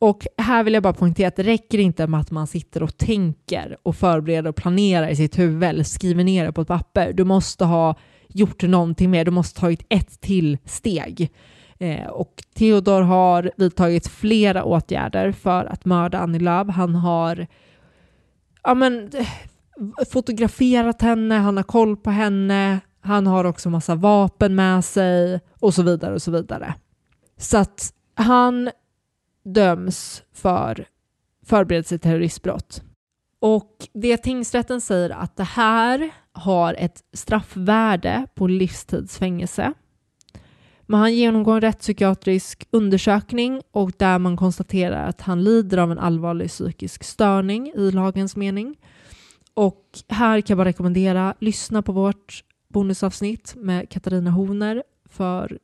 Och 0.00 0.26
här 0.38 0.64
vill 0.64 0.74
jag 0.74 0.82
bara 0.82 0.92
poängtera 0.92 1.28
att 1.28 1.36
det 1.36 1.42
räcker 1.42 1.78
inte 1.78 2.06
med 2.06 2.20
att 2.20 2.30
man 2.30 2.46
sitter 2.46 2.82
och 2.82 2.96
tänker 2.96 3.76
och 3.82 3.96
förbereder 3.96 4.50
och 4.50 4.56
planerar 4.56 5.08
i 5.08 5.16
sitt 5.16 5.38
huvud 5.38 5.68
eller 5.68 5.84
skriver 5.84 6.24
ner 6.24 6.44
det 6.44 6.52
på 6.52 6.60
ett 6.60 6.68
papper. 6.68 7.12
Du 7.12 7.24
måste 7.24 7.64
ha 7.64 7.94
gjort 8.28 8.62
någonting 8.62 9.10
mer, 9.10 9.24
du 9.24 9.30
måste 9.30 9.60
ha 9.60 9.66
tagit 9.66 9.86
ett 9.88 10.20
till 10.20 10.58
steg. 10.64 11.32
Eh, 11.78 12.06
och 12.06 12.42
Theodor 12.54 13.02
har 13.02 13.50
vidtagit 13.56 14.08
flera 14.08 14.64
åtgärder 14.64 15.32
för 15.32 15.64
att 15.64 15.84
mörda 15.84 16.18
Annie 16.18 16.38
Lööf. 16.38 16.68
Han 16.68 16.94
har 16.94 17.46
ja, 18.62 18.74
men, 18.74 19.10
fotograferat 20.12 21.02
henne, 21.02 21.34
han 21.34 21.56
har 21.56 21.64
koll 21.64 21.96
på 21.96 22.10
henne, 22.10 22.80
han 23.00 23.26
har 23.26 23.44
också 23.44 23.70
massa 23.70 23.94
vapen 23.94 24.54
med 24.54 24.84
sig 24.84 25.40
och 25.60 25.74
så 25.74 25.82
vidare 25.82 26.14
och 26.14 26.22
så 26.22 26.30
vidare. 26.30 26.74
Så 27.38 27.58
att 27.58 27.92
han 28.14 28.70
döms 29.52 30.22
för 30.32 30.86
förberedelse 31.46 31.98
till 31.98 32.10
terroristbrott. 32.10 32.82
Och 33.40 33.88
det 33.92 34.16
tingsrätten 34.16 34.80
säger 34.80 35.10
att 35.10 35.36
det 35.36 35.44
här 35.44 36.10
har 36.32 36.74
ett 36.74 37.04
straffvärde 37.12 38.26
på 38.34 38.46
livstidsfängelse. 38.46 39.72
Men 40.82 41.00
han 41.00 41.14
genomgår 41.14 41.54
en 41.54 41.60
rättspsykiatrisk 41.60 42.68
undersökning 42.70 43.62
och 43.70 43.92
där 43.96 44.18
man 44.18 44.36
konstaterar 44.36 45.08
att 45.08 45.20
han 45.20 45.44
lider 45.44 45.78
av 45.78 45.92
en 45.92 45.98
allvarlig 45.98 46.48
psykisk 46.48 47.04
störning 47.04 47.72
i 47.76 47.90
lagens 47.90 48.36
mening. 48.36 48.76
Och 49.54 49.84
här 50.08 50.40
kan 50.40 50.54
jag 50.54 50.58
bara 50.58 50.68
rekommendera, 50.68 51.34
lyssna 51.40 51.82
på 51.82 51.92
vårt 51.92 52.44
bonusavsnitt 52.68 53.54
med 53.56 53.88
Katarina 53.88 54.30
Horner 54.30 54.82
för 55.08 55.58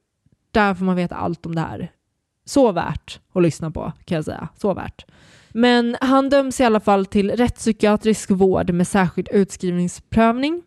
där 0.50 0.74
får 0.74 0.84
man 0.84 0.96
veta 0.96 1.14
allt 1.14 1.46
om 1.46 1.54
det 1.54 1.60
här. 1.60 1.90
Så 2.48 2.72
värt 2.72 3.20
att 3.32 3.42
lyssna 3.42 3.70
på 3.70 3.92
kan 4.04 4.16
jag 4.16 4.24
säga. 4.24 4.48
Så 4.56 4.74
värt. 4.74 5.04
Men 5.48 5.96
han 6.00 6.28
döms 6.28 6.60
i 6.60 6.64
alla 6.64 6.80
fall 6.80 7.06
till 7.06 7.30
rättspsykiatrisk 7.30 8.30
vård 8.30 8.70
med 8.70 8.86
särskild 8.86 9.28
utskrivningsprövning. 9.32 10.62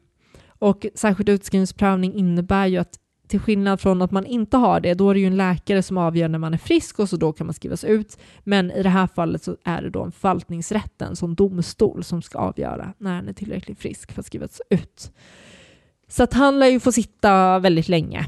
Och 0.48 0.86
särskild 0.96 1.30
utskrivningsprövning 1.30 2.14
innebär 2.14 2.68
ju 2.68 2.78
att 2.78 3.00
till 3.28 3.40
skillnad 3.40 3.82
från 3.82 4.02
att 4.02 4.12
man 4.12 4.26
inte 4.26 4.58
har 4.58 4.80
det, 4.80 4.94
då 4.94 5.10
är 5.10 5.14
det 5.14 5.20
ju 5.20 5.28
en 5.28 5.38
läkare 5.38 5.84
som 5.84 5.98
avgör 5.98 6.28
när 6.28 6.40
man 6.40 6.54
är 6.54 6.58
frisk 6.58 7.00
och 7.00 7.10
så 7.10 7.18
då 7.18 7.34
kan 7.34 7.48
man 7.48 7.54
skrivas 7.54 7.84
ut. 7.84 8.18
Men 8.44 8.72
i 8.72 8.84
det 8.84 8.90
här 8.90 9.08
fallet 9.08 9.44
så 9.44 9.58
är 9.64 9.82
det 9.82 9.90
då 9.90 10.04
en 10.04 10.12
förvaltningsrätten 10.12 11.16
som 11.16 11.36
domstol 11.36 12.04
som 12.04 12.22
ska 12.22 12.38
avgöra 12.38 12.94
när 12.98 13.16
han 13.16 13.28
är 13.28 13.34
tillräckligt 13.34 13.80
frisk 13.80 14.12
för 14.12 14.20
att 14.20 14.26
skrivas 14.26 14.62
ut. 14.70 15.12
Så 16.08 16.24
att 16.24 16.34
han 16.34 16.60
lär 16.60 16.68
ju 16.68 16.80
få 16.80 16.92
sitta 16.92 17.60
väldigt 17.60 17.88
länge, 17.88 18.26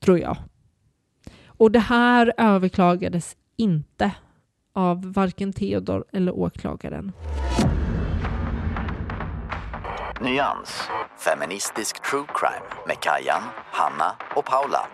tror 0.00 0.18
jag. 0.18 0.36
Och 1.60 1.70
det 1.70 1.78
här 1.78 2.32
överklagades 2.36 3.36
inte 3.56 4.12
av 4.72 5.12
varken 5.12 5.52
Theodor 5.52 6.04
eller 6.12 6.34
åklagaren. 6.34 7.12
Nyans, 10.20 10.88
feministisk 11.18 12.02
true 12.10 12.24
crime 12.34 12.86
med 12.86 12.96
Kajan, 13.00 13.42
Hanna 13.72 14.12
och 14.36 14.44
Paula. 14.44 14.86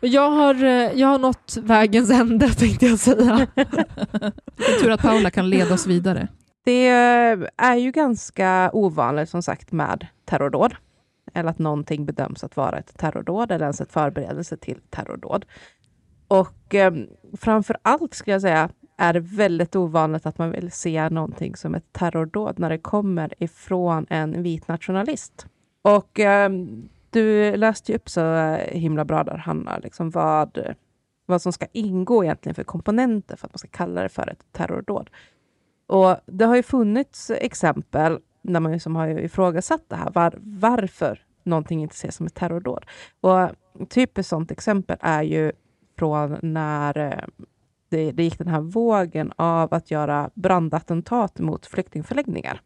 Jag 0.00 0.30
har, 0.30 0.64
eh, 0.64 0.70
jag 1.00 1.08
har 1.08 1.18
nått 1.18 1.56
vägens 1.62 2.10
ände 2.10 2.48
tänkte 2.54 2.86
jag 2.86 2.98
säga. 2.98 3.46
Tur 4.80 4.90
att 4.90 5.02
Paula 5.02 5.30
kan 5.30 5.50
leda 5.50 5.74
oss 5.74 5.86
vidare. 5.86 6.28
Det 6.64 6.88
är 7.56 7.76
ju 7.76 7.90
ganska 7.90 8.70
ovanligt 8.72 9.28
som 9.28 9.42
sagt 9.42 9.72
med 9.72 10.06
terrordåd. 10.24 10.74
Eller 11.34 11.50
att 11.50 11.58
någonting 11.58 12.06
bedöms 12.06 12.44
att 12.44 12.56
vara 12.56 12.78
ett 12.78 12.98
terrordåd 12.98 13.52
eller 13.52 13.64
ens 13.64 13.80
ett 13.80 13.92
förberedelse 13.92 14.56
till 14.56 14.80
terrordåd. 14.90 15.44
Och 16.30 16.74
eh, 16.74 16.92
framför 17.38 17.76
allt 17.82 18.14
skulle 18.14 18.34
jag 18.34 18.42
säga 18.42 18.70
är 18.96 19.12
det 19.12 19.20
väldigt 19.20 19.76
ovanligt 19.76 20.26
att 20.26 20.38
man 20.38 20.50
vill 20.50 20.72
se 20.72 21.08
någonting 21.08 21.56
som 21.56 21.74
ett 21.74 21.92
terrordåd 21.92 22.58
när 22.58 22.70
det 22.70 22.78
kommer 22.78 23.34
ifrån 23.38 24.06
en 24.10 24.42
vit 24.42 24.68
nationalist. 24.68 25.46
Och 25.82 26.20
eh, 26.20 26.50
du 27.10 27.56
läste 27.56 27.92
ju 27.92 27.96
upp 27.96 28.08
så 28.08 28.54
himla 28.68 29.04
bra 29.04 29.24
där, 29.24 29.36
Hanna, 29.36 29.78
liksom 29.78 30.10
vad, 30.10 30.74
vad 31.26 31.42
som 31.42 31.52
ska 31.52 31.66
ingå 31.72 32.24
egentligen 32.24 32.54
för 32.54 32.64
komponenter 32.64 33.36
för 33.36 33.46
att 33.46 33.52
man 33.52 33.58
ska 33.58 33.68
kalla 33.68 34.02
det 34.02 34.08
för 34.08 34.30
ett 34.30 34.44
terrordåd. 34.52 35.10
Och 35.86 36.16
det 36.26 36.44
har 36.44 36.56
ju 36.56 36.62
funnits 36.62 37.30
exempel 37.30 38.18
när 38.42 38.60
man 38.60 38.72
liksom 38.72 38.96
har 38.96 39.08
ifrågasatt 39.08 39.84
det 39.88 39.96
här, 39.96 40.10
var, 40.10 40.34
varför 40.40 41.22
någonting 41.42 41.82
inte 41.82 41.94
ses 41.94 42.16
som 42.16 42.26
ett 42.26 42.34
terrordåd. 42.34 42.86
Och 43.20 43.40
ett 43.42 43.90
typiskt 43.90 44.30
sådant 44.30 44.50
exempel 44.50 44.96
är 45.00 45.22
ju 45.22 45.52
från 46.00 46.38
när 46.42 46.98
eh, 46.98 47.24
det, 47.88 48.12
det 48.12 48.22
gick 48.22 48.38
den 48.38 48.48
här 48.48 48.60
vågen 48.60 49.32
av 49.36 49.74
att 49.74 49.90
göra 49.90 50.30
brandattentat 50.34 51.38
mot 51.38 51.66
flyktingförläggningar. 51.66 52.60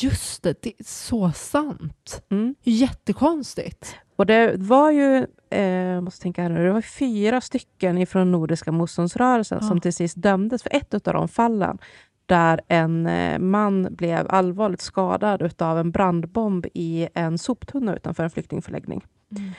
Just 0.00 0.42
det, 0.42 0.62
det 0.62 0.72
är 0.78 0.84
så 0.84 1.32
sant. 1.32 2.22
Mm. 2.30 2.54
Jättekonstigt. 2.62 3.96
Och 4.16 4.26
det 4.26 4.56
var 4.56 4.90
ju, 4.90 5.26
eh, 5.50 6.00
måste 6.00 6.22
tänka 6.22 6.42
här 6.42 6.48
nu, 6.48 6.64
det 6.64 6.72
var 6.72 6.80
fyra 6.80 7.40
stycken 7.40 7.98
ifrån 7.98 8.32
Nordiska 8.32 8.72
motståndsrörelsen 8.72 9.58
ja. 9.62 9.68
som 9.68 9.80
till 9.80 9.92
sist 9.92 10.16
dömdes 10.16 10.62
för 10.62 10.74
ett 10.74 10.94
av 10.94 11.14
de 11.14 11.28
fallen 11.28 11.78
där 12.26 12.60
en 12.68 13.06
eh, 13.06 13.38
man 13.38 13.88
blev 13.90 14.26
allvarligt 14.28 14.80
skadad 14.80 15.62
av 15.62 15.78
en 15.78 15.90
brandbomb 15.90 16.66
i 16.74 17.08
en 17.14 17.38
soptunna 17.38 17.96
utanför 17.96 18.24
en 18.24 18.30
flyktingförläggning. 18.30 19.04
Mm. 19.36 19.52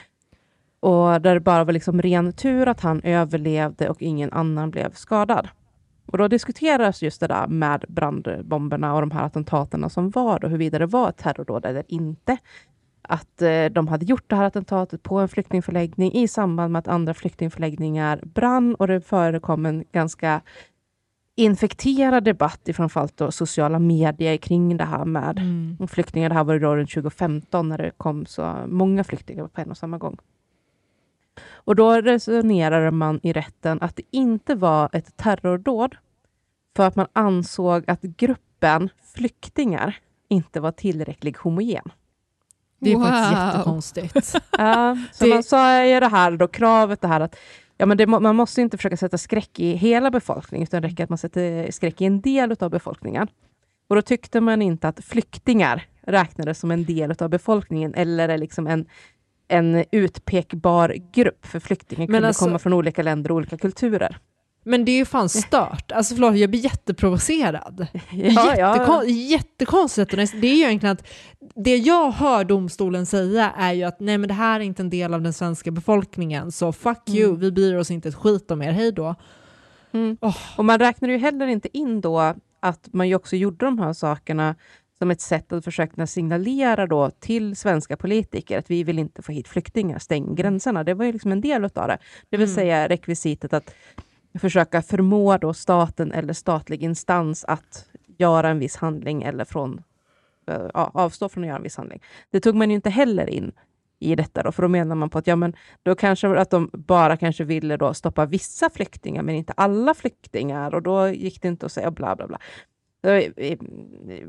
Och 0.80 1.20
där 1.20 1.34
det 1.34 1.40
bara 1.40 1.64
var 1.64 1.72
liksom 1.72 2.02
ren 2.02 2.32
tur 2.32 2.68
att 2.68 2.80
han 2.80 3.00
överlevde 3.02 3.88
och 3.88 4.02
ingen 4.02 4.32
annan 4.32 4.70
blev 4.70 4.92
skadad. 4.92 5.48
Och 6.06 6.18
då 6.18 6.28
diskuteras 6.28 7.02
just 7.02 7.20
det 7.20 7.26
där 7.26 7.46
med 7.46 7.84
brandbomberna 7.88 8.94
och 8.94 9.00
de 9.00 9.10
här 9.10 9.24
attentaten 9.24 9.90
som 9.90 10.10
var 10.10 10.44
och 10.44 10.50
huruvida 10.50 10.78
det 10.78 10.86
var 10.86 11.08
ett 11.08 11.16
terrordåd 11.16 11.66
eller 11.66 11.84
inte. 11.88 12.36
Att 13.02 13.42
eh, 13.42 13.64
de 13.64 13.88
hade 13.88 14.04
gjort 14.04 14.24
det 14.26 14.36
här 14.36 14.44
attentatet 14.44 15.02
på 15.02 15.18
en 15.18 15.28
flyktingförläggning 15.28 16.12
i 16.12 16.28
samband 16.28 16.72
med 16.72 16.78
att 16.78 16.88
andra 16.88 17.14
flyktingförläggningar 17.14 18.20
brann 18.24 18.74
och 18.74 18.86
det 18.86 19.00
förekom 19.00 19.66
en 19.66 19.84
ganska 19.92 20.40
infekterad 21.36 22.24
debatt 22.24 22.68
i 22.68 22.72
framförallt 22.72 23.16
då 23.16 23.30
sociala 23.30 23.78
medier 23.78 24.36
kring 24.36 24.76
det 24.76 24.84
här 24.84 25.04
med 25.04 25.38
mm. 25.38 25.88
flyktingar. 25.88 26.28
Det 26.28 26.34
här 26.34 26.44
var 26.44 26.58
då 26.58 26.76
runt 26.76 26.90
2015 26.90 27.68
när 27.68 27.78
det 27.78 27.90
kom 27.96 28.26
så 28.26 28.64
många 28.66 29.04
flyktingar 29.04 29.46
på 29.46 29.60
en 29.60 29.70
och 29.70 29.76
samma 29.76 29.98
gång. 29.98 30.18
Och 31.70 31.76
då 31.76 31.92
resonerade 31.92 32.90
man 32.90 33.20
i 33.22 33.32
rätten 33.32 33.78
att 33.80 33.96
det 33.96 34.02
inte 34.10 34.54
var 34.54 34.90
ett 34.92 35.16
terrordåd 35.16 35.96
för 36.76 36.86
att 36.86 36.96
man 36.96 37.06
ansåg 37.12 37.84
att 37.90 38.02
gruppen 38.02 38.88
flyktingar 39.14 39.96
inte 40.28 40.60
var 40.60 40.72
tillräckligt 40.72 41.36
homogen. 41.36 41.92
Det 42.80 42.92
är 42.92 42.96
wow. 42.96 43.04
faktiskt 43.04 43.32
jättekonstigt. 43.32 44.34
ja, 44.58 44.96
så 45.12 45.24
det... 45.24 45.30
man 45.30 45.42
sa 45.42 45.84
ju 45.84 46.00
det 46.00 46.08
här 46.08 46.30
då, 46.30 46.48
kravet 46.48 47.00
det 47.00 47.08
här 47.08 47.20
att 47.20 47.36
ja, 47.76 47.86
men 47.86 47.96
det, 47.96 48.06
man 48.06 48.36
måste 48.36 48.60
inte 48.60 48.76
försöka 48.76 48.96
sätta 48.96 49.18
skräck 49.18 49.60
i 49.60 49.72
hela 49.72 50.10
befolkningen, 50.10 50.62
utan 50.62 50.82
det 50.82 50.88
räcker 50.88 51.04
att 51.04 51.10
man 51.10 51.18
sätter 51.18 51.70
skräck 51.70 52.00
i 52.00 52.04
en 52.04 52.20
del 52.20 52.56
av 52.60 52.70
befolkningen. 52.70 53.28
Och 53.88 53.96
då 53.96 54.02
tyckte 54.02 54.40
man 54.40 54.62
inte 54.62 54.88
att 54.88 55.04
flyktingar 55.04 55.82
räknades 56.02 56.58
som 56.58 56.70
en 56.70 56.84
del 56.84 57.14
av 57.18 57.28
befolkningen 57.28 57.94
eller 57.94 58.38
liksom 58.38 58.66
en 58.66 58.86
en 59.50 59.84
utpekbar 59.92 60.96
grupp, 61.12 61.46
för 61.46 61.60
flyktingar 61.60 62.06
kunde 62.06 62.28
alltså, 62.28 62.44
komma 62.44 62.58
från 62.58 62.72
olika 62.72 63.02
länder 63.02 63.30
och 63.30 63.36
olika 63.36 63.58
kulturer. 63.58 64.18
Men 64.64 64.84
det 64.84 64.92
är 64.92 64.96
ju 64.96 65.04
fan 65.04 65.28
stört. 65.28 65.92
Alltså 65.92 66.14
förlåt, 66.14 66.36
jag 66.36 66.50
blir 66.50 66.60
jätteprovocerad. 66.60 67.86
Ja, 68.10 68.56
Jättekon 68.56 68.94
ja. 68.96 69.04
Jättekonstigt. 69.04 70.10
Det 70.10 70.46
är 70.46 70.54
ju 70.54 70.62
egentligen 70.62 70.92
att 70.92 71.06
det 71.54 71.76
jag 71.76 72.10
hör 72.10 72.44
domstolen 72.44 73.06
säga 73.06 73.52
är 73.56 73.72
ju 73.72 73.82
att 73.82 74.00
nej 74.00 74.18
men 74.18 74.28
det 74.28 74.34
här 74.34 74.60
är 74.60 74.64
inte 74.64 74.82
en 74.82 74.90
del 74.90 75.14
av 75.14 75.22
den 75.22 75.32
svenska 75.32 75.70
befolkningen, 75.70 76.52
så 76.52 76.72
fuck 76.72 77.08
mm. 77.08 77.20
you, 77.20 77.36
vi 77.36 77.52
bryr 77.52 77.76
oss 77.76 77.90
inte 77.90 78.08
ett 78.08 78.14
skit 78.14 78.50
om 78.50 78.62
er, 78.62 78.72
hej 78.72 78.92
då. 78.92 79.14
Mm. 79.92 80.16
Oh. 80.20 80.36
Och 80.56 80.64
man 80.64 80.78
räknar 80.78 81.08
ju 81.08 81.18
heller 81.18 81.46
inte 81.46 81.78
in 81.78 82.00
då 82.00 82.34
att 82.60 82.88
man 82.92 83.08
ju 83.08 83.14
också 83.14 83.36
gjorde 83.36 83.64
de 83.64 83.78
här 83.78 83.92
sakerna 83.92 84.54
som 85.00 85.10
ett 85.10 85.20
sätt 85.20 85.52
att 85.52 85.64
försöka 85.64 86.06
signalera 86.06 86.86
då 86.86 87.10
till 87.10 87.56
svenska 87.56 87.96
politiker 87.96 88.58
att 88.58 88.70
vi 88.70 88.84
vill 88.84 88.98
inte 88.98 89.22
få 89.22 89.32
hit 89.32 89.48
flyktingar, 89.48 89.98
stäng 89.98 90.34
gränserna. 90.34 90.84
Det 90.84 90.94
var 90.94 91.04
ju 91.04 91.12
liksom 91.12 91.32
en 91.32 91.40
del 91.40 91.64
av 91.64 91.70
det. 91.70 91.98
Det 92.30 92.36
vill 92.36 92.48
mm. 92.48 92.54
säga 92.54 92.88
rekvisitet 92.88 93.52
att 93.52 93.74
försöka 94.38 94.82
förmå 94.82 95.36
då 95.36 95.54
staten 95.54 96.12
eller 96.12 96.32
statlig 96.32 96.82
instans 96.82 97.44
att 97.44 97.86
göra 98.18 98.48
en 98.48 98.58
viss 98.58 98.76
handling 98.76 99.22
eller 99.22 99.44
från, 99.44 99.82
äh, 100.46 100.66
avstå 100.74 101.28
från 101.28 101.44
att 101.44 101.48
göra 101.48 101.56
en 101.56 101.62
viss 101.62 101.76
handling. 101.76 102.02
Det 102.30 102.40
tog 102.40 102.54
man 102.54 102.70
ju 102.70 102.76
inte 102.76 102.90
heller 102.90 103.30
in 103.30 103.52
i 103.98 104.14
detta 104.14 104.42
då, 104.42 104.52
för 104.52 104.62
då 104.62 104.68
menar 104.68 104.96
man 104.96 105.10
på 105.10 105.18
att 105.18 105.26
ja, 105.26 105.36
men 105.36 105.56
då 105.82 105.94
kanske 105.94 106.28
att 106.28 106.50
de 106.50 106.70
bara 106.72 107.16
kanske 107.16 107.44
ville 107.44 107.76
då 107.76 107.94
stoppa 107.94 108.26
vissa 108.26 108.70
flyktingar, 108.70 109.22
men 109.22 109.34
inte 109.34 109.52
alla 109.56 109.94
flyktingar 109.94 110.74
och 110.74 110.82
då 110.82 111.08
gick 111.08 111.42
det 111.42 111.48
inte 111.48 111.66
att 111.66 111.72
säga 111.72 111.90
bla 111.90 112.16
bla 112.16 112.26
bla. 112.26 112.38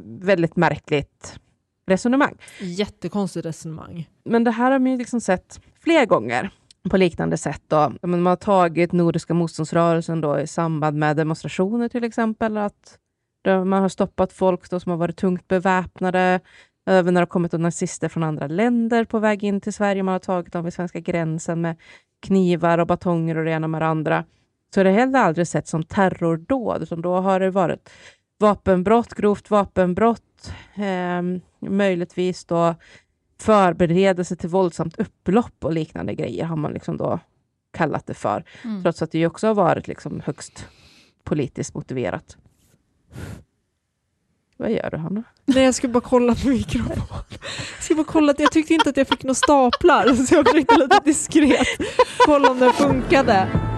Väldigt 0.03 0.55
märkligt 0.55 1.39
resonemang. 1.87 2.37
Jättekonstigt 2.59 3.45
resonemang. 3.45 4.09
Men 4.23 4.43
det 4.43 4.51
här 4.51 4.71
har 4.71 4.79
man 4.79 4.91
ju 4.91 4.97
liksom 4.97 5.21
sett 5.21 5.61
fler 5.79 6.05
gånger 6.05 6.49
på 6.89 6.97
liknande 6.97 7.37
sätt. 7.37 7.61
Då. 7.67 7.93
Man 8.01 8.25
har 8.25 8.35
tagit 8.35 8.91
Nordiska 8.91 9.33
motståndsrörelsen 9.33 10.21
då 10.21 10.39
i 10.39 10.47
samband 10.47 10.97
med 10.97 11.17
demonstrationer 11.17 11.89
till 11.89 12.03
exempel. 12.03 12.57
Att 12.57 12.97
man 13.45 13.81
har 13.81 13.89
stoppat 13.89 14.33
folk 14.33 14.69
då 14.69 14.79
som 14.79 14.89
har 14.89 14.97
varit 14.97 15.17
tungt 15.17 15.47
beväpnade. 15.47 16.39
Även 16.85 17.13
när 17.13 17.21
det 17.21 17.25
har 17.25 17.25
kommit 17.25 17.51
nazister 17.51 18.09
från 18.09 18.23
andra 18.23 18.47
länder 18.47 19.05
på 19.05 19.19
väg 19.19 19.43
in 19.43 19.61
till 19.61 19.73
Sverige. 19.73 20.03
Man 20.03 20.11
har 20.11 20.19
tagit 20.19 20.53
dem 20.53 20.63
vid 20.63 20.73
svenska 20.73 20.99
gränsen 20.99 21.61
med 21.61 21.75
knivar 22.21 22.77
och 22.77 22.87
batonger 22.87 23.37
och 23.37 23.45
det 23.45 23.51
ena 23.51 23.67
med 23.67 23.81
det 23.81 23.87
andra. 23.87 24.25
Så 24.73 24.83
det 24.83 24.89
har 24.89 24.99
heller 24.99 25.19
aldrig 25.19 25.47
sett 25.47 25.67
som 25.67 25.83
terrordåd, 25.83 26.83
utan 26.83 27.01
då 27.01 27.15
har 27.15 27.39
det 27.39 27.51
varit 27.51 27.89
vapenbrott, 28.41 29.13
grovt 29.13 29.49
vapenbrott, 29.49 30.51
eh, 30.75 31.21
möjligtvis 31.69 32.45
då 32.45 32.75
förberedelse 33.41 34.35
till 34.35 34.49
våldsamt 34.49 34.99
upplopp 34.99 35.65
och 35.65 35.73
liknande 35.73 36.15
grejer 36.15 36.45
har 36.45 36.55
man 36.55 36.73
liksom 36.73 36.97
då 36.97 37.19
kallat 37.73 38.07
det 38.07 38.13
för. 38.13 38.43
Mm. 38.63 38.83
Trots 38.83 39.01
att 39.01 39.11
det 39.11 39.27
också 39.27 39.47
har 39.47 39.53
varit 39.53 39.87
liksom 39.87 40.21
högst 40.25 40.67
politiskt 41.23 41.73
motiverat. 41.73 42.37
Vad 44.57 44.71
gör 44.71 44.89
du 44.91 44.97
Hanna? 44.97 45.23
Nej 45.45 45.63
jag 45.63 45.75
skulle 45.75 45.93
bara 45.93 46.01
kolla 46.01 46.35
på 46.35 46.47
mikrofonen. 46.47 46.97
Jag 47.75 47.83
skulle 47.83 47.97
bara 47.97 48.11
kolla 48.11 48.33
jag 48.37 48.51
tyckte 48.51 48.73
inte 48.73 48.89
att 48.89 48.97
jag 48.97 49.07
fick 49.07 49.23
några 49.23 49.35
staplar 49.35 50.03
så 50.03 50.35
jag 50.35 50.47
försökte 50.47 50.77
lite 50.77 50.99
diskret 51.05 51.67
kolla 52.25 52.51
om 52.51 52.59
den 52.59 52.73
funkade. 52.73 53.70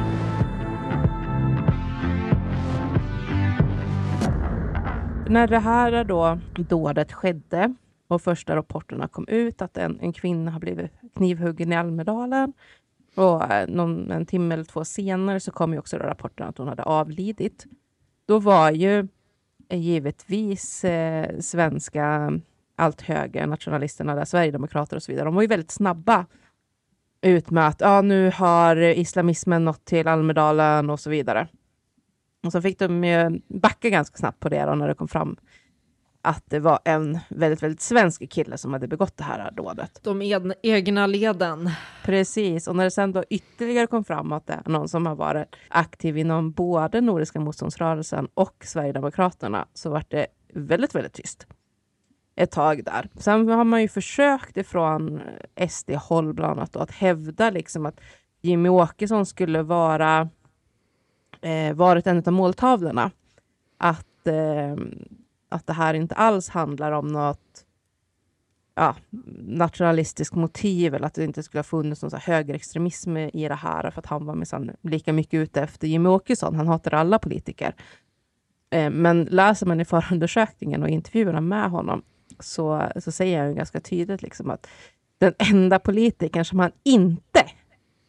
När 5.29 5.47
det 5.47 5.59
här 5.59 6.03
då 6.03 6.39
dådet 6.55 7.13
skedde 7.13 7.73
och 8.07 8.21
första 8.21 8.55
rapporterna 8.55 9.07
kom 9.07 9.27
ut 9.27 9.61
att 9.61 9.77
en, 9.77 9.99
en 9.99 10.13
kvinna 10.13 10.51
har 10.51 10.59
blivit 10.59 10.91
knivhuggen 11.15 11.71
i 11.71 11.75
Almedalen 11.75 12.53
och 13.15 13.51
eh, 13.51 13.67
någon, 13.67 14.11
en 14.11 14.25
timme 14.25 14.53
eller 14.53 14.63
två 14.63 14.85
senare 14.85 15.39
så 15.39 15.51
kom 15.51 15.73
ju 15.73 15.79
också 15.79 15.97
rapporten 15.97 16.47
att 16.47 16.57
hon 16.57 16.67
hade 16.67 16.83
avlidit. 16.83 17.65
Då 18.25 18.39
var 18.39 18.71
ju 18.71 19.07
eh, 19.69 19.79
givetvis 19.79 20.83
eh, 20.83 21.39
svenska 21.39 22.31
allt 22.75 23.01
högre 23.01 23.45
nationalisterna, 23.45 24.15
där, 24.15 24.25
Sverigedemokrater 24.25 24.95
och 24.95 25.03
så 25.03 25.11
vidare, 25.11 25.25
de 25.25 25.35
var 25.35 25.41
ju 25.41 25.47
väldigt 25.47 25.71
snabba 25.71 26.25
ut 27.21 27.49
med 27.49 27.67
att 27.67 27.81
ja, 27.81 28.01
nu 28.01 28.31
har 28.35 28.75
islamismen 28.75 29.65
nått 29.65 29.85
till 29.85 30.07
Almedalen 30.07 30.89
och 30.89 30.99
så 30.99 31.09
vidare. 31.09 31.47
Och 32.43 32.51
så 32.51 32.61
fick 32.61 32.79
de 32.79 33.03
ju 33.03 33.41
backa 33.47 33.89
ganska 33.89 34.17
snabbt 34.17 34.39
på 34.39 34.49
det 34.49 34.65
då, 34.65 34.75
när 34.75 34.87
det 34.87 34.95
kom 34.95 35.07
fram 35.07 35.37
att 36.23 36.43
det 36.49 36.59
var 36.59 36.79
en 36.85 37.19
väldigt, 37.29 37.63
väldigt 37.63 37.81
svensk 37.81 38.29
kille 38.29 38.57
som 38.57 38.73
hade 38.73 38.87
begått 38.87 39.17
det 39.17 39.23
här 39.23 39.51
dådet. 39.51 39.99
De 40.03 40.21
egna 40.63 41.07
leden. 41.07 41.69
Precis, 42.03 42.67
och 42.67 42.75
när 42.75 42.83
det 42.83 42.91
sen 42.91 43.11
då 43.11 43.23
ytterligare 43.29 43.87
kom 43.87 44.03
fram 44.03 44.31
att 44.31 44.47
det 44.47 44.53
är 44.53 44.69
någon 44.69 44.89
som 44.89 45.05
har 45.05 45.15
varit 45.15 45.55
aktiv 45.69 46.17
inom 46.17 46.51
både 46.51 47.01
Nordiska 47.01 47.39
motståndsrörelsen 47.39 48.27
och 48.33 48.55
Sverigedemokraterna 48.65 49.67
så 49.73 49.89
var 49.89 50.03
det 50.07 50.27
väldigt, 50.53 50.95
väldigt 50.95 51.13
tyst 51.13 51.47
ett 52.35 52.51
tag 52.51 52.83
där. 52.83 53.09
Sen 53.15 53.47
har 53.47 53.63
man 53.63 53.81
ju 53.81 53.87
försökt 53.87 54.57
ifrån 54.57 55.21
SD-håll 55.69 56.33
bland 56.33 56.51
annat 56.51 56.73
då, 56.73 56.79
att 56.79 56.91
hävda 56.91 57.49
liksom 57.49 57.85
att 57.85 57.99
Jimmy 58.41 58.69
Åkesson 58.69 59.25
skulle 59.25 59.61
vara 59.61 60.29
eh, 61.43 61.73
varit 61.73 62.07
en 62.07 62.23
av 62.25 62.33
måltavlorna. 62.33 63.11
Att, 63.77 64.27
eh, 64.27 64.75
att 65.49 65.67
det 65.67 65.73
här 65.73 65.93
inte 65.93 66.15
alls 66.15 66.49
handlar 66.49 66.91
om 66.91 67.07
något 67.07 67.65
ja, 68.75 68.95
nationalistiskt 69.39 70.35
motiv 70.35 70.95
eller 70.95 71.07
att 71.07 71.13
det 71.13 71.23
inte 71.23 71.43
skulle 71.43 71.59
ha 71.59 71.63
funnits 71.63 72.01
någon 72.01 72.11
så 72.11 72.17
högerextremism 72.17 73.17
i 73.17 73.47
det 73.47 73.55
här 73.55 73.91
för 73.91 73.99
att 73.99 74.05
han 74.05 74.25
var 74.25 74.35
minsann 74.35 74.71
lika 74.81 75.13
mycket 75.13 75.37
ute 75.37 75.61
efter 75.61 75.87
Jimmy 75.87 76.09
Åkesson. 76.09 76.55
Han 76.55 76.67
hatar 76.67 76.93
alla 76.93 77.19
politiker. 77.19 77.75
Eh, 78.69 78.89
men 78.89 79.23
läser 79.23 79.65
man 79.65 79.81
i 79.81 79.85
förundersökningen 79.85 80.83
och 80.83 80.89
intervjuerna 80.89 81.41
med 81.41 81.69
honom 81.69 82.03
så, 82.39 82.91
så 82.99 83.11
säger 83.11 83.43
han 83.43 83.55
ganska 83.55 83.79
tydligt 83.79 84.21
liksom 84.21 84.49
att 84.49 84.67
den 85.17 85.33
enda 85.37 85.79
politikern 85.79 86.45
som 86.45 86.59
han 86.59 86.71
inte 86.83 87.32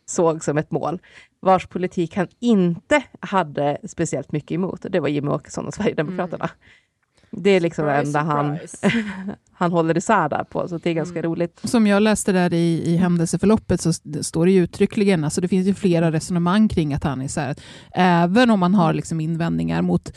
såg 0.07 0.45
som 0.45 0.59
ett 0.59 0.71
mål, 0.71 0.99
vars 1.41 1.67
politik 1.67 2.17
han 2.17 2.29
inte 2.41 3.03
hade 3.21 3.79
speciellt 3.89 4.33
mycket 4.33 4.53
emot. 4.53 4.87
Det 4.89 5.01
var 5.01 5.09
Jimmie 5.09 5.35
Åkesson 5.35 5.67
och 5.67 5.75
Sverigedemokraterna. 5.75 6.45
Mm. 6.45 7.43
Det 7.43 7.51
är 7.51 7.61
liksom 7.61 7.85
surprise, 7.85 8.13
det 8.13 8.19
enda 8.19 8.35
han, 8.35 8.59
han 9.53 9.73
håller 9.73 9.97
isär 9.97 10.29
där 10.29 10.45
på, 10.45 10.69
så 10.69 10.79
det 10.79 10.91
är 10.91 10.95
ganska 10.95 11.19
mm. 11.19 11.31
roligt. 11.31 11.61
Som 11.65 11.87
jag 11.87 12.03
läste 12.03 12.33
där 12.33 12.55
i, 12.55 12.83
i 12.85 12.97
händelseförloppet 12.97 13.81
så 13.81 13.93
står 14.23 14.47
det 14.47 14.53
ju 14.53 14.63
uttryckligen, 14.63 15.25
alltså 15.25 15.41
det 15.41 15.49
finns 15.49 15.67
ju 15.67 15.75
flera 15.75 16.13
resonemang 16.13 16.69
kring 16.69 16.95
att 16.95 17.05
han 17.05 17.21
är 17.21 17.29
så 17.29 17.41
här, 17.41 17.57
även 17.95 18.51
om 18.51 18.61
man 18.61 18.75
har 18.75 18.93
liksom 18.93 19.21
invändningar 19.21 19.83
mot 19.83 20.13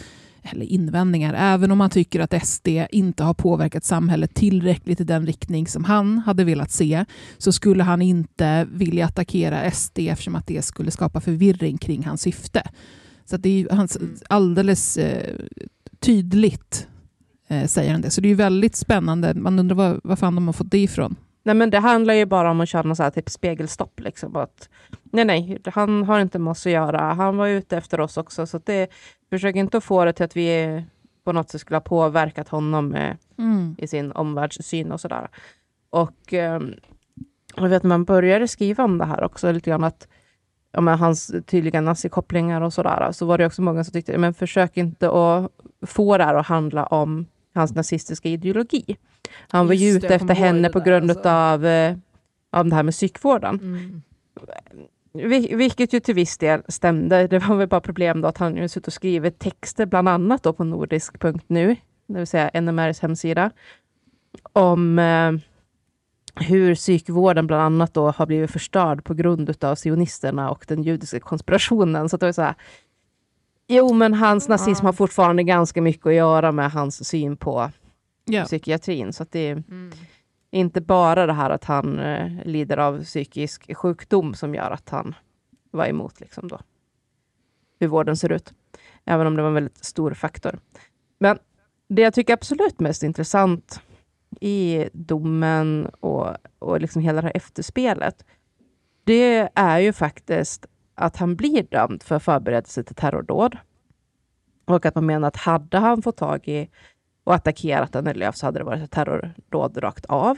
eller 0.51 0.65
invändningar, 0.65 1.33
även 1.37 1.71
om 1.71 1.77
man 1.77 1.89
tycker 1.89 2.19
att 2.19 2.47
SD 2.47 2.67
inte 2.89 3.23
har 3.23 3.33
påverkat 3.33 3.83
samhället 3.83 4.33
tillräckligt 4.33 5.01
i 5.01 5.03
den 5.03 5.25
riktning 5.25 5.67
som 5.67 5.83
han 5.83 6.17
hade 6.17 6.43
velat 6.43 6.71
se, 6.71 7.05
så 7.37 7.51
skulle 7.51 7.83
han 7.83 8.01
inte 8.01 8.67
vilja 8.71 9.05
attackera 9.05 9.71
SD 9.71 9.99
eftersom 9.99 10.35
att 10.35 10.47
det 10.47 10.61
skulle 10.61 10.91
skapa 10.91 11.21
förvirring 11.21 11.77
kring 11.77 12.05
hans 12.05 12.21
syfte. 12.21 12.63
Så 13.25 13.37
det 13.37 13.49
är 13.49 13.75
hans, 13.75 13.97
mm. 13.97 14.15
alldeles 14.29 14.97
eh, 14.97 15.35
tydligt 15.99 16.87
eh, 17.47 17.65
säger 17.65 17.91
han 17.91 18.01
det. 18.01 18.09
Så 18.09 18.21
det 18.21 18.29
är 18.29 18.35
väldigt 18.35 18.75
spännande. 18.75 19.33
Man 19.33 19.59
undrar 19.59 19.75
var, 19.75 19.99
var 20.03 20.15
fan 20.15 20.35
de 20.35 20.47
har 20.47 20.53
fått 20.53 20.71
det 20.71 20.79
ifrån. 20.79 21.15
Nej, 21.47 21.55
men 21.55 21.69
det 21.69 21.79
handlar 21.79 22.13
ju 22.13 22.25
bara 22.25 22.51
om 22.51 22.61
att 22.61 22.69
köra 22.69 22.83
något 22.83 22.97
så 22.97 23.03
här 23.03 23.09
typ 23.09 23.29
spegelstopp. 23.29 23.99
Liksom. 23.99 24.35
Att, 24.35 24.69
nej, 25.03 25.25
nej, 25.25 25.61
han 25.65 26.03
har 26.03 26.19
inte 26.19 26.39
med 26.39 26.51
oss 26.51 26.65
att 26.65 26.71
göra. 26.71 27.13
Han 27.13 27.37
var 27.37 27.47
ute 27.47 27.77
efter 27.77 27.99
oss 27.99 28.17
också. 28.17 28.45
Så 28.45 28.59
det, 28.65 28.87
försök 29.29 29.55
inte 29.55 29.77
att 29.77 29.83
få 29.83 30.05
det 30.05 30.13
till 30.13 30.25
att 30.25 30.37
vi 30.37 30.83
på 31.23 31.31
något 31.31 31.49
sätt 31.49 31.61
skulle 31.61 31.75
ha 31.75 31.81
påverkat 31.81 32.49
honom 32.49 32.95
eh, 32.95 33.15
mm. 33.37 33.75
i 33.77 33.87
sin 33.87 34.11
omvärldssyn 34.11 34.91
och 34.91 35.01
sådär. 35.01 35.27
Och 35.89 36.33
eh, 36.33 36.61
jag 37.55 37.69
vet, 37.69 37.83
man 37.83 38.03
började 38.03 38.47
skriva 38.47 38.83
om 38.83 38.97
det 38.97 39.05
här 39.05 39.23
också, 39.23 39.51
lite 39.51 39.69
grann 39.69 39.83
att 39.83 40.07
ja, 40.71 40.81
men 40.81 40.99
hans 40.99 41.31
tydliga 41.45 41.81
nazikopplingar 41.81 42.61
och 42.61 42.73
sådär, 42.73 43.11
så 43.11 43.25
var 43.25 43.37
det 43.37 43.45
också 43.45 43.61
många 43.61 43.83
som 43.83 43.93
tyckte, 43.93 44.17
men 44.17 44.33
försök 44.33 44.77
inte 44.77 45.09
att 45.09 45.51
få 45.81 46.17
det 46.17 46.23
här 46.23 46.35
att 46.35 46.45
handla 46.45 46.85
om 46.85 47.25
hans 47.53 47.75
nazistiska 47.75 48.29
ideologi. 48.29 48.97
Han 49.49 49.67
var 49.67 49.73
ju 49.73 49.89
ute 49.89 50.15
efter 50.15 50.33
henne 50.33 50.69
på 50.69 50.79
grund 50.79 51.11
alltså. 51.11 51.29
av, 51.29 51.65
eh, 51.65 51.97
av 52.49 52.69
det 52.69 52.75
här 52.75 52.83
med 52.83 52.93
psykvården. 52.93 53.59
Mm. 53.59 54.01
Vilket 55.57 55.93
ju 55.93 55.99
till 55.99 56.15
viss 56.15 56.37
del 56.37 56.61
stämde. 56.67 57.27
Det 57.27 57.39
var 57.39 57.55
väl 57.55 57.67
bara 57.67 57.81
problem 57.81 58.21
då 58.21 58.27
att 58.27 58.37
han 58.37 58.57
ju 58.57 58.67
suttit 58.67 58.87
och 58.87 58.93
skrivit 58.93 59.39
texter, 59.39 59.85
bland 59.85 60.09
annat 60.09 60.43
då 60.43 60.53
på 60.53 60.63
nordisk.nu, 60.63 61.75
det 62.07 62.17
vill 62.17 62.27
säga 62.27 62.61
NMRs 62.61 62.99
hemsida, 62.99 63.51
om 64.53 64.99
eh, 64.99 65.31
hur 66.45 66.75
psykvården 66.75 67.47
bland 67.47 67.63
annat 67.63 67.93
då 67.93 68.11
har 68.11 68.25
blivit 68.25 68.51
förstörd 68.51 69.03
på 69.03 69.13
grund 69.13 69.63
av 69.63 69.75
sionisterna 69.75 70.49
och 70.51 70.65
den 70.67 70.83
judiska 70.83 71.19
konspirationen. 71.19 72.09
Så 72.09 72.17
det 72.17 72.25
var 72.25 72.33
så 72.33 72.41
här, 72.41 72.55
jo 73.67 73.93
men 73.93 74.13
hans 74.13 74.47
nazism 74.47 74.85
har 74.85 74.93
fortfarande 74.93 75.43
ganska 75.43 75.81
mycket 75.81 76.05
att 76.05 76.13
göra 76.13 76.51
med 76.51 76.71
hans 76.71 77.07
syn 77.07 77.37
på 77.37 77.71
ja. 78.25 78.43
psykiatrin. 78.45 79.13
Så 79.13 79.25
det 79.31 79.49
mm 79.49 79.91
inte 80.51 80.81
bara 80.81 81.25
det 81.25 81.33
här 81.33 81.49
att 81.49 81.63
han 81.63 81.99
eh, 81.99 82.45
lider 82.45 82.77
av 82.77 83.03
psykisk 83.03 83.75
sjukdom 83.75 84.33
som 84.33 84.55
gör 84.55 84.71
att 84.71 84.89
han 84.89 85.15
var 85.71 85.85
emot 85.85 86.19
liksom 86.19 86.47
då, 86.47 86.59
hur 87.79 87.87
vården 87.87 88.17
ser 88.17 88.31
ut. 88.31 88.53
Även 89.05 89.27
om 89.27 89.35
det 89.35 89.41
var 89.41 89.49
en 89.49 89.53
väldigt 89.53 89.85
stor 89.85 90.13
faktor. 90.13 90.59
Men 91.19 91.39
det 91.87 92.01
jag 92.01 92.13
tycker 92.13 92.33
absolut 92.33 92.79
mest 92.79 93.03
intressant 93.03 93.81
i 94.41 94.89
domen 94.93 95.85
och, 95.99 96.35
och 96.59 96.81
liksom 96.81 97.01
hela 97.01 97.21
det 97.21 97.27
här 97.27 97.37
efterspelet, 97.37 98.25
det 99.03 99.49
är 99.55 99.79
ju 99.79 99.93
faktiskt 99.93 100.65
att 100.95 101.17
han 101.17 101.35
blir 101.35 101.63
dömd 101.63 102.03
för 102.03 102.19
förberedelse 102.19 102.83
till 102.83 102.95
terrordåd. 102.95 103.57
Och 104.65 104.85
att 104.85 104.95
man 104.95 105.05
menar 105.05 105.27
att 105.27 105.35
hade 105.35 105.77
han 105.77 106.01
fått 106.01 106.17
tag 106.17 106.47
i 106.47 106.69
och 107.27 107.35
attackerat 107.35 107.95
Annie 107.95 108.31
så 108.33 108.45
hade 108.45 108.59
det 108.59 108.63
varit 108.63 108.83
ett 108.83 108.91
terrordåd 108.91 109.77
rakt 109.77 110.05
av. 110.05 110.37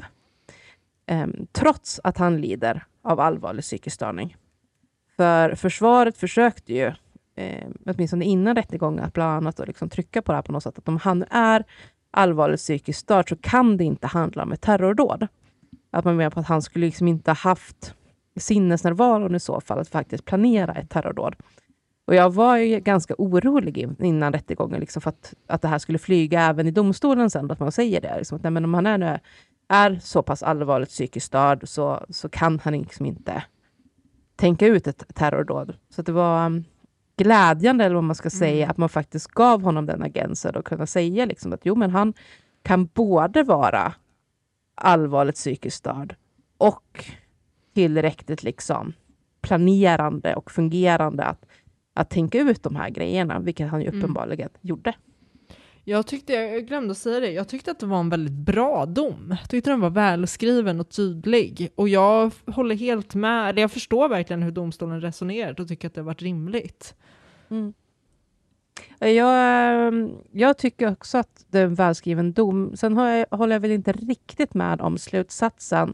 Um, 1.11 1.47
trots 1.51 1.99
att 2.03 2.17
han 2.17 2.41
lider 2.41 2.83
av 3.01 3.19
allvarlig 3.19 3.63
psykisk 3.63 3.95
störning. 3.95 4.37
För 5.17 5.55
försvaret 5.55 6.17
försökte 6.17 6.73
ju, 6.73 6.91
eh, 7.35 7.67
åtminstone 7.85 8.25
innan 8.25 8.55
rättegången, 8.55 9.03
att 9.03 9.13
bland 9.13 9.31
annat 9.31 9.67
liksom 9.67 9.89
trycka 9.89 10.21
på 10.21 10.31
det 10.31 10.35
här 10.35 10.41
på 10.41 10.51
något 10.51 10.63
sätt, 10.63 10.77
att 10.77 10.87
om 10.87 10.97
han 10.97 11.23
är 11.29 11.63
allvarligt 12.11 12.59
psykiskt 12.59 12.99
störd 12.99 13.29
så 13.29 13.35
kan 13.35 13.77
det 13.77 13.83
inte 13.83 14.07
handla 14.07 14.43
om 14.43 14.51
ett 14.51 14.61
terrordåd. 14.61 15.27
Att 15.91 16.05
man 16.05 16.15
menar 16.15 16.31
på 16.31 16.39
att 16.39 16.47
han 16.47 16.61
skulle 16.61 16.85
liksom 16.85 17.07
inte 17.07 17.31
haft 17.31 17.95
sinnesnärvaron 18.39 19.35
i 19.35 19.39
så 19.39 19.61
fall 19.61 19.79
att 19.79 19.89
faktiskt 19.89 20.25
planera 20.25 20.73
ett 20.73 20.89
terrordåd. 20.89 21.35
Och 22.09 22.15
jag 22.15 22.33
var 22.33 22.57
ju 22.57 22.79
ganska 22.79 23.15
orolig 23.17 23.87
innan 23.99 24.33
rättegången 24.33 24.79
liksom 24.79 25.01
för 25.01 25.09
att, 25.09 25.33
att 25.47 25.61
det 25.61 25.67
här 25.67 25.79
skulle 25.79 25.99
flyga 25.99 26.41
även 26.41 26.67
i 26.67 26.71
domstolen 26.71 27.29
sen, 27.29 27.51
att 27.51 27.59
man 27.59 27.71
säger 27.71 28.01
det. 28.01 28.17
Liksom, 28.17 28.35
att, 28.35 28.43
nej, 28.43 28.51
men 28.51 28.65
om 28.65 28.73
han 28.73 28.85
är, 28.85 28.97
nu, 28.97 29.19
är 29.67 29.99
så 30.01 30.23
pass 30.23 30.43
allvarligt 30.43 30.89
psykiskt 30.89 31.25
störd 31.25 31.67
så, 31.67 32.05
så 32.09 32.29
kan 32.29 32.59
han 32.59 32.73
liksom 32.73 33.05
inte 33.05 33.43
tänka 34.35 34.67
ut 34.67 34.87
ett 34.87 35.15
terrordåd. 35.15 35.77
Så 35.89 36.01
det 36.01 36.11
var 36.11 36.45
um, 36.45 36.63
glädjande, 37.17 37.85
eller 37.85 37.95
vad 37.95 38.03
man 38.03 38.15
ska 38.15 38.29
säga, 38.29 38.63
mm. 38.63 38.71
att 38.71 38.77
man 38.77 38.89
faktiskt 38.89 39.27
gav 39.27 39.61
honom 39.61 39.85
den 39.85 40.03
agensen 40.03 40.55
och 40.55 40.65
kunna 40.65 40.85
säga 40.85 41.25
liksom 41.25 41.53
att 41.53 41.61
jo, 41.63 41.75
men 41.75 41.89
han 41.89 42.13
kan 42.63 42.85
både 42.85 43.43
vara 43.43 43.93
allvarligt 44.75 45.35
psykiskt 45.35 45.77
störd 45.77 46.15
och 46.57 47.05
tillräckligt 47.73 48.43
liksom 48.43 48.93
planerande 49.41 50.35
och 50.35 50.51
fungerande 50.51 51.23
att 51.23 51.45
att 51.99 52.09
tänka 52.09 52.39
ut 52.39 52.63
de 52.63 52.75
här 52.75 52.89
grejerna, 52.89 53.39
vilket 53.39 53.69
han 53.69 53.81
ju 53.81 53.87
mm. 53.87 53.99
uppenbarligen 53.99 54.49
mm. 54.49 54.59
gjorde. 54.61 54.93
Jag 55.83 56.07
tyckte, 56.07 56.33
jag 56.33 56.67
glömde 56.67 56.95
säga 56.95 57.19
det, 57.19 57.31
jag 57.31 57.47
tyckte 57.47 57.71
att 57.71 57.79
det 57.79 57.85
var 57.85 57.99
en 57.99 58.09
väldigt 58.09 58.33
bra 58.33 58.85
dom. 58.85 59.35
Jag 59.41 59.49
tyckte 59.49 59.69
den 59.69 59.79
var 59.79 59.89
välskriven 59.89 60.79
och 60.79 60.89
tydlig. 60.89 61.69
Och 61.75 61.89
jag 61.89 62.31
håller 62.45 62.75
helt 62.75 63.15
med, 63.15 63.49
eller 63.49 63.61
jag 63.61 63.71
förstår 63.71 64.09
verkligen 64.09 64.43
hur 64.43 64.51
domstolen 64.51 65.01
resonerat 65.01 65.59
och 65.59 65.67
tycker 65.67 65.87
att 65.87 65.93
det 65.93 66.01
har 66.01 66.05
varit 66.05 66.21
rimligt. 66.21 66.95
Mm. 67.49 67.73
Jag, 68.99 69.93
jag 70.31 70.57
tycker 70.57 70.91
också 70.91 71.17
att 71.17 71.45
det 71.47 71.59
är 71.59 71.65
en 71.65 71.75
välskriven 71.75 72.33
dom. 72.33 72.71
Sen 72.75 72.97
jag, 72.97 73.25
håller 73.31 73.55
jag 73.55 73.59
väl 73.59 73.71
inte 73.71 73.91
riktigt 73.91 74.53
med 74.53 74.81
om 74.81 74.97
slutsatsen 74.97 75.93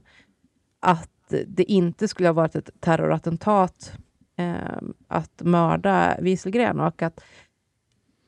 att 0.79 1.33
det 1.47 1.71
inte 1.71 2.07
skulle 2.07 2.29
ha 2.29 2.33
varit 2.33 2.55
ett 2.55 2.69
terrorattentat 2.79 3.97
eh, 4.37 4.77
att 5.07 5.41
mörda 5.43 6.17
Wieselgren 6.21 6.79
och 6.79 7.01
att, 7.01 7.23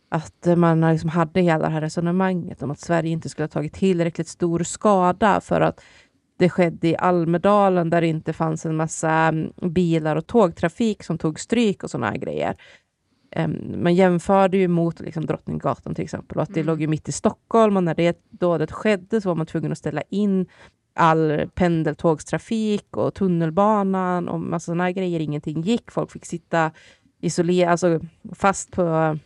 att 0.10 0.48
man 0.58 0.82
liksom 0.82 1.10
hade 1.10 1.42
hela 1.42 1.66
det 1.66 1.74
här 1.74 1.82
resonemanget 1.82 2.64
om 2.64 2.72
att 2.72 2.80
Sverige 2.80 3.10
inte 3.10 3.30
skulle 3.30 3.44
ha 3.44 3.50
tagit 3.50 3.74
tillräckligt 3.74 4.28
stor 4.28 4.64
skada 4.64 5.42
för 5.42 5.62
att 5.62 5.82
det 6.38 6.50
skedde 6.50 6.88
i 6.88 6.98
Almedalen 6.98 7.90
där 7.90 8.02
det 8.02 8.08
inte 8.08 8.34
fanns 8.34 8.66
en 8.66 8.76
massa 8.76 9.12
mm, 9.12 9.52
bilar 9.62 10.16
och 10.16 10.28
tågtrafik 10.28 11.04
som 11.04 11.18
tog 11.18 11.40
stryk 11.40 11.84
och 11.84 11.92
sådana 11.92 12.18
grejer. 12.18 12.56
Um, 13.36 13.84
man 13.84 13.96
jämförde 13.96 14.58
ju 14.58 14.68
mot 14.68 15.00
liksom, 15.00 15.26
Drottninggatan 15.26 15.96
till 15.96 16.04
exempel 16.04 16.38
och 16.38 16.44
att 16.44 16.54
det 16.54 16.60
mm. 16.60 16.68
låg 16.68 16.82
ju 16.82 16.88
mitt 16.88 17.10
i 17.10 17.12
Stockholm 17.12 17.78
och 17.78 17.84
när 17.84 17.96
det 17.96 18.20
dådet 18.30 18.72
skedde 18.72 19.22
så 19.22 19.30
var 19.30 19.36
man 19.36 19.46
tvungen 19.46 19.72
att 19.72 19.78
ställa 19.78 20.02
in 20.10 20.46
all 20.98 21.50
pendeltågstrafik 21.56 22.98
och 22.98 23.14
tunnelbanan 23.14 24.28
och 24.30 24.40
massa 24.40 24.66
sådana 24.66 24.92
grejer. 24.92 25.20
Ingenting 25.20 25.62
gick. 25.62 25.92
Folk 25.92 26.12
fick 26.12 26.26
sitta 26.26 26.72
isolerade, 27.22 27.72
alltså 27.72 28.00
fast 28.36 28.72
på 28.72 29.18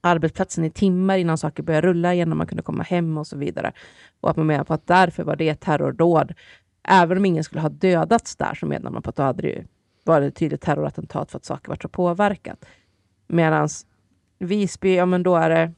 arbetsplatsen 0.00 0.64
i 0.64 0.70
timmar 0.70 1.18
innan 1.18 1.38
saker 1.38 1.62
började 1.62 1.86
rulla 1.86 2.14
igen 2.14 2.30
och 2.30 2.36
man 2.36 2.46
kunde 2.46 2.62
komma 2.62 2.82
hem 2.82 3.18
och 3.18 3.26
så 3.26 3.36
vidare. 3.36 3.72
Och 4.20 4.30
att 4.30 4.36
man 4.36 4.46
menar 4.46 4.64
på 4.64 4.74
att 4.74 4.86
därför 4.86 5.24
var 5.24 5.36
det 5.36 5.48
ett 5.48 5.60
terrordåd. 5.60 6.34
Även 6.88 7.18
om 7.18 7.24
ingen 7.24 7.44
skulle 7.44 7.60
ha 7.60 7.68
dödats 7.68 8.36
där 8.36 8.54
så 8.54 8.66
menar 8.66 8.90
man 8.90 9.02
på 9.02 9.10
att 9.10 9.16
det 9.16 9.22
hade 9.22 9.64
varit 10.04 10.28
ett 10.28 10.36
tydligt 10.36 10.60
terrorattentat 10.60 11.30
för 11.30 11.38
att 11.38 11.44
saker 11.44 11.68
var 11.68 11.78
så 11.82 11.88
påverkat. 11.88 12.64
Medan 13.26 13.68
Visby, 14.38 14.94
ja 14.94 15.06
men 15.06 15.22
då 15.22 15.36
är 15.36 15.50
det 15.50 15.72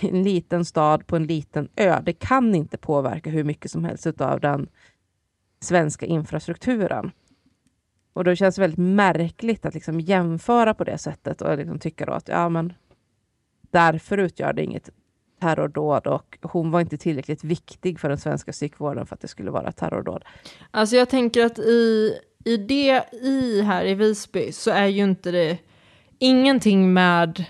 en 0.00 0.22
liten 0.22 0.64
stad 0.64 1.06
på 1.06 1.16
en 1.16 1.26
liten 1.26 1.68
ö. 1.76 2.00
Det 2.02 2.12
kan 2.12 2.54
inte 2.54 2.78
påverka 2.78 3.30
hur 3.30 3.44
mycket 3.44 3.70
som 3.70 3.84
helst 3.84 4.20
av 4.20 4.40
den 4.40 4.68
svenska 5.60 6.06
infrastrukturen. 6.06 7.10
Och 8.12 8.24
då 8.24 8.34
känns 8.34 8.54
det 8.54 8.60
väldigt 8.60 8.78
märkligt 8.78 9.66
att 9.66 9.74
liksom 9.74 10.00
jämföra 10.00 10.74
på 10.74 10.84
det 10.84 10.98
sättet 10.98 11.42
och 11.42 11.58
liksom 11.58 11.78
tycka 11.78 12.06
att 12.06 12.28
ja, 12.28 12.48
men 12.48 12.72
därför 13.70 14.18
utgör 14.18 14.52
det 14.52 14.62
inget 14.62 14.90
terrordåd 15.40 16.06
och 16.06 16.36
hon 16.42 16.70
var 16.70 16.80
inte 16.80 16.96
tillräckligt 16.96 17.44
viktig 17.44 18.00
för 18.00 18.08
den 18.08 18.18
svenska 18.18 18.52
psykvården 18.52 19.06
för 19.06 19.14
att 19.14 19.20
det 19.20 19.28
skulle 19.28 19.50
vara 19.50 19.72
terrordåd. 19.72 20.24
Alltså 20.70 20.96
jag 20.96 21.08
tänker 21.08 21.46
att 21.46 21.58
i, 21.58 22.12
i 22.44 22.56
det 22.56 23.04
i 23.12 23.62
här 23.62 23.84
i 23.84 23.94
Visby 23.94 24.52
så 24.52 24.70
är 24.70 24.86
ju 24.86 25.02
inte 25.02 25.30
det 25.30 25.58
ingenting 26.18 26.92
med 26.92 27.44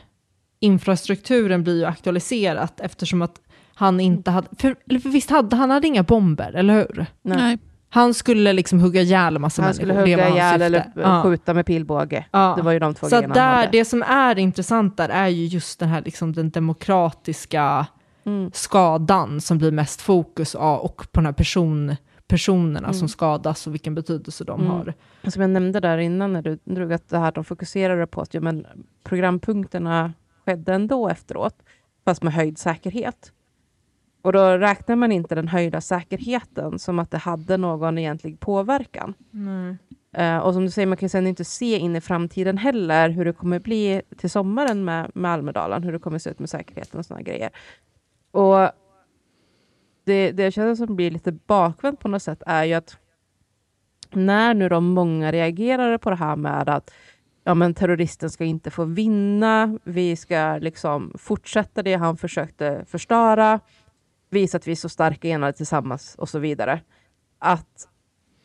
infrastrukturen 0.65 1.63
blir 1.63 1.79
ju 1.79 1.85
aktualiserat 1.85 2.81
eftersom 2.81 3.23
att 3.23 3.41
han 3.75 4.01
inte 4.01 4.31
hade, 4.31 4.49
för, 4.59 4.77
eller 4.89 5.01
för 5.01 5.09
visst 5.09 5.31
hade 5.31 5.57
han 5.57 5.71
hade 5.71 5.87
inga 5.87 6.03
bomber, 6.03 6.53
eller 6.53 6.75
hur? 6.75 7.07
Nej. 7.23 7.59
Han 7.89 8.15
skulle 8.15 8.53
liksom 8.53 8.81
hugga 8.81 9.01
ihjäl 9.01 9.39
massa 9.39 9.63
han 9.63 9.69
människor. 9.69 9.87
Han 9.87 9.97
skulle 10.05 10.15
hugga 10.15 10.29
ihjäl 10.29 10.63
eller 10.63 10.93
ja. 10.95 11.23
skjuta 11.23 11.55
med 11.55 11.67
pilbåge. 11.67 12.27
Ja. 12.31 12.55
Det 12.57 12.63
var 12.63 12.73
ju 12.73 12.79
de 12.79 12.95
två 12.95 13.09
Så 13.09 13.21
där, 13.21 13.69
det 13.73 13.85
som 13.85 14.03
är 14.03 14.39
intressant 14.39 14.97
där 14.97 15.09
är 15.09 15.29
ju 15.29 15.47
just 15.47 15.81
den 15.81 15.89
här 15.89 16.03
liksom 16.03 16.33
den 16.33 16.51
demokratiska 16.51 17.87
mm. 18.27 18.51
skadan 18.55 19.41
som 19.41 19.59
blir 19.59 19.71
mest 19.73 20.01
fokus 20.01 20.55
av 20.55 20.81
och 20.81 20.97
på 21.13 21.21
den 21.21 21.27
här 21.27 21.33
person, 21.33 21.97
personerna 22.29 22.79
mm. 22.79 22.95
som 22.95 23.09
skadas 23.09 23.67
och 23.67 23.75
vilken 23.75 23.95
betydelse 23.95 24.45
de 24.45 24.61
mm. 24.61 24.73
har. 24.73 24.95
Som 25.29 25.43
jag 25.43 25.51
nämnde 25.51 25.81
där 25.81 25.99
innan 25.99 26.33
när 26.33 26.43
du 26.43 26.59
drog 26.65 26.93
att 26.93 27.09
det 27.09 27.19
här 27.19 27.33
de 27.33 27.45
fokuserade 27.45 28.07
på 28.07 28.21
att 28.21 28.35
ja, 28.35 28.41
men 28.41 28.67
programpunkterna 29.05 30.13
skedde 30.45 30.75
ändå 30.75 31.09
efteråt, 31.09 31.63
fast 32.05 32.23
med 32.23 32.33
höjd 32.33 32.59
säkerhet. 32.59 33.33
Och 34.23 34.33
då 34.33 34.45
räknar 34.59 34.97
man 34.97 35.13
inte 35.13 35.35
den 35.35 35.49
höjda 35.49 35.81
säkerheten 35.81 36.79
som 36.79 36.99
att 36.99 37.11
det 37.11 37.19
hade 37.19 37.57
någon 37.57 37.99
egentlig 37.99 38.41
påverkan. 38.41 39.15
Mm. 39.33 39.79
Uh, 40.19 40.39
och 40.39 40.55
som 40.55 40.65
du 40.65 40.71
säger, 40.71 40.87
man 40.87 40.97
kan 40.97 41.09
sedan 41.09 41.27
inte 41.27 41.45
se 41.45 41.79
in 41.79 41.97
i 41.97 42.01
framtiden 42.01 42.59
heller 42.59 43.09
hur 43.09 43.25
det 43.25 43.33
kommer 43.33 43.61
bli 43.61 44.03
till 44.17 44.31
sommaren 44.31 44.85
med, 44.85 45.11
med 45.15 45.31
Almedalen, 45.31 45.83
hur 45.83 45.93
det 45.93 45.99
kommer 45.99 46.19
se 46.19 46.31
ut 46.31 46.39
med 46.39 46.51
säkerheten 46.51 46.99
och 46.99 47.07
sådana 47.07 47.23
grejer. 47.23 47.51
Och 48.31 48.71
det, 50.05 50.33
det 50.33 50.43
jag 50.43 50.53
känner 50.53 50.75
som 50.75 50.97
blir 50.97 51.11
lite 51.11 51.33
bakvänt 51.33 52.01
på 52.01 52.09
något 52.09 52.23
sätt 52.23 52.43
är 52.47 52.65
ju 52.65 52.75
att 52.75 52.99
när 54.11 54.55
nu 54.55 54.69
de 54.69 54.85
många 54.85 55.33
reagerade 55.33 55.99
på 55.99 56.11
det 56.11 56.17
här 56.17 56.37
med 56.37 56.69
att 56.69 56.91
ja, 57.45 57.55
men 57.55 57.75
terroristen 57.75 58.31
ska 58.31 58.45
inte 58.45 58.71
få 58.71 58.85
vinna, 58.85 59.79
vi 59.85 60.17
ska 60.17 60.59
liksom 60.61 61.13
fortsätta 61.19 61.83
det 61.83 61.95
han 61.95 62.17
försökte 62.17 62.85
förstöra, 62.89 63.61
visa 64.31 64.57
att 64.57 64.67
vi 64.67 64.73
är 64.73 64.77
så 64.77 64.89
starka 64.89 65.29
enade 65.29 65.53
tillsammans 65.53 66.15
och 66.19 66.29
så 66.29 66.39
vidare. 66.39 66.81
Att 67.39 67.89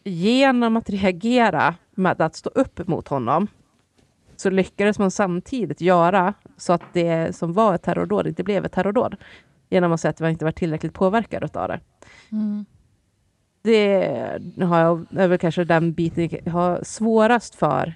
genom 0.03 0.77
att 0.77 0.89
reagera 0.89 1.75
med 1.95 2.21
att 2.21 2.35
stå 2.35 2.49
upp 2.49 2.87
mot 2.87 3.07
honom 3.07 3.47
så 4.35 4.49
lyckades 4.49 4.99
man 4.99 5.11
samtidigt 5.11 5.81
göra 5.81 6.33
så 6.57 6.73
att 6.73 6.93
det 6.93 7.35
som 7.35 7.53
var 7.53 7.75
ett 7.75 7.83
terrordåd 7.83 8.27
inte 8.27 8.43
blev 8.43 8.65
ett 8.65 8.71
terrordåd. 8.71 9.15
Genom 9.69 9.91
att 9.91 10.01
säga 10.01 10.09
att 10.09 10.19
man 10.19 10.29
inte 10.29 10.45
var 10.45 10.51
tillräckligt 10.51 10.93
påverkad 10.93 11.57
av 11.57 11.67
det. 11.67 11.79
Mm. 12.31 12.65
Det 13.61 14.63
har 14.63 14.79
jag, 14.79 15.05
är 15.17 15.27
väl 15.27 15.37
kanske 15.37 15.63
den 15.63 15.93
biten 15.93 16.29
jag 16.43 16.51
har 16.51 16.83
svårast 16.83 17.55
för 17.55 17.95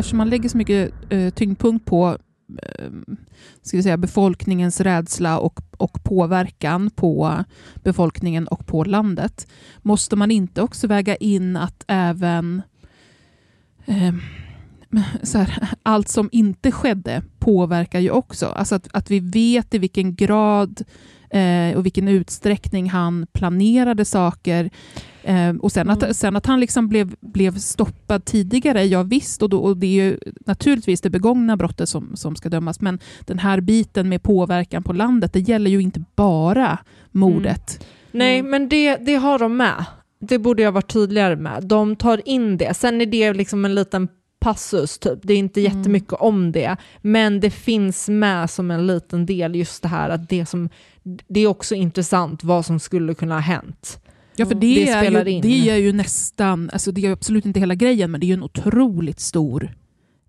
Eftersom 0.00 0.16
man 0.16 0.30
lägger 0.30 0.48
så 0.48 0.56
mycket 0.56 0.92
eh, 1.08 1.30
tyngdpunkt 1.30 1.86
på 1.86 2.18
eh, 2.62 2.90
ska 3.62 3.76
vi 3.76 3.82
säga, 3.82 3.96
befolkningens 3.96 4.80
rädsla 4.80 5.38
och, 5.38 5.60
och 5.76 6.04
påverkan 6.04 6.90
på 6.90 7.44
befolkningen 7.74 8.46
och 8.46 8.66
på 8.66 8.84
landet, 8.84 9.46
måste 9.82 10.16
man 10.16 10.30
inte 10.30 10.62
också 10.62 10.86
väga 10.86 11.16
in 11.16 11.56
att 11.56 11.84
även 11.88 12.62
eh, 13.86 14.14
här, 15.34 15.68
allt 15.82 16.08
som 16.08 16.28
inte 16.32 16.72
skedde 16.72 17.22
påverkar 17.38 18.00
ju 18.00 18.10
också. 18.10 18.46
Alltså 18.46 18.74
att, 18.74 18.88
att 18.92 19.10
vi 19.10 19.20
vet 19.20 19.74
i 19.74 19.78
vilken 19.78 20.14
grad 20.14 20.82
eh, 21.30 21.76
och 21.76 21.86
vilken 21.86 22.08
utsträckning 22.08 22.90
han 22.90 23.26
planerade 23.32 24.04
saker. 24.04 24.70
Eh, 25.22 25.56
och 25.56 25.72
sen 25.72 25.90
att, 25.90 26.02
mm. 26.02 26.14
sen 26.14 26.36
att 26.36 26.46
han 26.46 26.60
liksom 26.60 26.88
blev, 26.88 27.14
blev 27.20 27.58
stoppad 27.58 28.24
tidigare, 28.24 28.84
ja 28.84 29.02
visst, 29.02 29.42
och, 29.42 29.50
då, 29.50 29.58
och 29.58 29.76
det 29.76 29.86
är 29.86 30.04
ju 30.04 30.18
naturligtvis 30.46 31.00
det 31.00 31.10
begångna 31.10 31.56
brottet 31.56 31.88
som, 31.88 32.16
som 32.16 32.36
ska 32.36 32.48
dömas, 32.48 32.80
men 32.80 32.98
den 33.20 33.38
här 33.38 33.60
biten 33.60 34.08
med 34.08 34.22
påverkan 34.22 34.82
på 34.82 34.92
landet, 34.92 35.32
det 35.32 35.40
gäller 35.40 35.70
ju 35.70 35.82
inte 35.82 36.04
bara 36.14 36.78
mordet. 37.10 37.78
Mm. 37.80 37.86
Nej, 38.12 38.38
mm. 38.38 38.50
men 38.50 38.68
det, 38.68 38.96
det 38.96 39.14
har 39.14 39.38
de 39.38 39.56
med. 39.56 39.84
Det 40.20 40.38
borde 40.38 40.62
jag 40.62 40.72
varit 40.72 40.92
tydligare 40.92 41.36
med. 41.36 41.64
De 41.64 41.96
tar 41.96 42.28
in 42.28 42.56
det. 42.56 42.74
Sen 42.74 43.00
är 43.00 43.06
det 43.06 43.32
liksom 43.32 43.64
en 43.64 43.74
liten 43.74 44.08
passus, 44.40 44.98
typ. 44.98 45.18
det 45.22 45.32
är 45.32 45.38
inte 45.38 45.60
Mm. 45.60 45.78
jättemycket 45.78 46.12
om 46.12 46.52
det, 46.52 46.76
men 47.00 47.40
det 47.40 47.50
finns 47.50 48.08
med 48.08 48.50
som 48.50 48.70
en 48.70 48.86
liten 48.86 49.26
del 49.26 49.54
just 49.54 49.82
det 49.82 49.88
här 49.88 50.10
att 50.10 50.28
det, 50.28 50.46
som, 50.46 50.68
det 51.28 51.40
är 51.40 51.46
också 51.46 51.74
intressant 51.74 52.44
vad 52.44 52.66
som 52.66 52.80
skulle 52.80 53.14
kunna 53.14 53.34
ha 53.34 53.40
hänt. 53.40 54.00
Ja, 54.40 54.46
för 54.46 54.54
det, 54.54 54.60
Det 54.74 54.88
är 54.88 55.02
spelar 55.02 55.24
ju, 55.24 55.30
in. 55.32 55.42
det 55.42 55.70
är 55.70 55.76
ju 55.76 55.92
nästan, 55.92 56.70
alltså 56.72 56.92
det 56.92 57.06
är 57.06 57.12
absolut 57.12 57.46
inte 57.46 57.60
hela 57.60 57.74
grejen, 57.74 58.10
men 58.10 58.20
det 58.20 58.24
är 58.26 58.28
ju 58.28 58.34
en 58.34 58.42
otroligt 58.42 59.20
stor, 59.20 59.70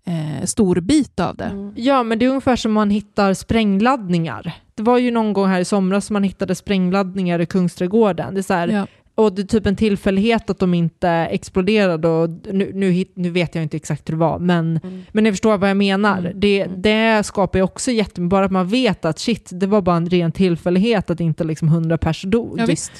eh, 0.06 0.44
stor 0.44 0.80
bit 0.80 1.20
av 1.20 1.36
det. 1.36 1.72
Ja, 1.76 2.02
men 2.02 2.18
det 2.18 2.24
är 2.24 2.28
ungefär 2.28 2.56
som 2.56 2.72
man 2.72 2.90
hittar 2.90 3.34
sprängladdningar. 3.34 4.52
Det 4.74 4.82
var 4.82 4.98
ju 4.98 5.10
någon 5.10 5.32
gång 5.32 5.48
här 5.48 5.60
i 5.60 5.64
somras 5.64 6.06
som 6.06 6.14
man 6.14 6.22
hittade 6.22 6.54
sprängladdningar 6.54 7.38
i 7.38 7.46
Kungsträdgården. 7.46 8.34
Det 8.34 8.40
är 8.40 8.42
så 8.42 8.54
här, 8.54 8.68
Ja. 8.68 8.86
Och 9.14 9.32
det 9.34 9.42
är 9.42 9.46
typ 9.46 9.66
en 9.66 9.76
tillfällighet 9.76 10.50
att 10.50 10.58
de 10.58 10.74
inte 10.74 11.08
exploderade. 11.10 12.08
Och 12.08 12.30
nu, 12.52 12.70
nu, 12.74 13.04
nu 13.14 13.30
vet 13.30 13.54
jag 13.54 13.62
inte 13.64 13.76
exakt 13.76 14.08
hur 14.08 14.12
det 14.14 14.18
var, 14.20 14.38
men, 14.38 14.80
men 15.12 15.24
ni 15.24 15.30
förstår 15.30 15.58
vad 15.58 15.70
jag 15.70 15.76
menar. 15.76 16.18
Mm. 16.18 16.32
Det, 16.40 16.66
det 16.76 17.22
skapar 17.26 17.58
ju 17.58 17.62
också 17.62 17.90
jättemycket, 17.90 18.30
bara 18.30 18.44
att 18.44 18.52
man 18.52 18.68
vet 18.68 19.04
att 19.04 19.18
shit, 19.18 19.50
det 19.52 19.66
var 19.66 19.82
bara 19.82 19.96
en 19.96 20.08
ren 20.08 20.32
tillfällighet 20.32 21.10
att 21.10 21.20
inte 21.20 21.44
liksom 21.44 21.68
100 21.68 21.98
pers 21.98 22.22
dog. 22.22 22.60
Ja, 22.60 22.66
visst. 22.66 22.92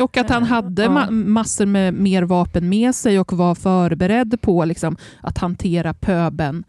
Och 0.00 0.16
att 0.16 0.30
han 0.30 0.42
hade 0.42 0.86
ma- 0.88 1.10
massor 1.10 1.66
med 1.66 1.94
mer 1.94 2.22
vapen 2.22 2.68
med 2.68 2.94
sig 2.94 3.18
och 3.20 3.32
var 3.32 3.54
förberedd 3.54 4.40
på 4.40 4.64
liksom, 4.64 4.96
att 5.20 5.38
hantera 5.38 5.94
pöben. 5.94 6.64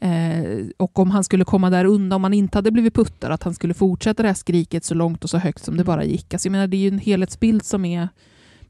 Eh, 0.00 0.66
och 0.76 0.98
om 0.98 1.10
han 1.10 1.24
skulle 1.24 1.44
komma 1.44 1.70
där 1.70 1.84
undan, 1.84 2.16
om 2.16 2.22
han 2.24 2.34
inte 2.34 2.58
hade 2.58 2.70
blivit 2.70 2.94
puttad, 2.94 3.32
att 3.32 3.42
han 3.42 3.54
skulle 3.54 3.74
fortsätta 3.74 4.22
det 4.22 4.28
här 4.28 4.34
skriket 4.34 4.84
så 4.84 4.94
långt 4.94 5.24
och 5.24 5.30
så 5.30 5.38
högt 5.38 5.64
som 5.64 5.76
det 5.76 5.84
bara 5.84 6.04
gick. 6.04 6.34
Alltså, 6.34 6.46
jag 6.46 6.50
menar, 6.52 6.66
det 6.66 6.76
är 6.76 6.78
ju 6.78 6.88
en 6.88 6.98
helhetsbild 6.98 7.64
som 7.64 7.84
är 7.84 8.08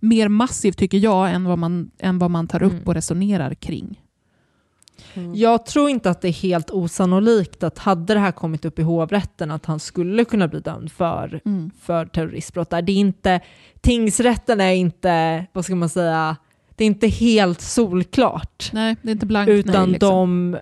mer 0.00 0.28
massiv, 0.28 0.72
tycker 0.72 0.98
jag, 0.98 1.32
än 1.32 1.44
vad 1.44 1.58
man, 1.58 1.90
än 1.98 2.18
vad 2.18 2.30
man 2.30 2.46
tar 2.48 2.62
upp 2.62 2.72
Mm. 2.72 2.84
och 2.84 2.94
resonerar 2.94 3.54
kring. 3.54 4.01
Jag 5.34 5.66
tror 5.66 5.90
inte 5.90 6.10
att 6.10 6.20
det 6.20 6.28
är 6.28 6.32
helt 6.32 6.70
osannolikt 6.70 7.62
att 7.62 7.78
hade 7.78 8.14
det 8.14 8.20
här 8.20 8.32
kommit 8.32 8.64
upp 8.64 8.78
i 8.78 8.82
hovrätten 8.82 9.50
att 9.50 9.66
han 9.66 9.80
skulle 9.80 10.24
kunna 10.24 10.48
bli 10.48 10.60
dömd 10.60 10.92
för, 10.92 11.40
Mm. 11.44 11.70
för 11.82 12.06
terroristbrott. 12.06 12.70
Där. 12.70 12.82
Det 12.82 12.92
är 12.92 12.96
inte, 12.96 13.40
tingsrätten 13.80 14.60
är 14.60 14.72
inte, 14.72 15.46
vad 15.52 15.64
ska 15.64 15.74
man 15.74 15.88
säga, 15.88 16.36
det 16.76 16.84
är 16.84 16.86
inte 16.86 17.08
helt 17.08 17.60
solklart. 17.60 18.70
Nej, 18.72 18.96
det 19.02 19.08
är 19.10 19.12
inte 19.12 19.26
blankt 19.26 19.50
utan 19.50 19.82
nej. 19.82 19.92
Liksom. 19.92 20.10
de, 20.10 20.58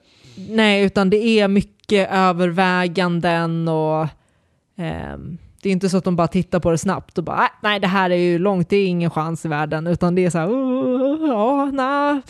nej, 0.55 0.85
utan 0.85 1.11
det 1.11 1.17
är 1.41 1.49
mycket 1.49 2.09
överväganden 2.13 3.69
och 3.69 4.07
ehm, 4.77 5.39
det 5.63 5.69
är 5.69 5.73
inte 5.73 5.89
så 5.89 5.97
att 5.97 6.05
de 6.05 6.17
bara 6.17 6.29
tittar 6.29 6.61
på 6.61 6.71
det 6.71 6.79
snabbt 6.79 7.19
och 7.19 7.25
bara 7.25 7.43
"Äh, 7.45 7.49
nej 7.63 7.81
det 7.81 7.87
här 7.87 8.11
är 8.11 8.17
ju 8.17 8.39
långt, 8.39 8.69
det 8.69 8.77
är 8.77 8.87
ingen 8.87 9.11
chans 9.11 9.45
i 9.45 9.49
världen, 9.49 9.87
utan 9.87 10.15
det 10.15 10.25
är 10.25 10.31
så 10.31 10.39
här, 10.39 10.51
"Uh, 10.51 11.29
ja, 11.29 11.71
nej. 11.73 12.21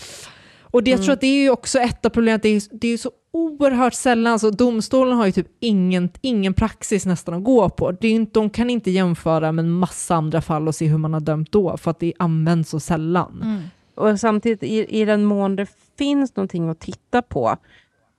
Och 0.70 0.82
det, 0.82 0.90
jag 0.90 1.02
tror 1.02 1.12
att 1.12 1.20
det 1.20 1.26
är 1.26 1.42
ju 1.42 1.50
också 1.50 1.78
ett 1.78 2.06
av 2.06 2.10
problemen, 2.10 2.40
det 2.42 2.48
är, 2.48 2.62
det 2.70 2.88
är 2.88 2.96
så 2.96 3.10
oerhört 3.32 3.94
sällan, 3.94 4.32
alltså 4.32 4.50
domstolen 4.50 5.16
har 5.16 5.26
ju 5.26 5.32
typ 5.32 5.46
ingen, 5.60 6.10
ingen 6.20 6.54
praxis 6.54 7.06
nästan 7.06 7.34
att 7.34 7.44
gå 7.44 7.68
på. 7.68 7.92
Det 7.92 8.08
är 8.08 8.12
inte, 8.12 8.40
de 8.40 8.50
kan 8.50 8.70
inte 8.70 8.90
jämföra 8.90 9.52
med 9.52 9.64
en 9.64 9.70
massa 9.70 10.14
andra 10.14 10.40
fall 10.40 10.68
och 10.68 10.74
se 10.74 10.86
hur 10.86 10.98
man 10.98 11.12
har 11.12 11.20
dömt 11.20 11.52
då, 11.52 11.76
för 11.76 11.90
att 11.90 12.00
det 12.00 12.12
används 12.18 12.70
så 12.70 12.80
sällan. 12.80 13.40
Mm. 13.42 13.62
Och 13.94 14.20
samtidigt, 14.20 14.62
i, 14.62 15.00
i 15.00 15.04
den 15.04 15.24
mån 15.24 15.56
det 15.56 15.66
finns 15.98 16.36
någonting 16.36 16.68
att 16.68 16.80
titta 16.80 17.22
på, 17.22 17.56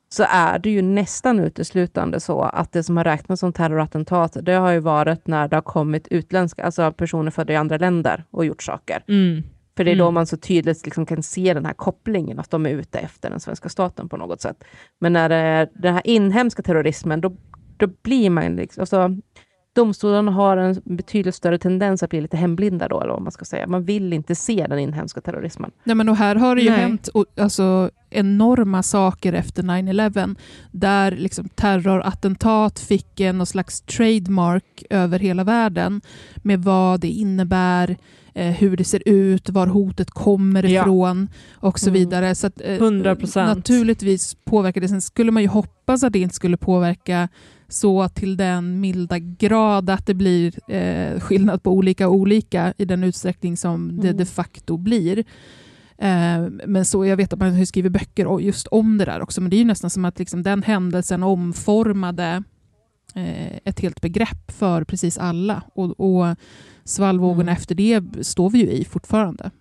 så 0.09 0.25
är 0.29 0.59
det 0.59 0.69
ju 0.69 0.81
nästan 0.81 1.39
uteslutande 1.39 2.19
så 2.19 2.41
att 2.41 2.71
det 2.71 2.83
som 2.83 2.97
har 2.97 3.03
räknats 3.03 3.39
som 3.39 3.53
terrorattentat, 3.53 4.37
det 4.41 4.53
har 4.53 4.71
ju 4.71 4.79
varit 4.79 5.27
när 5.27 5.47
det 5.47 5.55
har 5.55 5.61
kommit 5.61 6.07
utländska, 6.07 6.63
alltså 6.63 6.91
personer 6.91 7.31
födda 7.31 7.53
i 7.53 7.55
andra 7.55 7.77
länder 7.77 8.23
och 8.31 8.45
gjort 8.45 8.63
saker. 8.63 9.03
Mm. 9.07 9.43
För 9.77 9.83
det 9.83 9.91
är 9.91 9.95
då 9.95 10.03
Mm. 10.03 10.13
man 10.13 10.27
så 10.27 10.37
tydligt 10.37 10.85
liksom 10.85 11.05
kan 11.05 11.23
se 11.23 11.53
den 11.53 11.65
här 11.65 11.73
kopplingen, 11.73 12.39
att 12.39 12.49
de 12.51 12.65
är 12.65 12.69
ute 12.69 12.99
efter 12.99 13.29
den 13.29 13.39
svenska 13.39 13.69
staten 13.69 14.09
på 14.09 14.17
något 14.17 14.41
sätt. 14.41 14.63
Men 14.99 15.13
när 15.13 15.29
det 15.29 15.35
är 15.35 15.69
den 15.73 15.93
här 15.93 16.07
inhemska 16.07 16.63
terrorismen, 16.63 17.21
då, 17.21 17.35
då 17.77 17.87
blir 17.87 18.29
man 18.29 18.55
liksom, 18.55 18.81
alltså, 18.81 19.09
domstolarna 19.75 20.31
har 20.31 20.57
en 20.57 20.81
betydligt 20.83 21.35
större 21.35 21.57
tendens 21.57 22.03
att 22.03 22.09
bli 22.09 22.21
lite 22.21 22.37
hemblinda 22.37 22.87
då, 22.87 23.01
eller 23.01 23.13
vad 23.13 23.21
man 23.21 23.31
ska 23.31 23.45
säga. 23.45 23.67
Man 23.67 23.83
vill 23.85 24.13
inte 24.13 24.35
se 24.35 24.65
den 24.69 24.79
inhemska 24.79 25.21
terrorismen. 25.21 25.71
Nej, 25.83 25.95
men 25.95 26.09
och 26.09 26.15
här 26.15 26.35
har 26.35 26.55
det 26.55 26.61
ju 26.61 26.69
Nej. 26.69 26.79
hänt 26.79 27.09
alltså, 27.37 27.91
enorma 28.09 28.83
saker 28.83 29.33
efter 29.33 29.63
9-11 29.63 30.35
där 30.71 31.11
liksom, 31.11 31.49
terrorattentat 31.49 32.79
fick 32.79 33.19
en 33.19 33.37
någon 33.37 33.47
slags 33.47 33.81
trademark 33.81 34.83
över 34.89 35.19
hela 35.19 35.43
världen 35.43 36.01
med 36.35 36.63
vad 36.63 36.99
det 36.99 37.09
innebär, 37.09 37.97
eh, 38.33 38.51
hur 38.51 38.77
det 38.77 38.83
ser 38.83 39.03
ut, 39.05 39.49
var 39.49 39.67
hotet 39.67 40.11
kommer 40.11 40.63
Ja. 40.63 40.81
ifrån 40.81 41.27
och 41.53 41.79
så 41.79 41.89
Mm. 41.89 41.99
vidare. 41.99 42.35
Så 42.35 42.47
att, 42.47 42.61
eh, 42.61 42.77
100%. 42.77 43.57
Naturligtvis 43.57 44.35
påverkar 44.45 44.81
det. 44.81 44.87
Sen 44.87 45.01
skulle 45.01 45.31
man 45.31 45.43
ju 45.43 45.49
hoppas 45.49 46.03
att 46.03 46.13
det 46.13 46.19
inte 46.19 46.35
skulle 46.35 46.57
påverka 46.57 47.29
så 47.67 48.09
till 48.09 48.37
den 48.37 48.79
milda 48.79 49.19
grad 49.19 49.89
att 49.89 50.05
det 50.05 50.13
blir 50.13 50.71
eh, 50.71 51.19
skillnad 51.19 51.63
på 51.63 51.71
olika 51.71 52.07
och 52.07 52.15
olika 52.15 52.73
i 52.77 52.85
den 52.85 53.03
utsträckning 53.03 53.57
som 53.57 53.99
det 54.01 54.07
Mm. 54.07 54.17
de 54.17 54.25
facto 54.25 54.77
blir. 54.77 55.17
Eh, 55.97 56.41
men 56.67 56.85
så 56.85 57.05
jag 57.05 57.17
vet 57.17 57.33
att 57.33 57.39
man 57.39 57.55
har 57.55 57.65
skrivit 57.65 57.91
böcker 57.91 58.39
just 58.39 58.67
om 58.67 58.97
det 58.97 59.05
där 59.05 59.21
också, 59.21 59.41
men 59.41 59.49
det 59.49 59.61
är 59.61 59.65
nästan 59.65 59.89
som 59.89 60.05
att 60.05 60.19
liksom 60.19 60.43
den 60.43 60.63
händelsen 60.63 61.23
omformade 61.23 62.43
ett 63.63 63.79
helt 63.79 64.01
begrepp 64.01 64.51
för 64.51 64.83
precis 64.83 65.17
alla. 65.17 65.63
Och, 65.73 65.99
och 65.99 66.35
svallvågorna 66.83 67.51
Mm. 67.51 67.53
efter 67.53 67.75
det 67.75 68.25
står 68.25 68.49
vi 68.49 68.59
ju 68.59 68.71
i 68.71 68.85
fortfarande. 68.85 69.51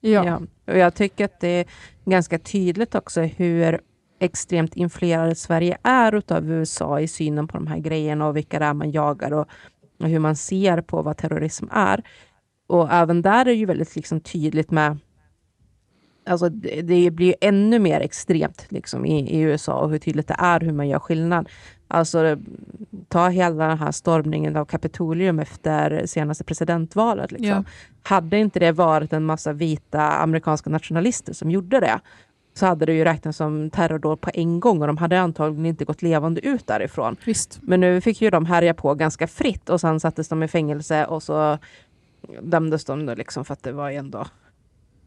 Ja. 0.00 0.40
Och 0.66 0.78
jag 0.78 0.94
tycker 0.94 1.24
att 1.24 1.40
det 1.40 1.48
är 1.48 1.66
ganska 2.04 2.38
tydligt 2.38 2.94
också 2.94 3.20
hur 3.20 3.80
extremt 4.20 4.76
influerad 4.76 5.38
Sverige 5.38 5.78
är 5.82 6.14
utav 6.14 6.50
USA 6.50 7.00
i 7.00 7.08
synen 7.08 7.48
på 7.48 7.56
de 7.56 7.66
här 7.66 7.78
grejerna 7.78 8.26
och 8.26 8.36
vilka 8.36 8.58
det 8.58 8.64
är 8.64 8.74
man 8.74 8.90
jagar 8.90 9.32
och, 9.32 9.46
och 10.00 10.08
hur 10.08 10.18
man 10.18 10.36
ser 10.36 10.80
på 10.80 11.02
vad 11.02 11.16
terrorism 11.16 11.66
är. 11.70 12.02
Och 12.66 12.92
även 12.92 13.22
där 13.22 13.40
är 13.40 13.44
det 13.44 13.54
ju 13.54 13.66
väldigt 13.66 13.96
liksom 13.96 14.20
tydligt 14.20 14.70
med 14.70 14.98
Alltså 16.28 16.48
det, 16.48 16.82
det 16.82 17.10
blir 17.10 17.26
ju 17.26 17.34
ännu 17.40 17.78
mer 17.78 18.00
extremt 18.00 18.66
liksom, 18.68 19.06
i, 19.06 19.30
i 19.30 19.40
USA 19.40 19.80
och 19.80 19.90
hur 19.90 19.98
tydligt 19.98 20.28
det 20.28 20.36
är 20.38 20.60
hur 20.60 20.72
man 20.72 20.88
gör 20.88 20.98
skillnad. 20.98 21.48
Alltså 21.88 22.36
ta 23.08 23.28
hela 23.28 23.68
den 23.68 23.78
här 23.78 23.92
stormningen 23.92 24.56
av 24.56 24.64
Kapitolium 24.64 25.38
efter 25.38 26.06
senaste 26.06 26.44
presidentvalet. 26.44 27.32
Liksom. 27.32 27.48
Ja. 27.48 27.64
Hade 28.02 28.38
inte 28.38 28.58
det 28.58 28.72
varit 28.72 29.12
en 29.12 29.24
massa 29.24 29.52
vita 29.52 30.02
amerikanska 30.02 30.70
nationalister 30.70 31.32
som 31.32 31.50
gjorde 31.50 31.80
det, 31.80 32.00
så 32.54 32.66
hade 32.66 32.86
det 32.86 32.92
ju 32.92 33.04
räknats 33.04 33.38
som 33.38 33.70
terrordåd 33.70 34.20
på 34.20 34.30
en 34.34 34.60
gång 34.60 34.80
och 34.80 34.86
de 34.86 34.96
hade 34.96 35.20
antagligen 35.20 35.66
inte 35.66 35.84
gått 35.84 36.02
levande 36.02 36.46
ut 36.46 36.66
därifrån. 36.66 37.16
Visst. 37.24 37.58
Men 37.62 37.80
nu 37.80 38.00
fick 38.00 38.22
ju 38.22 38.30
de 38.30 38.46
härja 38.46 38.74
på 38.74 38.94
ganska 38.94 39.26
fritt 39.26 39.70
och 39.70 39.80
sen 39.80 40.00
sattes 40.00 40.28
de 40.28 40.42
i 40.42 40.48
fängelse 40.48 41.04
och 41.06 41.22
så 41.22 41.58
dömdes 42.42 42.84
de 42.84 43.14
liksom 43.16 43.44
för 43.44 43.52
att 43.52 43.62
det 43.62 43.72
var 43.72 43.90
ändå 43.90 44.26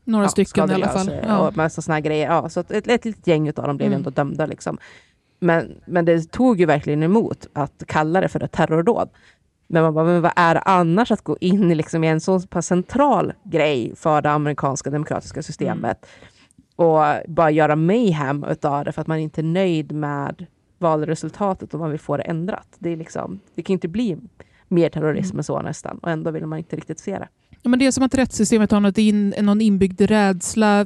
Några 0.04 0.26
ja, 0.26 0.30
stycken 0.30 0.72
i 0.72 0.74
alla 0.74 0.88
fall. 0.88 1.12
Ja. 1.28 1.48
Och 1.48 1.58
massa 1.58 1.82
såna 1.82 2.00
grejer. 2.00 2.28
Ja, 2.28 2.50
så 2.50 2.60
ett, 2.60 2.72
ett 2.72 3.06
litet 3.06 3.28
gäng 3.28 3.48
av 3.50 3.54
dem 3.54 3.78
blev 3.78 3.88
Mm. 3.88 3.98
ändå 3.98 4.10
dömda. 4.10 4.46
Liksom. 4.46 4.78
Men, 5.40 5.82
men 5.86 6.06
det 6.06 6.32
tog 6.32 6.60
ju 6.60 6.66
verkligen 6.66 7.04
emot 7.04 7.48
att 7.54 7.84
kalla 7.88 8.22
det 8.22 8.28
för 8.28 8.44
ett 8.44 8.52
terrordåd. 8.52 9.10
Men 9.68 9.84
man 9.84 9.94
bara, 9.94 10.06
men 10.06 10.22
vad 10.22 10.32
är 10.36 10.54
det 10.54 10.62
annars 10.62 11.12
att 11.12 11.22
gå 11.22 11.38
in 11.42 11.72
i, 11.72 11.76
liksom, 11.76 12.04
i 12.04 12.08
en 12.08 12.22
så 12.22 12.40
pass 12.40 12.68
central 12.68 13.34
grej 13.44 13.96
för 13.96 14.22
det 14.22 14.32
amerikanska 14.32 14.90
demokratiska 14.90 15.44
systemet 15.44 16.06
och 16.76 17.02
bara 17.28 17.52
göra 17.52 17.76
mayhem 17.76 18.46
utav 18.50 18.86
det 18.86 18.92
för 18.92 19.02
att 19.02 19.08
man 19.08 19.20
inte 19.20 19.42
är 19.42 19.44
nöjd 19.44 19.92
med 19.92 20.46
valresultatet 20.78 21.74
och 21.74 21.80
man 21.80 21.92
vill 21.92 22.00
få 22.00 22.18
det 22.18 22.24
ändrat. 22.24 22.68
Det, 22.80 22.90
är 22.90 22.98
liksom, 22.98 23.40
det 23.56 23.62
kan 23.62 23.74
inte 23.74 23.88
bli 23.88 24.18
mer 24.68 24.90
terrorism 24.90 25.38
än 25.38 25.44
så 25.44 25.62
nästan 25.62 25.98
och 25.98 26.12
ändå 26.12 26.32
vill 26.32 26.46
man 26.46 26.60
inte 26.60 26.76
riktigt 26.76 27.00
se 27.00 27.20
det. 27.20 27.28
Ja, 27.62 27.70
men 27.70 27.80
det 27.80 27.86
är 27.86 27.92
som 27.92 28.04
att 28.04 28.16
rättssystemet 28.16 28.72
har 28.72 28.80
något 28.80 28.98
in, 28.98 29.34
någon 29.42 29.62
inbyggd 29.62 30.02
rädsla 30.02 30.86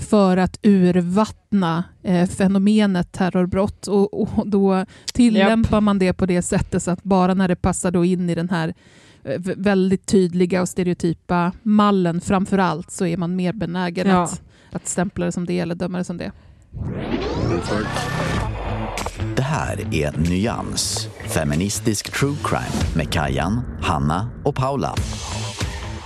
för 0.00 0.36
att 0.36 0.58
urvattna 0.62 1.84
eh, 2.02 2.28
fenomenet 2.28 3.12
terrorbrott 3.12 3.86
och, 3.86 4.20
och 4.38 4.48
då 4.48 4.84
tillämpar 5.12 5.80
man 5.80 5.98
det 5.98 6.12
på 6.12 6.26
det 6.26 6.42
sättet 6.42 6.82
så 6.82 6.90
att 6.90 7.02
bara 7.02 7.34
när 7.34 7.48
det 7.48 7.56
passar 7.56 7.90
då 7.90 8.04
in 8.04 8.30
i 8.30 8.34
den 8.34 8.50
här 8.50 8.74
eh, 9.24 9.40
väldigt 9.56 10.06
tydliga 10.06 10.60
och 10.62 10.68
stereotypa 10.68 11.52
mallen 11.62 12.20
framför 12.20 12.58
allt 12.58 12.90
så 12.90 13.06
är 13.06 13.16
man 13.16 13.36
mer 13.36 13.52
benägen 13.52 14.08
Ja. 14.08 14.22
att, 14.22 14.42
att 14.72 14.88
stämpla 14.88 15.26
det 15.26 15.32
som 15.32 15.46
det 15.46 15.60
eller 15.60 15.74
döma 15.74 15.98
det 15.98 16.04
som 16.04 16.16
det. 16.16 16.32
Det 19.36 19.42
här 19.42 19.94
är 19.94 20.30
Nyans, 20.30 21.08
feministisk 21.28 22.12
true 22.12 22.36
crime 22.44 22.96
med 22.96 23.12
Kajan, 23.12 23.60
Hanna 23.82 24.28
och 24.44 24.54
Paula. 24.54 24.94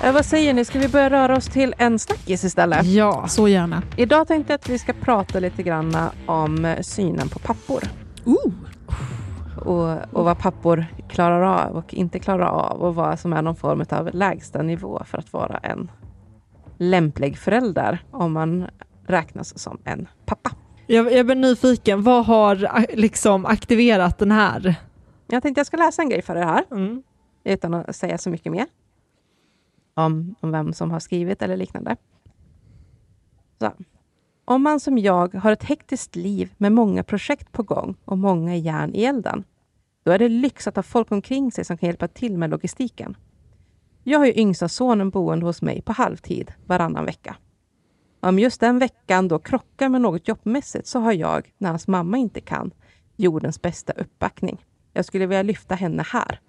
Eh, 0.04 0.12
vad 0.12 0.24
säger 0.24 0.54
ni, 0.54 0.64
ska 0.64 0.78
vi 0.78 0.88
börja 0.88 1.10
röra 1.10 1.36
oss 1.36 1.46
till 1.46 1.74
en 1.78 1.98
snackis 1.98 2.44
istället? 2.44 2.86
Ja. 2.86 3.28
Så 3.28 3.48
gärna. 3.48 3.82
Idag 3.96 4.28
tänkte 4.28 4.52
jag 4.52 4.58
att 4.58 4.68
vi 4.68 4.78
ska 4.78 4.92
prata 4.92 5.40
lite 5.40 5.62
grann 5.62 5.96
om 6.26 6.64
eh, 6.64 6.80
synen 6.80 7.28
på 7.28 7.38
pappor. 7.38 7.82
Ooh. 8.24 8.52
Och, 9.66 10.14
och 10.18 10.24
vad 10.24 10.38
pappor 10.38 10.86
klarar 11.08 11.40
av 11.42 11.76
och 11.76 11.94
inte 11.94 12.18
klarar 12.18 12.46
av 12.46 12.82
och 12.82 12.94
vad 12.94 13.18
som 13.20 13.32
är 13.32 13.42
någon 13.42 13.56
form 13.56 13.84
av 13.90 14.10
lägsta 14.14 14.62
nivå 14.62 15.02
för 15.06 15.18
att 15.18 15.32
vara 15.32 15.58
en 15.58 15.90
lämplig 16.78 17.38
förälder 17.38 17.98
om 18.10 18.32
man 18.32 18.66
räknas 19.06 19.58
som 19.58 19.78
en 19.84 20.08
pappa. 20.26 20.50
Jag, 20.86 21.12
jag 21.12 21.26
blir 21.26 21.36
nyfiken, 21.36 22.02
vad 22.02 22.26
har 22.26 22.86
liksom 22.96 23.46
aktiverat 23.46 24.18
den 24.18 24.32
här? 24.32 24.74
Jag 25.26 25.42
tänkte 25.42 25.58
jag 25.58 25.66
ska 25.66 25.76
läsa 25.76 26.02
en 26.02 26.08
grej 26.08 26.22
för 26.22 26.36
er 26.36 26.42
här, 26.44 26.64
Mm. 26.70 27.02
utan 27.44 27.74
att 27.74 27.96
säga 27.96 28.18
så 28.18 28.30
mycket 28.30 28.52
mer 28.52 28.66
om, 29.94 30.34
om 30.40 30.50
vem 30.50 30.72
som 30.72 30.90
har 30.90 31.00
skrivit 31.00 31.42
eller 31.42 31.56
liknande. 31.56 31.96
Så. 33.58 33.72
Om 34.44 34.62
man 34.62 34.80
som 34.80 34.98
jag 34.98 35.34
har 35.34 35.52
ett 35.52 35.64
hektiskt 35.64 36.16
liv 36.16 36.54
med 36.56 36.72
många 36.72 37.04
projekt 37.04 37.52
på 37.52 37.62
gång 37.62 37.96
och 38.04 38.18
många 38.18 38.56
järn 38.56 38.94
i 38.94 39.04
elden, 39.04 39.44
då 40.02 40.12
är 40.12 40.18
det 40.18 40.28
lyx 40.28 40.66
att 40.66 40.76
ha 40.76 40.82
folk 40.82 41.12
omkring 41.12 41.52
sig 41.52 41.64
som 41.64 41.78
kan 41.78 41.86
hjälpa 41.86 42.08
till 42.08 42.38
med 42.38 42.50
logistiken. 42.50 43.16
Jag 44.02 44.18
har 44.18 44.26
ju 44.26 44.32
yngsta 44.34 44.68
sonen 44.68 45.10
boende 45.10 45.46
hos 45.46 45.62
mig 45.62 45.82
på 45.82 45.92
halvtid 45.92 46.52
varannan 46.66 47.04
vecka. 47.04 47.36
Om 48.20 48.38
just 48.38 48.60
den 48.60 48.78
veckan 48.78 49.28
då 49.28 49.38
krockar 49.38 49.88
med 49.88 50.00
något 50.00 50.28
jobbmässigt 50.28 50.86
så 50.86 50.98
har 50.98 51.12
jag, 51.12 51.52
när 51.58 51.70
hans 51.70 51.88
mamma 51.88 52.16
inte 52.18 52.40
kan, 52.40 52.70
jordens 53.16 53.62
bästa 53.62 53.92
uppbackning. 53.92 54.64
Jag 54.92 55.04
skulle 55.04 55.26
vilja 55.26 55.42
lyfta 55.42 55.74
henne 55.74 56.02
här. 56.02 56.40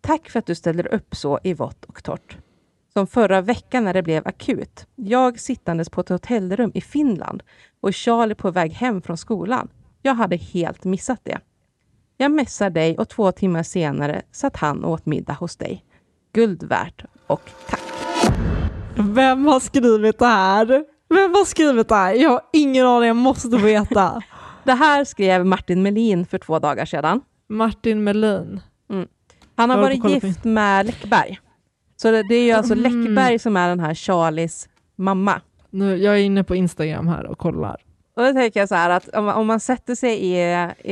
Tack 0.00 0.30
för 0.30 0.38
att 0.38 0.46
du 0.46 0.54
ställer 0.54 0.94
upp 0.94 1.16
så 1.16 1.38
i 1.42 1.54
vått 1.54 1.84
och 1.84 2.04
torrt. 2.04 2.38
Som 2.96 3.06
förra 3.06 3.40
veckan 3.40 3.84
när 3.84 3.94
det 3.94 4.02
blev 4.02 4.28
akut. 4.28 4.86
Jag 4.94 5.40
sittandes 5.40 5.90
på 5.90 6.00
ett 6.00 6.08
hotellrum 6.08 6.70
i 6.74 6.80
Finland 6.80 7.42
och 7.80 7.94
Charlie 7.94 8.34
på 8.34 8.50
väg 8.50 8.72
hem 8.72 9.02
från 9.02 9.16
skolan. 9.16 9.68
Jag 10.02 10.14
hade 10.14 10.36
helt 10.36 10.84
missat 10.84 11.20
det. 11.22 11.38
Jag 12.16 12.30
messar 12.30 12.70
dig 12.70 12.98
och 12.98 13.08
två 13.08 13.32
timmar 13.32 13.62
senare 13.62 14.22
satt 14.32 14.56
han 14.56 14.84
och 14.84 14.90
åt 14.92 15.06
middag 15.06 15.32
hos 15.32 15.56
dig. 15.56 15.84
Guld 16.32 16.62
värt 16.62 17.04
och 17.26 17.50
tack. 17.68 17.82
Vem 18.96 19.46
har 19.46 19.60
skrivit 19.60 20.18
det 20.18 20.26
här? 20.26 20.66
Vem 21.08 21.34
har 21.34 21.44
skrivit 21.44 21.88
det 21.88 21.94
här? 21.94 22.14
Jag 22.14 22.30
har 22.30 22.40
ingen 22.52 22.86
aning, 22.86 23.06
jag 23.06 23.16
måste 23.16 23.56
veta. 23.56 24.22
Det 24.64 24.74
här 24.74 25.04
skrev 25.04 25.46
Martin 25.46 25.82
Melin 25.82 26.26
för 26.26 26.38
två 26.38 26.58
dagar 26.58 26.84
sedan. 26.84 27.20
Martin 27.48 28.04
Melin. 28.04 28.60
Mm. 28.90 29.08
Han 29.56 29.70
har 29.70 29.78
varit 29.78 30.04
gift 30.04 30.44
med 30.44 30.86
Läckberg. 30.86 31.40
Så 31.96 32.10
det, 32.10 32.22
det 32.28 32.34
är 32.34 32.44
ju 32.44 32.52
alltså 32.52 32.72
Mm. 32.74 32.82
Läckberg 32.82 33.38
som 33.38 33.56
är 33.56 33.68
den 33.68 33.80
här 33.80 33.94
Charlies 33.94 34.68
mamma. 34.96 35.40
Nu, 35.70 35.96
jag 35.96 36.14
är 36.14 36.18
inne 36.22 36.44
på 36.44 36.54
Instagram 36.56 37.08
här 37.08 37.26
och 37.26 37.38
kollar. 37.38 37.76
Och 38.16 38.22
då 38.22 38.32
tänker 38.32 38.60
jag 38.60 38.68
så 38.68 38.74
här 38.74 38.90
att 38.90 39.08
om, 39.08 39.24
man- 39.24 39.34
om 39.34 39.46
man 39.46 39.60
sätter 39.60 39.94
sig 39.94 40.24
i, 40.24 40.42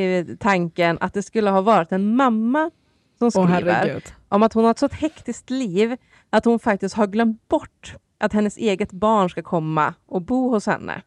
i 0.00 0.36
tanken 0.40 0.98
att 1.00 1.14
det 1.14 1.22
skulle 1.22 1.50
ha 1.50 1.60
varit 1.60 1.92
en 1.92 2.16
mamma 2.16 2.70
som 3.18 3.30
skriver 3.30 3.72
herregud. 3.72 4.02
om 4.28 4.42
att 4.42 4.52
hon 4.52 4.64
har 4.64 4.70
ett 4.70 4.78
så 4.78 4.88
hektiskt 4.92 5.50
liv 5.50 5.96
att 6.30 6.44
hon 6.44 6.58
faktiskt 6.58 6.94
har 6.94 7.06
glömt 7.06 7.48
bort 7.48 7.94
att 8.20 8.32
hennes 8.32 8.56
eget 8.56 8.92
barn 8.92 9.30
ska 9.30 9.42
komma 9.42 9.94
och 10.06 10.22
bo 10.22 10.50
hos 10.50 10.66
henne. 10.66 11.02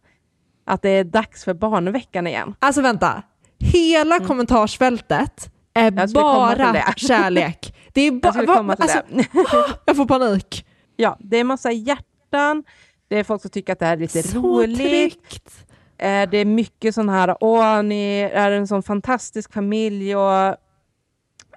Att 0.66 0.82
det 0.82 0.89
är 0.89 1.04
dags 1.04 1.43
för 1.43 1.54
barnveckan 1.54 2.28
igen. 2.28 2.56
Alltså 2.60 2.82
vänta, 2.82 3.24
hela 3.60 4.20
kommentarsfältet 4.20 5.52
är 5.74 5.88
Mm. 5.88 6.08
Komma 6.14 6.50
till 6.56 6.64
bara 6.64 6.93
kärlek. 6.95 7.74
Det 7.94 8.02
är 8.02 8.06
Jag 8.12 8.22
bara... 8.22 8.76
till 8.76 8.84
alltså, 8.84 9.02
jag 9.86 9.96
får 9.98 10.06
panik. 10.06 10.66
Ja, 10.96 11.18
det 11.20 11.38
är 11.38 11.44
massa 11.44 11.72
hjärtan. 11.72 12.64
Det 13.10 13.20
är 13.20 13.24
folk 13.24 13.42
som 13.42 13.52
tycker 13.52 13.74
att 13.74 13.80
det 13.80 13.86
här 13.86 13.94
är 13.94 13.98
lite 13.98 14.24
Så 14.24 14.38
roligt. 14.40 14.78
tryggt. 14.78 15.66
Eh, 15.98 16.30
Det 16.30 16.38
är 16.38 16.46
mycket 16.46 16.96
sån 16.96 17.10
här, 17.10 17.36
åh, 17.40 17.82
ni 17.84 18.20
är 18.34 18.52
en 18.52 18.68
sån 18.68 18.84
fantastisk 18.84 19.54
familj 19.54 20.16
och 20.16 20.56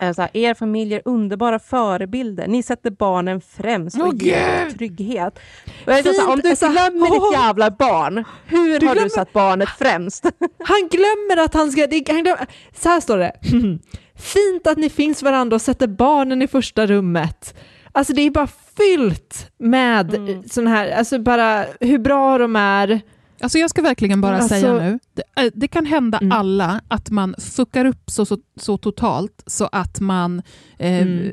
eh, 0.01 0.13
så 0.15 0.23
här, 0.23 0.31
er 0.37 0.55
familj 0.55 0.95
är 0.95 1.03
underbara 1.05 1.59
förebilder. 1.59 2.47
Ni 2.49 2.63
sätter 2.63 2.91
barnen 2.91 3.41
främst 3.41 3.97
och 4.01 4.07
Åh, 4.07 4.15
ger 4.25 4.65
Gud! 4.65 4.79
trygghet. 4.79 5.39
Och 5.87 5.93
jag 5.93 5.99
är 5.99 6.03
så 6.03 6.09
Fint, 6.09 6.23
här, 6.23 6.33
om 6.33 6.41
du 6.41 6.51
alltså, 6.51 6.69
glömmer 6.69 7.07
åh. 7.11 7.13
ditt 7.31 7.39
jävla 7.39 7.71
barn, 7.71 8.25
hur 8.47 8.67
Du 8.67 8.73
har 8.73 8.95
glömmer- 8.95 9.03
du 9.05 9.11
satt 9.11 9.33
barnet 9.33 9.69
främst? 9.79 10.25
Han 10.59 10.89
glömmer 10.91 11.45
att 11.45 11.55
han 11.55 11.73
ska... 11.73 11.87
Det, 11.87 12.09
han 12.09 12.23
glömmer, 12.25 12.47
så 12.77 12.89
här 12.89 13.01
står 13.01 13.19
det. 13.19 13.33
Fint 14.21 14.67
att 14.67 14.79
ni 14.79 14.91
finns 14.91 15.23
varandra 15.23 15.55
och 15.55 15.63
sätter 15.63 15.87
barnen 15.87 16.43
i 16.43 16.47
första 16.49 16.87
rummet. 16.87 17.55
Alltså 17.93 18.13
det 18.13 18.23
är 18.23 18.31
bara 18.31 18.49
fyllt 18.77 19.51
med 19.59 20.15
mm. 20.15 20.43
sån 20.49 20.67
här, 20.67 20.91
alltså 20.91 21.19
bara 21.19 21.65
hur 21.81 21.99
bra 21.99 22.39
de 22.39 22.57
är. 22.57 23.01
Alltså 23.43 23.59
jag 23.59 23.71
ska 23.71 23.83
verkligen 23.83 24.21
bara 24.21 24.35
Alltså- 24.37 24.49
säga 24.49 24.73
nu, 24.73 24.99
det, 25.15 25.23
eh, 25.43 25.51
det 25.55 25.69
kan 25.69 25.87
hända 25.87 26.19
Mm. 26.19 26.33
alla 26.33 26.81
att 26.89 27.11
man 27.11 27.35
fuckar 27.39 27.85
upp 27.85 28.11
så, 28.11 28.27
så, 28.27 28.39
så 28.57 28.77
totalt 28.77 29.43
så 29.47 29.69
att 29.73 30.01
man, 30.01 30.43
eh, 30.79 31.03
Mm. 31.03 31.33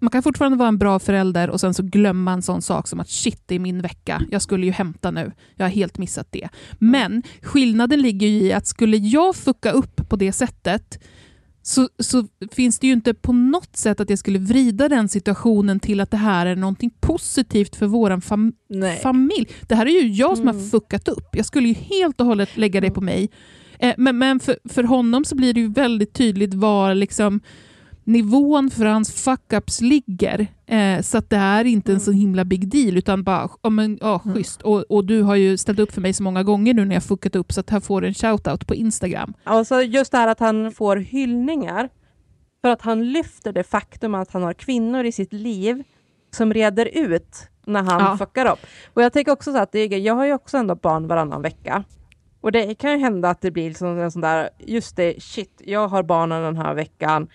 man 0.00 0.10
kan 0.10 0.22
fortfarande 0.22 0.58
vara 0.58 0.68
en 0.68 0.78
bra 0.78 0.98
förälder 0.98 1.50
och 1.50 1.60
sen 1.60 1.74
så 1.74 1.82
glömmer 1.82 2.22
man 2.22 2.34
en 2.34 2.42
sån 2.42 2.62
sak 2.62 2.88
som 2.88 3.00
att 3.00 3.08
shit, 3.08 3.42
det 3.46 3.54
är 3.54 3.58
min 3.58 3.82
vecka, 3.82 4.22
jag 4.30 4.42
skulle 4.42 4.66
ju 4.66 4.72
hämta 4.72 5.10
nu, 5.10 5.32
jag 5.54 5.64
har 5.64 5.70
helt 5.70 5.98
missat 5.98 6.26
det. 6.30 6.48
Men 6.78 7.22
skillnaden 7.42 8.02
ligger 8.02 8.26
ju 8.26 8.42
i 8.42 8.52
att 8.52 8.66
skulle 8.66 8.96
jag 8.96 9.36
fucka 9.36 9.70
upp 9.70 10.08
på 10.08 10.16
det 10.16 10.32
sättet 10.32 10.98
så, 11.66 11.88
så 11.98 12.26
finns 12.52 12.78
det 12.78 12.86
ju 12.86 12.92
inte 12.92 13.14
på 13.14 13.32
något 13.32 13.76
sätt 13.76 14.00
att 14.00 14.10
jag 14.10 14.18
skulle 14.18 14.38
vrida 14.38 14.88
den 14.88 15.08
situationen 15.08 15.80
till 15.80 16.00
att 16.00 16.10
det 16.10 16.16
här 16.16 16.46
är 16.46 16.56
någonting 16.56 16.90
positivt 17.00 17.76
för 17.76 17.86
vår 17.86 18.20
fam 18.20 18.52
Nej. 18.68 18.98
familj. 19.02 19.48
Det 19.68 19.74
här 19.74 19.86
är 19.86 20.02
ju 20.02 20.08
jag 20.08 20.36
som 20.36 20.48
Mm. 20.48 20.56
har 20.62 20.68
fuckat 20.70 21.08
upp. 21.08 21.28
Jag 21.36 21.46
skulle 21.46 21.68
ju 21.68 21.74
helt 21.74 22.20
och 22.20 22.26
hållet 22.26 22.56
lägga 22.56 22.80
det 22.80 22.90
på 22.90 23.00
mig. 23.00 23.30
Eh, 23.78 23.94
men 23.96 24.18
men 24.18 24.40
för, 24.40 24.56
för 24.68 24.82
honom 24.84 25.24
så 25.24 25.34
blir 25.34 25.54
det 25.54 25.60
ju 25.60 25.72
väldigt 25.72 26.12
tydligt 26.12 26.54
var 26.54 26.94
liksom 26.94 27.40
nivån 28.06 28.70
för 28.70 28.84
hans 28.84 29.26
fuck-ups 29.26 29.82
ligger. 29.82 30.46
Eh, 30.66 31.00
så 31.02 31.18
att 31.18 31.30
det 31.30 31.36
är 31.36 31.64
inte 31.64 31.92
en 31.92 32.00
så 32.00 32.12
himla 32.12 32.44
big 32.44 32.68
deal, 32.68 32.96
utan 32.98 33.22
bara, 33.24 33.48
ja 33.62 33.70
men 33.70 33.98
ja, 34.00 34.18
schysst. 34.18 34.62
Och, 34.62 34.80
och 34.90 35.04
du 35.04 35.22
har 35.22 35.34
ju 35.34 35.56
ställt 35.56 35.78
upp 35.78 35.92
för 35.92 36.00
mig 36.00 36.12
så 36.12 36.22
många 36.22 36.42
gånger 36.42 36.74
nu 36.74 36.84
när 36.84 36.94
jag 36.96 37.04
fuckat 37.04 37.36
upp, 37.36 37.52
så 37.52 37.60
att 37.60 37.70
här 37.70 37.80
får 37.80 38.00
du 38.00 38.06
en 38.06 38.12
shout-out 38.14 38.66
på 38.66 38.74
Instagram. 38.74 39.34
Alltså 39.44 39.82
just 39.82 40.12
det 40.12 40.18
här 40.18 40.28
att 40.28 40.40
han 40.40 40.72
får 40.72 40.96
hyllningar 40.96 41.88
för 42.62 42.68
att 42.70 42.82
han 42.82 43.12
lyfter 43.12 43.52
det 43.52 43.64
faktum 43.64 44.14
att 44.14 44.30
han 44.32 44.42
har 44.42 44.52
kvinnor 44.52 45.04
i 45.04 45.12
sitt 45.12 45.32
liv 45.32 45.82
som 46.36 46.54
reder 46.54 46.86
ut 46.98 47.36
när 47.66 47.82
han 47.82 48.00
Ja. 48.00 48.16
fuckar 48.18 48.46
upp. 48.52 48.58
Och 48.94 49.02
jag 49.02 49.12
tänker 49.12 49.32
också 49.32 49.52
så 49.52 49.58
att 49.58 49.72
det 49.72 49.78
är, 49.78 49.98
jag 49.98 50.14
har 50.14 50.24
ju 50.24 50.32
också 50.34 50.56
ändå 50.56 50.74
barn 50.74 51.06
varannan 51.08 51.42
vecka. 51.42 51.84
Och 52.40 52.52
det 52.52 52.74
kan 52.74 52.92
ju 52.92 52.98
hända 52.98 53.30
att 53.30 53.40
det 53.40 53.50
blir 53.50 53.68
liksom 53.68 53.98
en 53.98 54.10
sån 54.10 54.22
där, 54.22 54.50
just 54.58 54.96
det, 54.96 55.22
shit, 55.22 55.62
jag 55.64 55.88
har 55.88 56.02
barnen 56.02 56.42
den 56.42 56.56
här 56.56 56.74
veckan. 56.74 57.28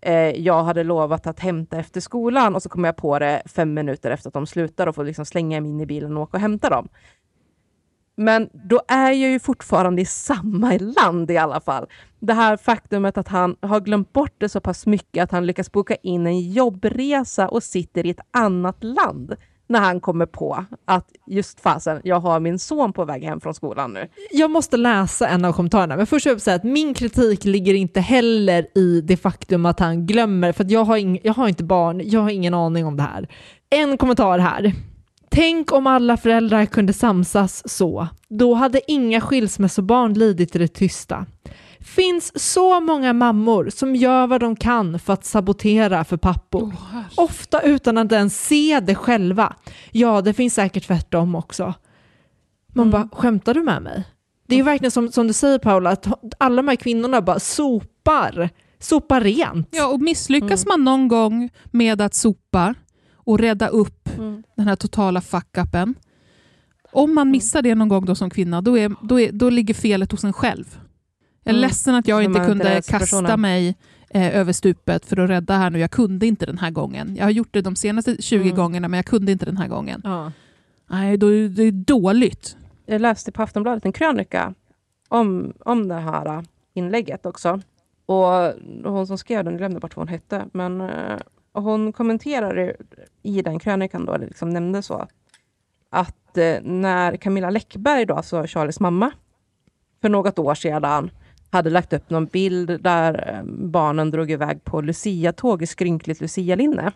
Eh, 0.00 0.40
jag 0.40 0.64
hade 0.64 0.84
lovat 0.84 1.26
att 1.26 1.40
hämta 1.40 1.76
efter 1.76 2.00
skolan 2.00 2.54
och 2.54 2.62
så 2.62 2.68
kom 2.68 2.84
jag 2.84 2.96
på 2.96 3.18
det 3.18 3.42
fem 3.46 3.74
minuter 3.74 4.10
efter 4.10 4.28
att 4.28 4.34
de 4.34 4.46
slutar 4.46 4.86
och 4.86 4.94
får 4.94 5.04
liksom 5.04 5.24
slänga 5.24 5.60
mig 5.60 5.70
in 5.70 5.80
i 5.80 5.86
bilen 5.86 6.16
och 6.16 6.22
åka 6.22 6.36
och 6.36 6.40
hämta 6.40 6.70
dem. 6.70 6.88
Men 8.16 8.48
då 8.52 8.80
är 8.88 9.12
jag 9.12 9.30
ju 9.30 9.38
fortfarande 9.38 10.02
i 10.02 10.04
samma 10.04 10.78
land 10.78 11.30
i 11.30 11.36
alla 11.36 11.60
fall. 11.60 11.86
Det 12.18 12.32
här 12.32 12.56
faktumet 12.56 13.18
att 13.18 13.28
han 13.28 13.56
har 13.60 13.80
glömt 13.80 14.12
bort 14.12 14.34
det 14.38 14.48
så 14.48 14.60
pass 14.60 14.86
mycket 14.86 15.22
att 15.22 15.30
han 15.30 15.46
lyckas 15.46 15.72
boka 15.72 15.94
in 15.94 16.26
en 16.26 16.40
jobbresa 16.50 17.48
och 17.48 17.62
sitter 17.62 18.06
i 18.06 18.10
ett 18.10 18.20
annat 18.30 18.84
land 18.84 19.36
när 19.68 19.80
han 19.80 20.00
kommer 20.00 20.26
på 20.26 20.64
att 20.84 21.06
just 21.26 21.60
fasen, 21.60 22.00
jag 22.04 22.20
har 22.20 22.40
min 22.40 22.58
son 22.58 22.92
på 22.92 23.04
väg 23.04 23.22
hem 23.22 23.40
från 23.40 23.54
skolan 23.54 23.92
nu. 23.92 24.08
Jag 24.30 24.50
måste 24.50 24.76
läsa 24.76 25.28
en 25.28 25.44
av 25.44 25.52
kommentarerna, 25.52 25.96
men 25.96 26.06
först 26.06 26.26
vill 26.26 26.32
jag 26.32 26.40
säga 26.40 26.56
att 26.56 26.64
min 26.64 26.94
kritik 26.94 27.44
ligger 27.44 27.74
inte 27.74 28.00
heller 28.00 28.78
i 28.78 29.00
det 29.00 29.16
faktum 29.16 29.66
att 29.66 29.80
han 29.80 30.06
glömmer, 30.06 30.52
för 30.52 30.64
att 30.64 30.70
jag 30.70 30.84
har, 30.84 30.96
ing, 30.96 31.20
jag 31.22 31.34
har 31.34 31.48
inte 31.48 31.64
barn, 31.64 32.00
jag 32.04 32.20
har 32.20 32.30
ingen 32.30 32.54
aning 32.54 32.86
om 32.86 32.96
det 32.96 33.02
här. 33.02 33.28
En 33.70 33.96
kommentar 33.96 34.38
här. 34.38 34.72
Tänk 35.30 35.72
om 35.72 35.86
alla 35.86 36.16
föräldrar 36.16 36.66
kunde 36.66 36.92
samsas 36.92 37.68
så. 37.68 38.08
Då 38.28 38.54
hade 38.54 38.90
inga 38.90 39.20
skilsmässobarn 39.20 40.14
lidit 40.14 40.56
i 40.56 40.58
det 40.58 40.68
tysta. 40.68 41.26
Finns 41.80 42.52
så 42.52 42.80
många 42.80 43.12
mammor 43.12 43.70
som 43.70 43.96
gör 43.96 44.26
vad 44.26 44.40
de 44.40 44.56
kan 44.56 44.98
för 44.98 45.12
att 45.12 45.24
sabotera 45.24 46.04
för 46.04 46.16
pappor. 46.16 46.72
Ofta 47.14 47.60
utan 47.60 47.98
att 47.98 48.12
ens 48.12 48.46
se 48.46 48.80
det 48.80 48.94
själva. 48.94 49.56
Ja, 49.90 50.20
det 50.20 50.34
finns 50.34 50.54
säkert 50.54 50.86
tvärtom 50.86 51.34
också. 51.34 51.74
Man 52.74 52.90
bara, 52.90 53.08
skämtar 53.12 53.54
du 53.54 53.62
med 53.62 53.82
mig? 53.82 54.04
Det 54.46 54.54
är 54.54 54.56
ju 54.56 54.62
verkligen 54.62 54.90
som, 54.90 55.12
som 55.12 55.26
du 55.26 55.32
säger 55.32 55.58
Paula, 55.58 55.90
att 55.90 56.06
alla 56.38 56.56
de 56.56 56.68
här 56.68 56.76
kvinnorna 56.76 57.22
bara 57.22 57.40
sopar, 57.40 58.50
sopar 58.78 59.20
rent. 59.20 59.68
Ja, 59.70 59.86
och 59.86 60.00
misslyckas 60.00 60.66
man 60.66 60.84
någon 60.84 61.08
gång 61.08 61.50
med 61.64 62.00
att 62.00 62.14
sopa 62.14 62.74
och 63.14 63.38
rädda 63.38 63.68
upp 63.68 64.08
den 64.56 64.68
här 64.68 64.76
totala 64.76 65.20
fuck-upen, 65.20 65.94
om 66.92 67.14
man 67.14 67.30
missar 67.30 67.62
det 67.62 67.74
någon 67.74 67.88
gång 67.88 68.04
då 68.04 68.14
som 68.14 68.30
kvinna, 68.30 68.60
då, 68.60 68.78
är, 68.78 68.94
då, 69.02 69.20
är, 69.20 69.32
då 69.32 69.50
ligger 69.50 69.74
felet 69.74 70.12
hos 70.12 70.24
en 70.24 70.32
själv. 70.32 70.78
Jag 71.48 71.54
är 71.54 71.58
Mm. 71.58 71.68
ledsen 71.68 71.94
att 71.94 72.08
jag 72.08 72.22
inte 72.22 72.40
kunde 72.40 72.82
kasta 72.88 73.36
mig 73.36 73.76
eh, 74.10 74.36
över 74.36 74.52
stupet 74.52 75.06
för 75.06 75.16
att 75.20 75.30
rädda 75.30 75.54
här 75.56 75.70
nu. 75.70 75.78
Jag 75.78 75.90
kunde 75.90 76.26
inte 76.26 76.46
den 76.46 76.58
här 76.58 76.70
gången. 76.70 77.16
Jag 77.16 77.24
har 77.24 77.30
gjort 77.30 77.48
det 77.50 77.60
de 77.60 77.76
senaste 77.76 78.22
20 78.22 78.42
Mm. 78.42 78.56
gångerna, 78.56 78.88
men 78.88 78.98
jag 78.98 79.06
kunde 79.06 79.32
inte 79.32 79.44
den 79.46 79.56
här 79.56 79.68
gången. 79.68 80.00
Ja. 80.04 80.32
Nej, 80.90 81.16
då, 81.16 81.26
det 81.28 81.62
är 81.62 81.72
dåligt. 81.72 82.56
jag 82.86 83.00
läste 83.00 83.32
på 83.32 83.42
Aftonbladet 83.42 83.84
en 83.84 83.92
krönika 83.92 84.54
om, 85.08 85.52
om 85.60 85.88
det 85.88 85.94
här 85.94 86.44
inlägget 86.74 87.26
också. 87.26 87.60
Och 88.06 88.52
hon 88.84 89.06
som 89.06 89.18
skrev 89.18 89.44
den, 89.44 89.52
jag 89.52 89.58
glömde 89.58 89.80
bort 89.80 89.96
vad 89.96 90.08
hon 90.08 90.12
hette, 90.14 90.44
men 90.52 90.80
eh, 90.80 91.18
hon 91.52 91.92
kommenterade 91.92 92.76
i 93.22 93.42
den 93.42 93.58
krönikan 93.58 94.04
då, 94.06 94.12
eller 94.14 94.26
liksom 94.26 94.50
nämnde 94.50 94.82
så, 94.82 95.06
att 95.90 96.36
eh, 96.38 96.56
när 96.62 97.16
Camilla 97.16 97.50
Läckberg, 97.50 98.06
då, 98.06 98.14
alltså 98.14 98.42
Charlies 98.46 98.80
mamma, 98.80 99.10
för 100.00 100.08
något 100.08 100.38
år 100.38 100.54
sedan 100.54 101.10
hade 101.50 101.70
lagt 101.70 101.92
upp 101.92 102.10
någon 102.10 102.26
bild 102.26 102.82
där 102.82 103.34
eh, 103.34 103.44
barnen 103.44 104.10
drog 104.10 104.30
iväg 104.30 104.64
på 104.64 104.80
Lucia-tåg 104.80 105.62
i 105.62 105.66
skrynkligt 105.66 106.20
Lucia-linne. 106.20 106.92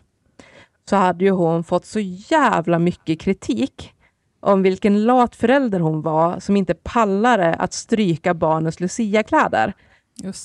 Så 0.89 0.97
hade 0.97 1.25
ju 1.25 1.31
hon 1.31 1.65
fått 1.65 1.87
så 1.87 2.01
jävla 2.01 2.79
mycket 2.79 3.21
kritik 3.21 3.93
om 4.41 4.63
vilken 4.63 5.05
lat 5.05 5.37
förälder 5.37 5.81
hon 5.81 6.03
var 6.03 6.41
som 6.41 6.57
inte 6.57 6.75
pallade 6.75 7.55
att 7.55 7.73
stryka 7.73 8.35
barnens 8.35 8.81
Lucia-kläder. 8.81 9.73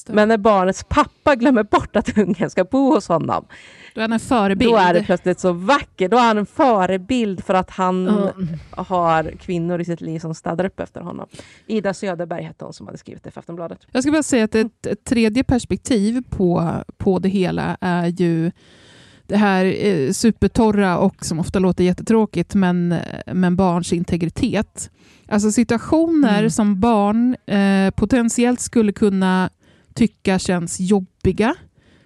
Men 0.07 0.27
när 0.27 0.37
barnets 0.37 0.83
pappa 0.89 1.35
glömmer 1.35 1.63
bort 1.63 1.95
att 1.95 2.17
ungen 2.17 2.49
ska 2.49 2.63
bo 2.63 2.93
hos 2.93 3.07
honom, 3.07 3.45
då 3.93 4.01
är 4.01 4.03
han 4.03 4.13
en 4.13 4.19
förebild. 4.19 4.71
Då 4.71 4.77
är 4.77 4.93
det 4.93 5.03
plötsligt 5.03 5.39
så 5.39 5.53
vackert. 5.53 6.11
Då 6.11 6.17
är 6.17 6.21
han 6.21 6.37
en 6.37 6.45
förebild 6.45 7.43
för 7.43 7.53
att 7.53 7.69
han 7.69 8.07
mm. 8.07 8.47
har 8.71 9.31
kvinnor 9.31 9.81
i 9.81 9.85
sitt 9.85 10.01
liv 10.01 10.19
som 10.19 10.35
städar 10.35 10.65
upp 10.65 10.79
efter 10.79 11.01
honom. 11.01 11.27
Ida 11.67 11.93
Söderberg 11.93 12.43
hette 12.43 12.65
hon 12.65 12.73
som 12.73 12.85
hade 12.85 12.97
skrivit 12.97 13.23
det 13.23 13.31
för 13.31 13.39
Aftonbladet. 13.39 13.79
Jag 13.91 14.03
ska 14.03 14.11
bara 14.11 14.23
säga 14.23 14.43
att 14.43 14.55
ett, 14.55 14.85
ett 14.85 15.03
tredje 15.03 15.43
perspektiv 15.43 16.23
på, 16.29 16.73
på 16.97 17.19
det 17.19 17.29
hela 17.29 17.77
är 17.81 18.07
ju 18.07 18.51
det 19.25 19.37
här 19.37 19.85
eh, 19.85 20.11
supertorra 20.11 20.97
och 20.97 21.25
som 21.25 21.39
ofta 21.39 21.59
låter 21.59 21.83
jättetråkigt, 21.83 22.55
men, 22.55 22.95
men 23.25 23.55
barns 23.55 23.93
integritet. 23.93 24.91
Alltså 25.29 25.51
situationer 25.51 26.39
mm. 26.39 26.49
som 26.49 26.79
barn 26.79 27.35
eh, 27.45 27.91
potentiellt 27.91 28.59
skulle 28.59 28.91
kunna 28.91 29.49
tycka 29.97 30.39
känns 30.39 30.79
jobbiga, 30.79 31.55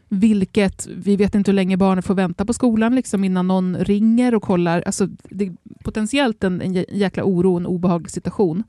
vilket 0.09 0.87
vi 0.87 1.15
vet 1.15 1.35
inte 1.35 1.51
hur 1.51 1.55
länge 1.55 1.77
barnen 1.77 2.03
får 2.03 2.15
vänta 2.15 2.45
på 2.45 2.53
skolan 2.53 2.95
liksom 2.95 3.23
innan 3.23 3.47
någon 3.47 3.77
ringer 3.77 4.35
och 4.35 4.43
kollar. 4.43 4.81
Alltså, 4.81 5.07
det 5.23 5.45
är 5.45 5.53
potentiellt 5.83 6.43
en, 6.43 6.61
en 6.61 6.73
jäkla 6.73 7.23
oro, 7.23 7.57
en 7.57 7.65
obehaglig 7.65 8.11
situation. 8.11 8.63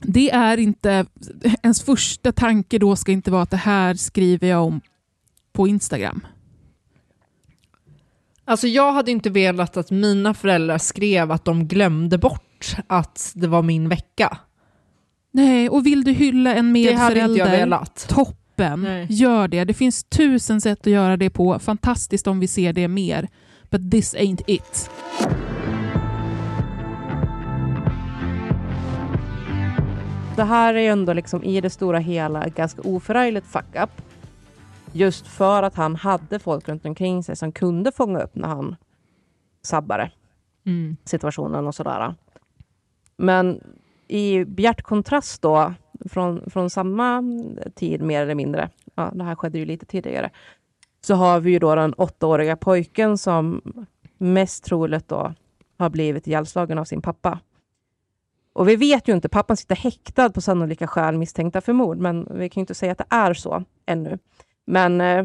Det 0.00 0.30
är 0.30 0.56
inte, 0.56 1.06
ens 1.62 1.82
första 1.82 2.32
tanke 2.32 2.78
då 2.78 2.96
ska 2.96 3.12
inte 3.12 3.30
vara 3.30 3.42
att 3.42 3.50
det 3.50 3.56
här 3.56 3.94
skriver 3.94 4.48
jag 4.48 4.64
om 4.64 4.80
på 5.52 5.68
Instagram. 5.68 6.26
Alltså 8.44 8.66
jag 8.68 8.92
hade 8.92 9.10
inte 9.10 9.30
velat 9.30 9.76
att 9.76 9.90
mina 9.90 10.34
föräldrar 10.34 10.78
skrev 10.78 11.32
att 11.32 11.44
de 11.44 11.68
glömde 11.68 12.18
bort 12.18 12.76
att 12.86 13.32
det 13.34 13.46
var 13.46 13.62
min 13.62 13.88
vecka. 13.88 14.38
Nej, 15.36 15.68
och 15.68 15.86
vill 15.86 16.04
du 16.04 16.12
hylla 16.12 16.54
en 16.54 16.72
medförälder, 16.72 17.14
det 17.14 17.20
hade 17.20 17.32
inte 17.32 17.38
jag 17.38 17.50
velat. 17.50 18.08
toppen. 18.08 18.82
Nej. 18.82 19.06
Gör 19.10 19.48
det. 19.48 19.64
Det 19.64 19.74
finns 19.74 20.04
tusen 20.04 20.60
sätt 20.60 20.80
att 20.80 20.92
göra 20.92 21.16
det 21.16 21.30
på. 21.30 21.58
Fantastiskt 21.58 22.26
om 22.26 22.40
vi 22.40 22.48
ser 22.48 22.72
det 22.72 22.88
mer. 22.88 23.28
But 23.70 23.90
this 23.90 24.14
ain't 24.14 24.42
it. 24.46 24.90
Det 30.36 30.44
här 30.44 30.74
är 30.74 30.80
ju 30.80 30.86
ändå 30.86 31.12
liksom 31.12 31.44
i 31.44 31.60
det 31.60 31.70
stora 31.70 31.98
hela 31.98 32.44
ett 32.44 32.54
ganska 32.54 32.82
oförargligt 32.82 33.46
fuck-up. 33.46 33.90
Just 34.92 35.26
för 35.26 35.62
att 35.62 35.74
han 35.74 35.96
hade 35.96 36.38
folk 36.38 36.68
runt 36.68 36.84
omkring 36.86 37.22
sig 37.22 37.36
som 37.36 37.52
kunde 37.52 37.92
fånga 37.92 38.20
upp 38.20 38.34
när 38.34 38.48
han 38.48 38.76
sabbade 39.62 40.10
mm. 40.66 40.96
situationen 41.04 41.66
och 41.66 41.74
sådär. 41.74 42.14
Men 43.16 43.60
i 44.14 44.44
bjärt 44.44 44.82
kontrast 44.82 45.42
då, 45.42 45.74
från, 46.10 46.50
från 46.50 46.70
samma 46.70 47.22
tid 47.74 48.02
mer 48.02 48.22
eller 48.22 48.34
mindre, 48.34 48.70
ja, 48.94 49.10
det 49.14 49.24
här 49.24 49.34
skedde 49.34 49.58
ju 49.58 49.64
lite 49.64 49.86
tidigare, 49.86 50.30
så 51.00 51.14
har 51.14 51.40
vi 51.40 51.50
ju 51.50 51.58
då 51.58 51.74
den 51.74 51.94
åttaåriga 51.94 52.56
pojken 52.56 53.18
som 53.18 53.62
mest 54.18 54.64
troligt 54.64 55.08
då 55.08 55.34
har 55.78 55.90
blivit 55.90 56.26
ihjälslagen 56.26 56.78
av 56.78 56.84
sin 56.84 57.02
pappa. 57.02 57.38
Och 58.52 58.68
vi 58.68 58.76
vet 58.76 59.08
ju 59.08 59.12
inte, 59.12 59.28
pappan 59.28 59.56
sitter 59.56 59.76
häktad 59.76 60.30
på 60.30 60.40
sannolika 60.40 60.86
skäl 60.86 61.18
misstänkta 61.18 61.60
för 61.60 61.72
mord, 61.72 61.98
men 61.98 62.28
vi 62.30 62.48
kan 62.48 62.60
ju 62.60 62.62
inte 62.62 62.74
säga 62.74 62.92
att 62.92 62.98
det 62.98 63.06
är 63.10 63.34
så 63.34 63.64
ännu. 63.86 64.18
Men 64.66 65.00
eh, 65.00 65.24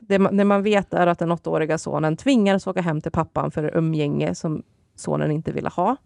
det, 0.00 0.18
det, 0.18 0.44
man 0.44 0.62
vet 0.62 0.94
är 0.94 1.06
att 1.06 1.18
den 1.18 1.32
åttaåriga 1.32 1.78
sonen 1.78 2.16
tvingades 2.16 2.66
åka 2.66 2.80
hem 2.80 3.00
till 3.00 3.12
pappan 3.12 3.50
för 3.50 3.76
umgänge 3.76 4.34
som 4.34 4.62
sonen 4.94 5.30
inte 5.30 5.52
ville 5.52 5.68
ha 5.68 5.96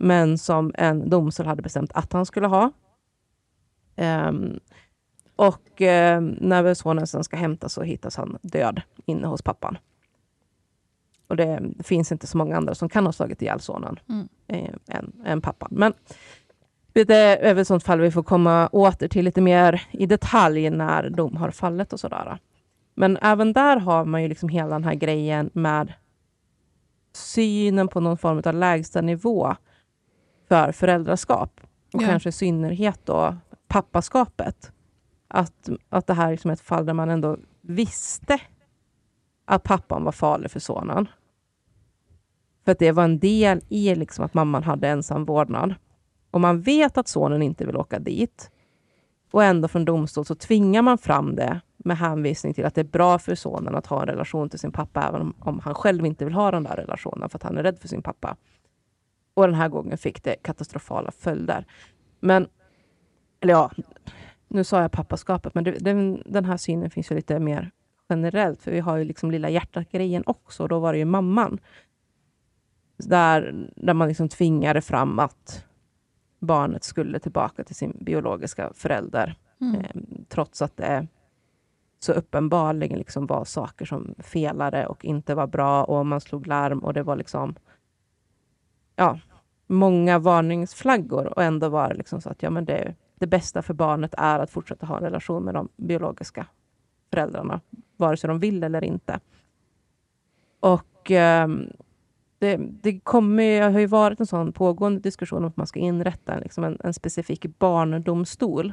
men 0.00 0.38
som 0.38 0.72
en 0.74 1.10
domstol 1.10 1.46
hade 1.46 1.62
bestämt 1.62 1.92
att 1.94 2.12
han 2.12 2.26
skulle 2.26 2.46
ha. 2.46 2.70
Um, 3.96 4.60
och 5.36 5.80
uh, 5.80 6.20
när 6.20 6.74
sonen 6.74 7.06
sen 7.06 7.24
ska 7.24 7.36
hämtas 7.36 7.72
så 7.72 7.82
hittas 7.82 8.16
han 8.16 8.38
död 8.42 8.82
inne 9.06 9.26
hos 9.26 9.42
pappan. 9.42 9.78
Och 11.28 11.36
det 11.36 11.62
finns 11.84 12.12
inte 12.12 12.26
så 12.26 12.38
många 12.38 12.56
andra 12.56 12.74
som 12.74 12.88
kan 12.88 13.06
ha 13.06 13.12
slagit 13.12 13.42
ihjäl 13.42 13.60
sonen 13.60 14.00
mm. 14.08 14.28
eh, 14.46 14.96
än, 14.96 15.12
än 15.24 15.40
pappan. 15.40 15.68
Men 15.72 15.92
det 16.92 17.46
är 17.48 17.54
väl 17.54 17.64
sånt 17.64 17.84
fall 17.84 18.00
vi 18.00 18.10
får 18.10 18.22
komma 18.22 18.68
åter 18.72 19.08
till 19.08 19.24
lite 19.24 19.40
mer 19.40 19.82
i 19.90 20.06
detalj 20.06 20.70
när 20.70 21.10
dom 21.10 21.36
har 21.36 21.50
fallit 21.50 21.92
och 21.92 22.00
sådär. 22.00 22.38
Men 22.94 23.18
även 23.22 23.52
där 23.52 23.76
har 23.76 24.04
man 24.04 24.22
ju 24.22 24.28
liksom 24.28 24.48
hela 24.48 24.70
den 24.70 24.84
här 24.84 24.94
grejen 24.94 25.50
med 25.52 25.92
synen 27.12 27.88
på 27.88 28.00
någon 28.00 28.18
form 28.18 28.42
av 28.44 28.54
lägsta 28.54 29.00
nivå 29.00 29.56
för 30.48 30.72
föräldraskap. 30.72 31.60
Och 31.94 32.02
ja. 32.02 32.06
kanske 32.06 32.28
i 32.28 32.32
synnerhet 32.32 33.00
då 33.04 33.36
pappaskapet. 33.68 34.72
Att, 35.28 35.68
att 35.88 36.06
det 36.06 36.14
här 36.14 36.30
liksom 36.30 36.50
är 36.50 36.54
ett 36.54 36.60
fall 36.60 36.86
där 36.86 36.94
man 36.94 37.10
ändå 37.10 37.36
visste 37.60 38.40
att 39.44 39.62
pappan 39.62 40.04
var 40.04 40.12
farlig 40.12 40.50
för 40.50 40.60
sonen. 40.60 41.08
För 42.64 42.72
att 42.72 42.78
det 42.78 42.92
var 42.92 43.04
en 43.04 43.18
del 43.18 43.60
i 43.68 43.94
liksom 43.94 44.24
att 44.24 44.34
mamman 44.34 44.62
hade 44.62 44.88
ensam 44.88 45.24
vårdnad. 45.24 45.74
Och 46.30 46.40
man 46.40 46.60
vet 46.60 46.98
att 46.98 47.08
sonen 47.08 47.42
inte 47.42 47.66
vill 47.66 47.76
åka 47.76 47.98
dit. 47.98 48.50
Och 49.30 49.44
ändå 49.44 49.68
från 49.68 49.84
domstol 49.84 50.24
så 50.24 50.34
tvingar 50.34 50.82
man 50.82 50.98
fram 50.98 51.36
det 51.36 51.60
med 51.76 51.98
hänvisning 51.98 52.54
till 52.54 52.64
att 52.64 52.74
det 52.74 52.80
är 52.80 52.84
bra 52.84 53.18
för 53.18 53.34
sonen 53.34 53.74
att 53.74 53.86
ha 53.86 54.00
en 54.00 54.06
relation 54.06 54.50
till 54.50 54.58
sin 54.58 54.72
pappa, 54.72 55.08
även 55.08 55.20
om, 55.20 55.34
om 55.38 55.60
han 55.60 55.74
själv 55.74 56.06
inte 56.06 56.24
vill 56.24 56.34
ha 56.34 56.50
den 56.50 56.62
där 56.62 56.76
relationen, 56.76 57.28
för 57.28 57.38
att 57.38 57.42
han 57.42 57.58
är 57.58 57.62
rädd 57.62 57.78
för 57.78 57.88
sin 57.88 58.02
pappa. 58.02 58.36
Och 59.38 59.46
den 59.46 59.54
här 59.54 59.68
gången 59.68 59.98
fick 59.98 60.22
det 60.24 60.34
katastrofala 60.34 61.10
följder. 61.10 61.66
Men, 62.20 62.48
eller 63.40 63.52
ja, 63.52 63.70
nu 64.48 64.64
sa 64.64 64.80
jag 64.80 64.92
pappaskapet, 64.92 65.54
men 65.54 65.64
det, 65.64 65.70
den, 65.70 66.22
den 66.26 66.44
här 66.44 66.56
synen 66.56 66.90
finns 66.90 67.10
ju 67.10 67.14
lite 67.14 67.40
mer 67.40 67.70
generellt, 68.08 68.62
för 68.62 68.70
vi 68.70 68.80
har 68.80 68.96
ju 68.96 69.04
liksom 69.04 69.30
lilla 69.30 69.50
hjärtat-grejen 69.50 70.22
också, 70.26 70.62
och 70.62 70.68
då 70.68 70.78
var 70.78 70.92
det 70.92 70.98
ju 70.98 71.04
mamman. 71.04 71.58
Där, 72.96 73.70
där 73.76 73.94
man 73.94 74.08
liksom 74.08 74.28
tvingade 74.28 74.80
fram 74.80 75.18
att 75.18 75.64
barnet 76.38 76.84
skulle 76.84 77.18
tillbaka 77.18 77.64
till 77.64 77.76
sin 77.76 77.96
biologiska 78.00 78.72
förälder, 78.74 79.34
mm. 79.60 79.74
eh, 79.80 79.90
trots 80.28 80.62
att 80.62 80.76
det 80.76 81.06
så 81.98 82.12
uppenbarligen 82.12 82.98
liksom 82.98 83.26
var 83.26 83.44
saker 83.44 83.84
som 83.84 84.14
felade 84.18 84.86
och 84.86 85.04
inte 85.04 85.34
var 85.34 85.46
bra 85.46 85.84
och 85.84 86.06
man 86.06 86.20
slog 86.20 86.46
larm 86.46 86.78
och 86.78 86.94
det 86.94 87.02
var 87.02 87.16
liksom 87.16 87.54
ja, 88.98 89.18
många 89.68 90.18
varningsflaggor 90.18 91.26
och 91.26 91.42
ändå 91.42 91.68
var 91.68 91.88
det 91.88 91.94
liksom 91.94 92.20
så 92.20 92.30
att 92.30 92.42
ja, 92.42 92.50
men 92.50 92.64
det, 92.64 92.94
det 93.14 93.26
bästa 93.26 93.62
för 93.62 93.74
barnet 93.74 94.14
är 94.18 94.38
att 94.38 94.50
fortsätta 94.50 94.86
ha 94.86 94.96
en 94.96 95.02
relation 95.02 95.44
med 95.44 95.54
de 95.54 95.68
biologiska 95.76 96.46
föräldrarna, 97.10 97.60
vare 97.96 98.16
sig 98.16 98.28
de 98.28 98.38
vill 98.38 98.64
eller 98.64 98.84
inte. 98.84 99.20
Och 100.60 101.10
eh, 101.10 101.48
det, 102.38 102.56
det 102.56 103.00
kommer, 103.00 103.70
har 103.70 103.80
ju 103.80 103.86
varit 103.86 104.20
en 104.20 104.26
sån 104.26 104.52
pågående 104.52 105.00
diskussion 105.00 105.38
om 105.38 105.48
att 105.48 105.56
man 105.56 105.66
ska 105.66 105.80
inrätta 105.80 106.38
liksom 106.38 106.64
en, 106.64 106.78
en 106.84 106.94
specifik 106.94 107.58
barndomstol 107.58 108.72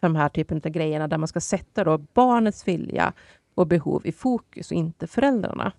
för 0.00 0.08
de 0.08 0.16
här 0.16 0.28
typen 0.28 0.60
av 0.64 0.70
grejerna, 0.70 1.08
där 1.08 1.18
man 1.18 1.28
ska 1.28 1.40
sätta 1.40 1.84
då 1.84 1.98
barnets 1.98 2.68
vilja 2.68 3.12
och 3.54 3.66
behov 3.66 4.06
i 4.06 4.12
fokus 4.12 4.70
och 4.70 4.76
inte 4.76 5.06
föräldrarna. 5.06 5.72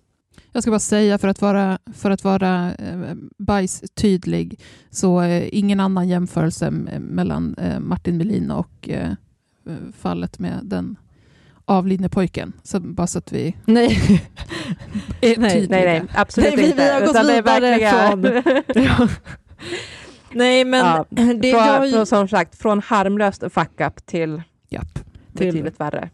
Jag 0.52 0.62
ska 0.62 0.70
bara 0.70 0.80
säga 0.80 1.18
för 1.18 1.28
att 1.28 1.40
vara, 1.40 1.78
för 1.94 2.10
att 2.10 2.24
vara 2.24 2.74
eh, 2.74 3.14
bajstydlig, 3.38 4.60
så 4.90 5.22
eh, 5.22 5.48
ingen 5.52 5.80
annan 5.80 6.08
jämförelse 6.08 6.70
mellan 7.00 7.54
eh, 7.58 7.80
Martin 7.80 8.16
Melin 8.16 8.50
och 8.50 8.88
fallet 9.98 10.38
med 10.38 10.60
den 10.62 10.96
avlidne 11.64 12.08
pojken. 12.08 12.52
Så 12.62 12.80
bara 12.80 13.06
så 13.06 13.18
att 13.18 13.32
vi 13.32 13.56
nej. 13.64 14.22
är 15.20 15.36
nej, 15.36 15.50
tydliga. 15.50 15.80
Nej, 15.80 16.00
nej, 16.00 16.02
absolut 16.14 16.56
nej, 16.56 16.64
inte. 16.64 16.84
Vi 16.84 16.90
har 16.90 17.00
gått 17.00 17.10
Utan 17.10 17.26
vidare 17.26 17.90
från... 17.90 19.08
Nej, 20.32 20.64
men 20.64 20.80
ja, 20.80 21.06
det 21.10 21.50
från, 21.50 21.66
jag... 21.66 21.90
från, 21.90 22.06
som 22.06 22.28
sagt, 22.28 22.58
från 22.58 22.80
harmlöst 22.80 23.44
fuck 23.50 23.80
up 23.80 24.06
till 24.06 24.42
Japp. 24.68 24.98
betydligt 25.32 25.80
värre. 25.80 26.10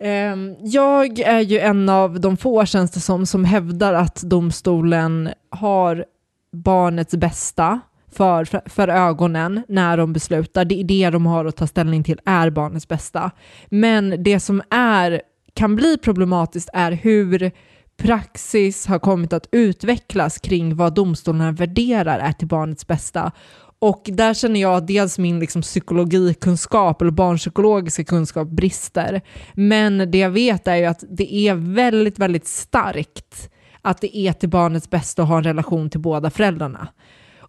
Ehm, 0.00 0.56
jag 0.60 1.18
är 1.18 1.40
ju 1.40 1.58
en 1.58 1.88
av 1.88 2.20
de 2.20 2.36
få, 2.36 2.64
känns 2.64 2.90
det 2.90 3.00
som, 3.00 3.26
som 3.26 3.44
hävdar 3.44 3.92
att 3.92 4.22
domstolen 4.22 5.28
har 5.50 6.04
barnets 6.52 7.14
bästa 7.14 7.80
för, 8.12 8.44
för, 8.44 8.62
för, 8.66 8.88
ögonen 8.88 9.62
när 9.68 9.96
de 9.96 10.12
beslutar. 10.12 10.64
Det 10.64 10.80
är 10.80 10.84
det 10.84 11.10
de 11.10 11.26
har 11.26 11.44
att 11.44 11.56
ta 11.56 11.66
ställning 11.66 12.04
till, 12.04 12.20
är 12.24 12.50
barnets 12.50 12.88
bästa. 12.88 13.30
Men 13.68 14.22
det 14.22 14.40
som 14.40 14.62
är, 14.70 15.22
kan 15.54 15.76
bli 15.76 15.98
problematiskt 15.98 16.70
är 16.72 16.92
hur 16.92 17.50
praxis 17.96 18.86
har 18.86 18.98
kommit 18.98 19.32
att 19.32 19.48
utvecklas 19.52 20.38
kring 20.38 20.76
vad 20.76 20.94
domstolarna 20.94 21.52
värderar 21.52 22.18
är 22.18 22.32
till 22.32 22.48
barnets 22.48 22.86
bästa. 22.86 23.32
Och 23.80 24.02
där 24.12 24.34
känner 24.34 24.60
jag 24.60 24.76
att 24.76 24.86
dels 24.86 25.18
min 25.18 25.40
liksom 25.40 25.62
psykologikunskap 25.62 27.02
eller 27.02 27.10
barnpsykologiska 27.10 28.04
kunskap 28.04 28.48
brister. 28.48 29.20
Men 29.54 30.10
det 30.10 30.18
jag 30.18 30.30
vet 30.30 30.68
är 30.68 30.76
ju 30.76 30.84
att 30.84 31.04
det 31.08 31.34
är 31.34 31.54
väldigt, 31.54 32.18
väldigt 32.18 32.46
starkt 32.46 33.50
att 33.82 34.00
det 34.00 34.16
är 34.16 34.32
till 34.32 34.48
barnets 34.48 34.90
bästa 34.90 35.22
att 35.22 35.28
ha 35.28 35.36
en 35.36 35.44
relation 35.44 35.90
till 35.90 36.00
båda 36.00 36.30
föräldrarna. 36.30 36.88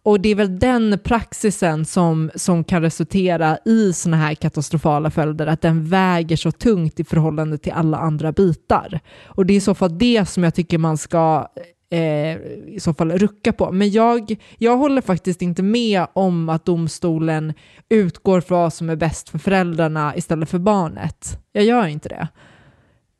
Och 0.03 0.21
det 0.21 0.29
är 0.29 0.35
väl 0.35 0.59
den 0.59 0.99
praxisen 1.03 1.85
som, 1.85 2.31
som 2.35 2.63
kan 2.63 2.81
resultera 2.81 3.57
i 3.65 3.93
sådana 3.93 4.17
här 4.17 4.35
katastrofala 4.35 5.11
följder, 5.11 5.47
att 5.47 5.61
den 5.61 5.89
väger 5.89 6.35
så 6.35 6.51
tungt 6.51 6.99
i 6.99 7.03
förhållande 7.03 7.57
till 7.57 7.71
alla 7.71 7.97
andra 7.97 8.31
bitar. 8.31 8.99
Och 9.25 9.45
det 9.45 9.53
är 9.53 9.57
i 9.57 9.61
så 9.61 9.75
fall 9.75 9.97
det 9.97 10.29
som 10.29 10.43
jag 10.43 10.55
tycker 10.55 10.77
man 10.77 10.97
ska 10.97 11.47
eh, 11.89 12.35
i 12.67 12.77
så 12.79 12.93
fall 12.93 13.11
rucka 13.11 13.53
på. 13.53 13.71
Men 13.71 13.89
jag, 13.89 14.35
jag 14.57 14.77
håller 14.77 15.01
faktiskt 15.01 15.41
inte 15.41 15.63
med 15.63 16.05
om 16.13 16.49
att 16.49 16.65
domstolen 16.65 17.53
utgår 17.89 18.41
från 18.41 18.59
vad 18.59 18.73
som 18.73 18.89
är 18.89 18.95
bäst 18.95 19.29
för 19.29 19.37
föräldrarna 19.37 20.15
istället 20.15 20.49
för 20.49 20.59
barnet. 20.59 21.39
Jag 21.51 21.63
gör 21.63 21.87
inte 21.87 22.09
det. 22.09 22.27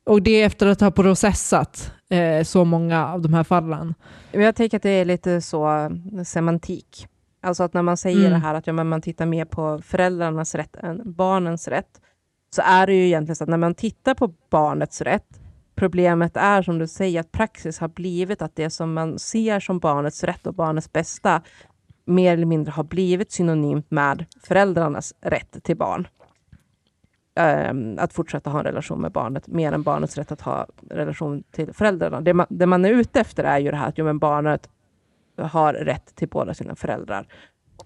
Och 0.06 0.22
det 0.22 0.30
är 0.42 0.46
efter 0.46 0.66
att 0.66 0.80
ha 0.80 0.90
processat 0.90 1.92
eh, 2.10 2.44
så 2.44 2.64
många 2.64 3.08
av 3.08 3.20
de 3.20 3.34
här 3.34 3.44
fallen. 3.44 3.94
Jag 4.32 4.56
tänker 4.56 4.76
att 4.76 4.82
det 4.82 4.90
är 4.90 5.04
lite 5.04 5.40
så 5.40 5.90
semantik. 6.26 7.06
Alltså 7.42 7.62
att 7.62 7.74
när 7.74 7.82
man 7.82 7.96
säger 7.96 8.18
mm. 8.18 8.32
det 8.32 8.38
här 8.38 8.54
att 8.54 8.66
ja, 8.66 8.72
men 8.72 8.88
man 8.88 9.02
tittar 9.02 9.26
mer 9.26 9.44
på 9.44 9.80
föräldrarnas 9.84 10.54
rätt 10.54 10.76
än 10.76 11.12
barnens 11.12 11.68
rätt, 11.68 12.00
så 12.54 12.62
är 12.64 12.86
det 12.86 12.94
ju 12.94 13.06
egentligen 13.06 13.36
så 13.36 13.44
att 13.44 13.50
när 13.50 13.56
man 13.56 13.74
tittar 13.74 14.14
på 14.14 14.34
barnets 14.50 15.00
rätt, 15.00 15.39
problemet 15.80 16.36
är 16.36 16.62
som 16.62 16.78
du 16.78 16.86
säger 16.86 17.20
att 17.20 17.32
praxis 17.32 17.78
har 17.78 17.88
blivit 17.88 18.42
att 18.42 18.56
det 18.56 18.70
som 18.70 18.92
man 18.92 19.18
ser 19.18 19.60
som 19.60 19.78
barnets 19.78 20.24
rätt 20.24 20.46
och 20.46 20.54
barnets 20.54 20.92
bästa 20.92 21.42
mer 22.04 22.32
eller 22.32 22.46
mindre 22.46 22.72
har 22.72 22.84
blivit 22.84 23.32
synonymt 23.32 23.90
med 23.90 24.24
föräldrarnas 24.42 25.14
rätt 25.20 25.64
till 25.64 25.76
barn. 25.76 26.08
Um, 27.70 27.98
att 27.98 28.12
fortsätta 28.12 28.50
ha 28.50 28.58
en 28.58 28.64
relation 28.64 29.00
med 29.00 29.12
barnet, 29.12 29.46
mer 29.46 29.72
än 29.72 29.82
barnets 29.82 30.16
rätt 30.18 30.32
att 30.32 30.40
ha 30.40 30.66
relation 30.90 31.42
till 31.50 31.72
föräldrarna. 31.72 32.20
Det 32.20 32.34
man, 32.34 32.46
det 32.50 32.66
man 32.66 32.84
är 32.84 32.90
ute 32.90 33.20
efter 33.20 33.44
är 33.44 33.58
ju 33.58 33.70
det 33.70 33.76
här 33.76 33.88
att 33.88 33.98
jo, 33.98 34.04
men 34.04 34.18
barnet 34.18 34.68
har 35.38 35.72
rätt 35.72 36.14
till 36.14 36.28
båda 36.28 36.54
sina 36.54 36.74
föräldrar. 36.74 37.26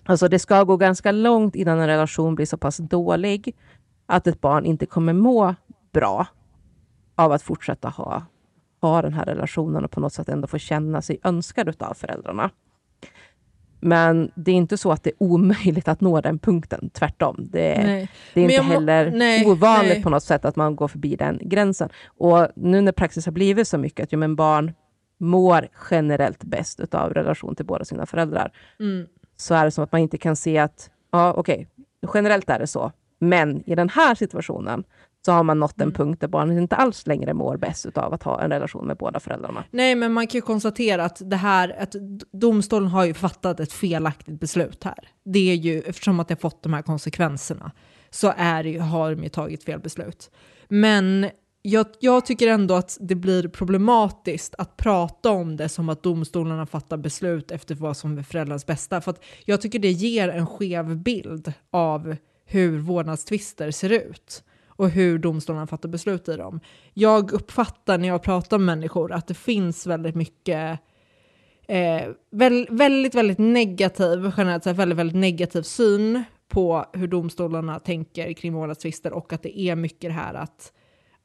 Alltså 0.05 0.29
det 0.29 0.39
ska 0.39 0.65
gå 0.65 0.77
ganska 0.77 1.13
långt 1.13 1.55
innan 1.55 1.79
en 1.79 1.87
relation 1.87 2.35
blir 2.35 2.47
så 2.47 2.57
pass 2.57 2.77
dålig 2.77 3.57
att 4.07 4.27
ett 4.27 4.41
barn 4.41 4.65
inte 4.65 4.87
kommer 4.87 5.13
må 5.13 5.55
bra 5.93 6.27
av 7.15 7.33
att 7.33 7.43
fortsätta 7.43 7.89
ha, 7.89 8.23
ha 8.81 9.03
den 9.03 9.13
här 9.13 9.25
relationen 9.25 9.85
och 9.85 9.91
på 9.91 10.01
något 10.01 10.13
sätt 10.13 10.29
ändå 10.29 10.47
få 10.47 10.59
känna 10.59 11.03
sig 11.03 11.19
önskad 11.23 11.83
av 11.83 11.95
föräldrarna. 11.95 12.51
Men 13.81 14.31
det 14.35 14.51
är 14.51 14.55
inte 14.55 14.77
så 14.77 14.93
att 14.93 15.03
det 15.03 15.11
är 15.11 15.23
omöjligt 15.23 15.89
att 15.89 16.01
nå 16.01 16.21
den 16.21 16.39
punkten, 16.39 16.91
tvärtom. 16.91 17.37
Det, 17.39 18.09
det 18.35 18.41
är 18.41 18.51
inte 18.51 18.63
heller 18.63 19.11
nej, 19.11 19.47
ovanligt 19.47 19.93
nej. 19.93 20.03
på 20.03 20.11
något 20.11 20.23
sätt 20.23 20.45
att 20.45 20.57
man 20.57 20.77
går 20.77 20.89
förbi 20.89 21.17
den 21.17 21.39
gränsen. 21.43 21.89
Och 22.07 22.49
nu 22.57 22.81
när 22.81 22.93
praxis 22.93 23.27
har 23.27 23.33
blivit 23.33 23.69
så 23.69 23.79
mycket 23.79 24.05
att 24.05 24.13
ju, 24.13 24.17
men 24.17 24.37
barn 24.37 24.73
mår 25.19 25.69
generellt 25.91 26.45
bäst 26.45 26.95
av 26.95 27.15
relation 27.15 27.55
till 27.57 27.67
båda 27.67 27.85
sina 27.85 28.07
föräldrar, 28.07 28.53
mm. 28.81 29.07
så 29.37 29.55
är 29.55 29.65
det 29.65 29.71
som 29.71 29.85
att 29.85 29.93
man 29.93 30.01
inte 30.01 30.19
kan 30.19 30.37
se 30.37 30.59
att, 30.59 30.91
ja 31.13 31.33
okej, 31.33 31.69
okay, 32.03 32.21
generellt 32.21 32.51
är 32.51 32.59
det 32.59 32.67
så, 32.67 32.93
men 33.19 33.71
i 33.71 33.75
den 33.75 33.89
här 33.89 34.15
situationen 34.15 34.85
så 35.25 35.33
har 35.33 35.43
man 35.43 35.61
nått 35.61 35.77
en 35.77 35.83
mm. 35.83 35.95
punkt 35.95 36.21
där 36.21 36.29
barnet 36.29 36.59
inte 36.59 36.77
alls 36.77 37.07
längre 37.07 37.35
mår 37.35 37.57
bäst 37.57 37.99
av 37.99 38.15
att 38.15 38.23
ha 38.23 38.43
en 38.43 38.51
relation 38.51 38.87
med 38.87 38.97
båda 38.97 39.21
föräldrarna. 39.21 39.65
Nej, 39.71 39.95
men 39.95 40.13
man 40.13 40.27
kan 40.27 40.39
ju 40.39 40.43
konstatera 40.43 41.05
att 41.05 41.31
det 41.31 41.37
här, 41.37 41.77
att 41.79 41.95
domstolen 42.33 42.89
har 42.89 43.05
ju 43.05 43.15
fattat 43.15 43.61
ett 43.61 43.73
felaktigt 43.73 44.41
beslut 44.41 44.85
här. 44.85 45.09
Det 45.25 45.51
är 45.51 45.55
ju, 45.55 45.81
eftersom 45.81 46.21
att 46.21 46.29
det 46.29 46.35
har 46.35 46.41
fått 46.41 46.63
de 46.63 46.75
här 46.75 46.83
konsekvenserna, 46.83 47.73
så 48.11 48.33
är 48.37 48.65
ju, 48.65 48.79
har 48.79 49.11
de 49.15 49.23
ju 49.23 49.29
tagit 49.29 49.65
fel 49.65 49.81
beslut. 49.81 50.31
Men 50.69 51.31
jag, 51.63 51.87
jag, 52.01 52.27
tycker 52.27 52.49
ändå 52.49 52.75
att 52.75 52.99
det 53.01 53.15
blir 53.15 53.49
problematiskt 53.49 54.55
att 54.59 54.77
prata 54.77 55.31
om 55.31 55.57
det 55.57 55.69
som 55.69 55.89
att 55.89 56.03
domstolarna 56.03 56.67
fattar 56.67 56.97
beslut 56.97 57.51
efter 57.51 57.75
vad 57.75 57.97
som 57.97 58.19
är 58.19 58.23
föräldrarnas 58.23 58.67
bästa. 58.67 59.01
För 59.01 59.15
jag 59.45 59.61
tycker 59.61 59.79
det 59.79 59.91
ger 59.91 60.29
en 60.29 60.47
skev 60.47 60.97
bild 60.97 61.53
av 61.71 62.17
hur 62.47 62.79
vårdnadstvister 62.79 63.71
ser 63.71 63.91
ut 63.91 64.45
och 64.77 64.91
hur 64.91 65.19
domstolarna 65.19 65.67
fattar 65.67 65.89
beslut 65.89 66.29
i 66.29 66.37
dem. 66.37 66.61
Jag 66.95 67.33
uppfattar 67.33 67.99
när 67.99 68.09
jag 68.09 68.23
pratar 68.23 68.59
med 68.59 68.77
människor 68.77 69.13
att 69.13 69.27
det 69.27 69.35
finns 69.35 69.87
väldigt 69.87 70.15
mycket 70.15 70.81
eh, 71.69 72.03
väldigt, 72.71 73.15
väldigt 73.15 73.39
negativ, 73.39 74.33
generellt 74.37 74.65
sett 74.65 74.77
väldigt, 74.77 74.99
väldigt 74.99 75.17
negativ 75.17 75.63
syn 75.63 76.25
på 76.49 76.85
hur 76.93 77.09
domstolarna 77.09 77.79
tänker 77.79 78.33
kring 78.33 78.53
vårdnadstvister 78.53 79.13
och 79.13 79.33
att 79.33 79.43
det 79.43 79.61
är 79.61 79.77
mycket 79.77 80.11
det 80.11 80.15
här 80.15 80.35
att 80.35 80.73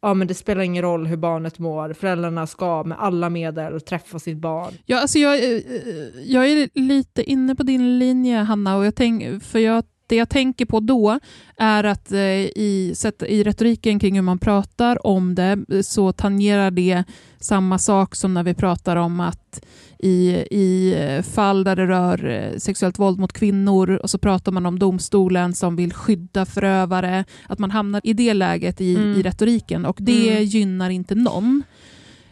ja, 0.02 0.14
men 0.14 0.28
det 0.28 0.34
spelar 0.34 0.62
ingen 0.62 0.84
roll 0.84 1.08
hur 1.08 1.18
barnet 1.18 1.60
mår, 1.60 1.93
föräldrarna 1.93 2.47
ska 2.47 2.84
med 2.84 3.00
alla 3.00 3.30
medel 3.30 3.82
träffa 3.82 4.20
sitt 4.20 4.38
barn. 4.38 4.74
Ja, 4.86 5.02
alltså 5.02 5.20
jag, 5.20 5.36
eh, 5.36 5.50
eh, 5.50 6.22
jag 6.24 6.50
är 6.50 6.70
lite 6.74 7.24
inne 7.24 7.56
på 7.56 7.64
din 7.64 8.00
linje, 8.00 8.38
Hanna, 8.38 8.78
och 8.78 8.86
jag 8.86 8.95
tänk, 8.95 9.43
för 9.43 9.60
jag 9.60 9.84
det 10.10 10.16
jag 10.16 10.30
tänker 10.30 10.66
på 10.66 10.80
då 10.80 11.20
är 11.57 11.84
att 11.84 12.12
eh, 12.12 12.20
i, 12.20 12.95
i 13.28 13.43
retoriken 13.43 13.99
kring 13.99 14.16
hur 14.16 14.22
man 14.22 14.39
pratar 14.39 15.07
om 15.07 15.36
det 15.36 15.84
så 15.86 16.12
tangerar 16.12 16.72
det 16.72 17.03
samma 17.39 17.78
sak 17.78 18.16
som 18.16 18.34
när 18.34 18.43
vi 18.43 18.53
pratar 18.53 18.95
om 18.95 19.20
att 19.20 19.66
i, 19.99 20.30
i 20.51 20.95
fall 21.34 21.64
där 21.64 21.76
det 21.76 21.88
rör 21.88 22.26
eh, 22.30 22.57
sexuellt 22.57 22.99
våld 22.99 23.20
mot 23.20 23.34
kvinnor 23.34 23.89
och 24.03 24.10
så 24.10 24.18
pratar 24.18 24.51
man 24.51 24.66
om 24.66 24.80
domstolen 24.80 25.53
som 25.53 25.76
vill 25.76 25.93
skydda 25.93 26.45
förövare, 26.45 27.26
att 27.47 27.60
man 27.60 27.72
hamnar 27.72 28.01
i 28.03 28.14
det 28.14 28.34
läget 28.34 28.82
i, 28.82 28.95
mm. 28.95 29.20
i 29.20 29.22
retoriken 29.22 29.86
och 29.86 29.97
det 29.99 30.32
mm. 30.32 30.43
gynnar 30.43 30.89
inte 30.89 31.16
någon. 31.16 31.64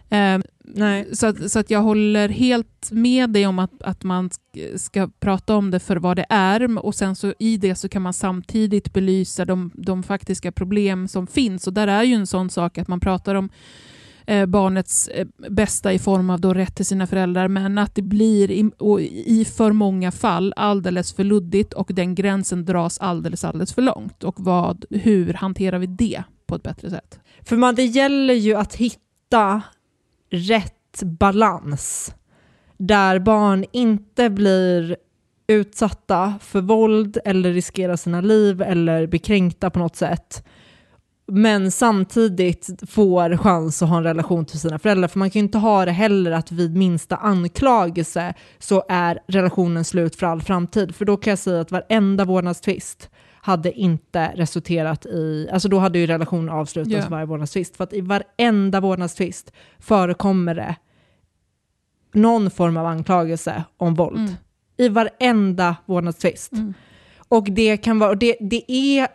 Eh, 0.10 0.40
Nej. 0.74 1.16
Så, 1.16 1.28
att, 1.28 1.52
så 1.52 1.60
att 1.60 1.70
jag 1.70 1.82
håller 1.82 2.30
helt 2.30 2.92
med 2.92 3.30
dig 3.30 3.48
om 3.48 3.60
att, 3.60 3.84
att 3.84 4.04
man 4.04 4.30
ska 4.76 5.10
prata 5.20 5.56
om 5.56 5.72
det 5.72 5.80
för 5.80 5.96
vad 5.96 6.18
det 6.18 6.26
är 6.30 6.86
och 6.86 6.96
sen 6.96 7.16
så 7.16 7.34
i 7.40 7.58
det 7.58 7.76
så 7.76 7.90
kan 7.90 8.02
man 8.02 8.14
samtidigt 8.14 8.94
belysa 8.94 9.46
de, 9.46 9.72
de 9.74 10.04
faktiska 10.04 10.52
problem 10.52 11.08
som 11.08 11.28
finns 11.28 11.68
och 11.68 11.74
där 11.74 11.88
är 11.88 12.04
ju 12.04 12.14
en 12.14 12.28
sån 12.28 12.50
sak 12.50 12.78
att 12.78 12.88
man 12.88 13.00
pratar 13.00 13.36
om 13.36 13.50
eh, 14.26 14.46
barnets 14.46 15.08
eh, 15.08 15.28
bästa 15.50 15.94
i 15.94 16.00
form 16.00 16.30
av 16.30 16.42
då 16.42 16.54
rätt 16.54 16.76
till 16.76 16.86
sina 16.86 17.08
föräldrar 17.08 17.48
men 17.48 17.78
att 17.78 17.96
det 17.96 18.02
blir 18.02 18.52
i, 18.52 18.72
i 19.26 19.46
för 19.46 19.72
många 19.72 20.12
fall 20.12 20.54
alldeles 20.56 21.14
för 21.14 21.24
luddigt 21.24 21.74
och 21.74 21.92
den 21.94 22.16
gränsen 22.16 22.66
dras 22.66 23.00
alldeles, 23.00 23.44
alldeles 23.44 23.74
för 23.74 23.82
långt 23.82 24.24
och 24.24 24.36
vad, 24.38 24.86
hur 24.90 25.34
hanterar 25.34 25.80
vi 25.80 25.88
det 25.88 26.24
på 26.48 26.56
ett 26.56 26.64
bättre 26.64 26.90
sätt? 26.90 27.20
För 27.42 27.58
man, 27.58 27.76
det 27.76 27.86
gäller 27.86 28.34
ju 28.34 28.56
att 28.56 28.76
hitta 28.76 29.62
rätt 30.30 31.04
balans 31.04 32.14
där 32.78 33.20
barn 33.20 33.66
inte 33.72 34.30
blir 34.30 34.98
utsatta 35.48 36.34
för 36.42 36.62
våld 36.62 37.18
eller 37.26 37.54
riskerar 37.54 37.96
sina 37.96 38.22
liv 38.22 38.62
eller 38.62 39.08
blir 39.08 39.20
kränkta 39.20 39.70
på 39.70 39.80
något 39.80 39.96
sätt 39.96 40.44
men 41.32 41.72
samtidigt 41.72 42.70
får 42.90 43.38
chans 43.38 43.82
att 43.82 43.90
ha 43.90 43.98
en 43.98 44.04
relation 44.04 44.46
till 44.46 44.60
sina 44.60 44.80
föräldrar. 44.80 45.08
För 45.08 45.20
man 45.20 45.30
kan 45.30 45.40
ju 45.40 45.46
inte 45.46 45.58
ha 45.58 45.86
det 45.86 45.92
heller 45.92 46.32
att 46.32 46.52
vid 46.52 46.78
minsta 46.78 47.16
anklagelse 47.16 48.34
så 48.60 48.84
är 48.90 49.20
relationen 49.28 49.84
slut 49.86 50.16
för 50.16 50.28
all 50.28 50.42
framtid. 50.42 50.96
För 50.96 51.06
då 51.06 51.18
kan 51.18 51.32
jag 51.32 51.40
säga 51.40 51.62
att 51.62 51.72
varenda 51.72 52.26
vårdnadstvist 52.26 53.10
hade 53.48 53.80
inte 53.80 54.32
resulterat 54.36 55.06
i, 55.06 55.50
alltså 55.52 55.70
då 55.70 55.80
hade 55.80 56.00
ju 56.00 56.08
relationen 56.08 56.50
avslutats 56.50 56.92
yeah. 56.92 57.10
varje 57.10 57.26
vårdnadstvist. 57.26 57.78
För 57.78 57.84
att 57.84 57.94
i 57.94 58.02
varenda 58.02 58.80
vårdnadstvist 58.80 59.52
förekommer 59.80 60.56
det 60.56 60.76
någon 62.14 62.52
form 62.52 62.78
av 62.78 62.86
anklagelse 62.86 63.64
om 63.78 63.96
våld. 63.96 64.18
Mm. 64.18 64.34
I 64.78 64.90
varenda 64.90 65.76
vårdnadstvist. 65.86 66.52
Mm. 66.52 66.74
Och 67.28 67.44
det 67.44 67.78
kan 67.78 68.00
vara, 68.00 68.16
det, 68.16 68.38
det 68.40 68.72
är, 68.72 69.08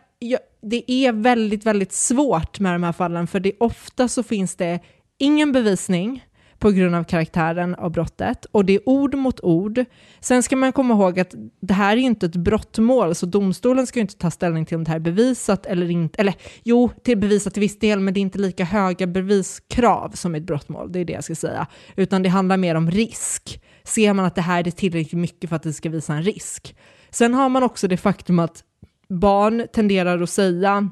det 0.60 0.90
är 0.90 1.12
väldigt, 1.12 1.66
väldigt 1.66 1.92
svårt 1.92 2.60
med 2.60 2.74
de 2.74 2.82
här 2.82 2.92
fallen, 2.92 3.26
för 3.26 3.40
det 3.40 3.52
ofta 3.60 4.08
så 4.08 4.22
finns 4.22 4.56
det 4.56 4.80
ingen 5.18 5.52
bevisning, 5.52 6.24
på 6.62 6.70
grund 6.70 6.94
av 6.94 7.04
karaktären 7.04 7.74
av 7.74 7.90
brottet 7.90 8.44
och 8.52 8.64
det 8.64 8.74
är 8.74 8.88
ord 8.88 9.14
mot 9.14 9.40
ord. 9.40 9.84
Sen 10.20 10.42
ska 10.42 10.56
man 10.56 10.72
komma 10.72 10.94
ihåg 10.94 11.20
att 11.20 11.34
det 11.60 11.74
här 11.74 11.96
är 11.96 12.00
inte 12.00 12.26
ett 12.26 12.36
brottmål 12.36 13.14
så 13.14 13.26
domstolen 13.26 13.86
ska 13.86 14.00
inte 14.00 14.16
ta 14.16 14.30
ställning 14.30 14.66
till 14.66 14.76
om 14.76 14.84
det 14.84 14.90
här 14.90 14.96
är 14.96 15.00
bevisat 15.00 15.66
eller 15.66 15.90
inte. 15.90 16.20
Eller 16.20 16.34
jo, 16.62 16.90
till 17.04 17.18
bevisat 17.18 17.54
till 17.54 17.60
viss 17.60 17.78
del, 17.78 18.00
men 18.00 18.14
det 18.14 18.20
är 18.20 18.22
inte 18.22 18.38
lika 18.38 18.64
höga 18.64 19.06
beviskrav 19.06 20.10
som 20.14 20.34
ett 20.34 20.42
brottmål. 20.42 20.92
Det 20.92 20.98
är 20.98 21.04
det 21.04 21.12
jag 21.12 21.24
ska 21.24 21.34
säga. 21.34 21.66
Utan 21.96 22.22
det 22.22 22.28
handlar 22.28 22.56
mer 22.56 22.74
om 22.74 22.90
risk. 22.90 23.62
Ser 23.84 24.12
man 24.12 24.24
att 24.24 24.34
det 24.34 24.42
här 24.42 24.66
är 24.66 24.70
tillräckligt 24.70 25.20
mycket 25.20 25.50
för 25.50 25.56
att 25.56 25.62
det 25.62 25.72
ska 25.72 25.90
visa 25.90 26.14
en 26.14 26.22
risk? 26.22 26.76
Sen 27.10 27.34
har 27.34 27.48
man 27.48 27.62
också 27.62 27.88
det 27.88 27.96
faktum 27.96 28.38
att 28.38 28.62
barn 29.08 29.66
tenderar 29.72 30.22
att 30.22 30.30
säga 30.30 30.90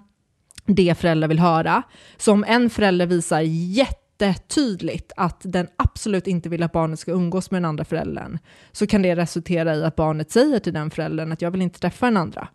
det 0.66 0.98
föräldrar 0.98 1.28
vill 1.28 1.38
höra. 1.38 1.82
Så 2.16 2.32
om 2.32 2.44
en 2.48 2.70
förälder 2.70 3.06
visar 3.06 3.40
jätte 3.40 4.10
jättetydligt 4.26 5.12
att 5.16 5.40
den 5.44 5.68
absolut 5.76 6.26
inte 6.26 6.48
vill 6.48 6.62
att 6.62 6.72
barnet 6.72 6.98
ska 6.98 7.12
umgås 7.12 7.51
med 7.51 7.62
den 7.62 7.68
andra 7.68 7.84
föräldern, 7.84 8.38
så 8.72 8.86
kan 8.86 9.02
det 9.02 9.16
resultera 9.16 9.76
i 9.76 9.84
att 9.84 9.97
barnet 9.97 10.30
säger 10.30 10.59
till 10.59 10.72
den 10.72 10.90
föräldern 10.90 11.32
att 11.32 11.42
jag 11.42 11.51
vill 11.51 11.62
inte 11.62 11.80
träffa 11.80 12.06
den 12.06 12.16
andra. 12.16 12.48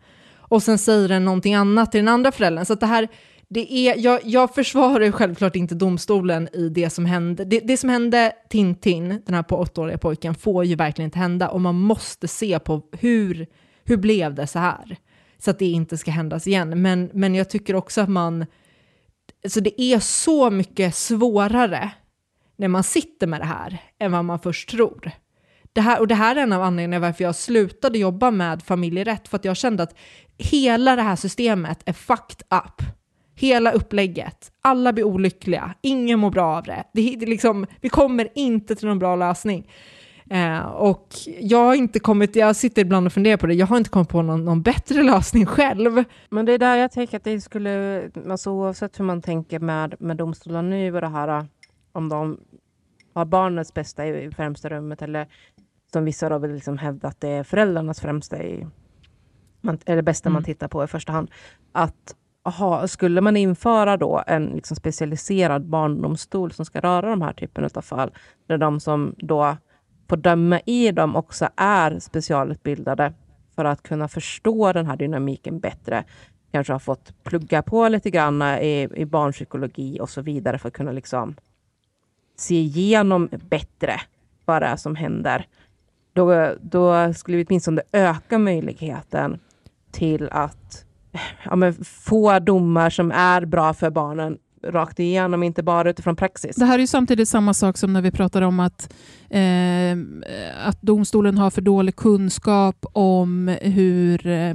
Och 0.47 0.63
sen 0.63 0.77
säger 0.77 1.07
den 1.07 1.25
någonting 1.25 1.55
annat 1.55 1.91
till 1.91 1.99
den 1.99 2.07
andra 2.07 2.31
föräldern. 2.31 2.65
Så 2.65 2.73
att 2.73 2.79
det 2.79 2.85
här, 2.85 3.07
det 3.47 3.73
är, 3.73 3.97
jag, 3.97 4.19
jag 4.23 4.55
försvarar 4.55 5.11
självklart 5.11 5.55
inte 5.55 5.75
domstolen 5.75 6.49
i 6.53 6.69
det 6.69 6.89
som 6.89 7.05
hände. 7.05 7.45
Det, 7.45 7.59
det 7.59 7.77
som 7.77 7.89
hände 7.89 8.31
Tintin, 8.49 9.21
den 9.25 9.35
här 9.35 9.43
på 9.43 9.57
åttaåriga 9.57 9.97
pojken, 9.97 10.35
får 10.35 10.65
ju 10.65 10.75
verkligen 10.75 11.07
inte 11.07 11.19
hända 11.19 11.49
och 11.49 11.61
man 11.61 11.75
måste 11.75 12.27
se 12.27 12.59
på 12.59 12.81
hur, 12.91 13.47
hur 13.83 13.97
blev 13.97 14.33
det 14.33 14.47
så 14.47 14.59
här? 14.59 14.97
Så 15.37 15.51
att 15.51 15.59
det 15.59 15.65
inte 15.65 15.97
ska 15.97 16.11
händas 16.11 16.47
igen. 16.47 16.81
Men, 16.81 17.09
men 17.13 17.35
jag 17.35 17.49
tycker 17.49 17.75
också 17.75 18.01
att 18.01 18.09
man, 18.09 18.45
alltså 19.45 19.61
det 19.61 19.81
är 19.81 19.99
så 19.99 20.49
mycket 20.49 20.95
svårare 20.95 21.91
när 22.55 22.67
man 22.67 22.83
sitter 22.83 23.27
med 23.27 23.41
det 23.41 23.45
här 23.45 23.77
än 23.99 24.11
vad 24.11 24.25
man 24.25 24.39
först 24.39 24.69
tror. 24.69 25.11
Det 25.73 25.81
här, 25.81 25.99
och 25.99 26.07
det 26.07 26.15
här 26.15 26.35
är 26.35 26.41
en 26.41 26.53
av 26.53 26.61
anledningarna 26.61 27.07
varför 27.07 27.23
jag 27.23 27.35
slutade 27.35 27.97
jobba 27.97 28.31
med 28.31 28.63
familjerätt, 28.63 29.27
för 29.27 29.35
att 29.37 29.45
jag 29.45 29.57
kände 29.57 29.83
att 29.83 29.95
hela 30.37 30.95
det 30.95 31.01
här 31.01 31.15
systemet 31.15 31.79
är 31.85 31.93
fucked 31.93 32.41
up. 32.49 32.81
Hela 33.35 33.71
upplägget. 33.71 34.51
Alla 34.61 34.93
blir 34.93 35.03
olyckliga. 35.03 35.73
Ingen 35.81 36.19
mår 36.19 36.31
bra 36.31 36.57
av 36.57 36.63
det. 36.63 36.83
det, 36.93 37.15
det 37.19 37.25
liksom, 37.25 37.65
vi 37.81 37.89
kommer 37.89 38.27
inte 38.35 38.75
till 38.75 38.87
någon 38.87 38.99
bra 38.99 39.15
lösning. 39.15 39.71
Eh, 40.29 40.65
och 40.65 41.07
jag 41.39 41.65
har 41.65 41.75
inte 41.75 41.99
kommit, 41.99 42.35
jag 42.35 42.55
sitter 42.55 42.81
ibland 42.81 43.07
och 43.07 43.13
funderar 43.13 43.37
på 43.37 43.47
det, 43.47 43.53
jag 43.53 43.67
har 43.67 43.77
inte 43.77 43.89
kommit 43.89 44.09
på 44.09 44.21
någon, 44.21 44.45
någon 44.45 44.61
bättre 44.61 45.03
lösning 45.03 45.45
själv. 45.45 46.03
Men 46.29 46.45
det 46.45 46.53
är 46.53 46.57
där 46.57 46.75
jag 46.75 46.91
tänker 46.91 47.17
att 47.17 47.23
det 47.23 47.41
skulle, 47.41 48.03
alltså 48.29 48.51
oavsett 48.51 48.99
hur 48.99 49.05
man 49.05 49.21
tänker 49.21 49.59
med, 49.59 49.95
med 49.99 50.17
domstolarna 50.17 50.69
nu 50.69 50.95
och 50.95 51.01
det 51.01 51.07
här, 51.07 51.45
om 51.91 52.09
de 52.09 52.39
har 53.13 53.25
barnets 53.25 53.73
bästa 53.73 54.05
i, 54.05 54.25
i 54.25 54.31
främsta 54.31 54.69
rummet 54.69 55.01
eller 55.01 55.27
som 55.93 56.05
vissa 56.05 56.29
då 56.29 56.37
vill 56.37 56.53
liksom 56.53 56.77
hävda 56.77 57.07
att 57.07 57.21
det 57.21 57.29
är 57.29 57.43
föräldrarnas 57.43 57.99
främsta 57.99 58.43
i, 58.43 58.67
man, 59.61 59.79
det 59.85 60.03
bästa 60.03 60.29
mm. 60.29 60.33
man 60.33 60.43
tittar 60.43 60.67
på 60.67 60.83
i 60.83 60.87
första 60.87 61.13
hand. 61.13 61.31
Att 61.71 62.15
aha, 62.43 62.87
skulle 62.87 63.21
man 63.21 63.37
införa 63.37 63.97
då 63.97 64.23
en 64.27 64.45
liksom 64.45 64.77
specialiserad 64.77 65.65
barndomstol 65.65 66.51
som 66.51 66.65
ska 66.65 66.79
röra 66.79 67.09
de 67.09 67.21
här 67.21 67.33
typen 67.33 67.69
av 67.75 67.81
fall, 67.81 68.11
där 68.47 68.57
de 68.57 68.79
som 68.79 69.15
då 69.17 69.57
på 70.07 70.15
döma 70.15 70.59
i 70.65 70.91
dem 70.91 71.15
också 71.15 71.49
är 71.55 71.99
specialutbildade 71.99 73.13
för 73.55 73.65
att 73.65 73.83
kunna 73.83 74.07
förstå 74.07 74.73
den 74.73 74.87
här 74.87 74.95
dynamiken 74.95 75.59
bättre, 75.59 76.03
kanske 76.51 76.73
har 76.73 76.79
fått 76.79 77.23
plugga 77.23 77.61
på 77.61 77.87
lite 77.87 78.09
grann 78.09 78.41
i, 78.41 78.89
i 78.95 79.05
barnpsykologi 79.05 79.99
och 80.01 80.09
så 80.09 80.21
vidare 80.21 80.57
för 80.57 80.67
att 80.67 80.73
kunna 80.73 80.91
liksom 80.91 81.35
se 82.37 82.55
igenom 82.55 83.29
bättre 83.49 84.01
vad 84.45 84.61
det 84.61 84.65
är 84.65 84.75
som 84.75 84.95
händer. 84.95 85.47
Då, 86.13 86.55
då 86.61 87.13
skulle 87.13 87.37
vi 87.37 87.45
åtminstone 87.45 87.81
öka 87.91 88.37
möjligheten 88.37 89.39
till 89.91 90.29
att 90.31 90.85
ja, 91.45 91.55
men 91.55 91.73
få 91.83 92.39
domar 92.39 92.89
som 92.89 93.11
är 93.11 93.45
bra 93.45 93.73
för 93.73 93.89
barnen 93.89 94.37
rakt 94.65 94.99
igenom, 94.99 95.43
inte 95.43 95.63
bara 95.63 95.89
utifrån 95.89 96.15
praxis. 96.15 96.55
Det 96.55 96.65
här 96.65 96.75
är 96.75 96.79
ju 96.79 96.87
samtidigt 96.87 97.29
samma 97.29 97.53
sak 97.53 97.77
som 97.77 97.93
när 97.93 98.01
vi 98.01 98.11
pratar 98.11 98.41
om 98.41 98.59
att, 98.59 98.93
eh, 99.29 99.97
att 100.65 100.81
domstolen 100.81 101.37
har 101.37 101.49
för 101.49 101.61
dålig 101.61 101.95
kunskap 101.95 102.85
om 102.93 103.55
hur 103.61 104.27
eh, 104.27 104.53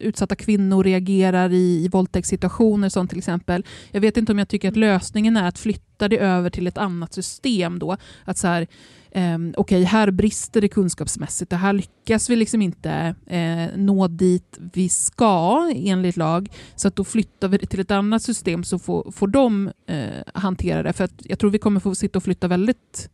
utsatta 0.00 0.34
kvinnor 0.34 0.84
reagerar 0.84 1.52
i, 1.52 1.84
i 1.84 1.88
våldtäktssituationer, 1.88 2.88
sånt 2.88 3.10
till 3.10 3.18
exempel. 3.18 3.64
Jag 3.90 4.00
vet 4.00 4.16
inte 4.16 4.32
om 4.32 4.38
jag 4.38 4.48
tycker 4.48 4.68
att 4.68 4.76
lösningen 4.76 5.36
är 5.36 5.48
att 5.48 5.58
flytta 5.58 5.91
det 6.08 6.18
över 6.18 6.50
till 6.50 6.66
ett 6.66 6.78
annat 6.78 7.12
system 7.12 7.78
då. 7.78 7.96
Att 8.24 8.38
så 8.38 8.46
här, 8.46 8.66
um, 9.14 9.54
okej, 9.56 9.76
okay, 9.76 9.84
här 9.84 10.10
brister 10.10 10.60
det 10.60 10.68
kunskapsmässigt 10.68 11.52
och 11.52 11.58
här 11.58 11.72
lyckas 11.72 12.30
vi 12.30 12.36
liksom 12.36 12.62
inte 12.62 13.14
uh, 13.32 13.78
nå 13.78 14.08
dit 14.08 14.58
vi 14.72 14.88
ska 14.88 15.72
enligt 15.74 16.16
lag, 16.16 16.48
så 16.76 16.88
att 16.88 16.96
då 16.96 17.04
flyttar 17.04 17.48
vi 17.48 17.58
det 17.58 17.66
till 17.66 17.80
ett 17.80 17.90
annat 17.90 18.22
system 18.22 18.64
så 18.64 18.78
får, 18.78 19.12
får 19.12 19.26
de 19.26 19.70
uh, 19.90 20.22
hantera 20.34 20.82
det. 20.82 20.92
För 20.92 21.04
att 21.04 21.14
jag 21.18 21.38
tror 21.38 21.50
vi 21.50 21.58
kommer 21.58 21.80
få 21.80 21.94
sitta 21.94 22.18
och 22.18 22.22
flytta 22.22 22.48
väldigt 22.48 23.10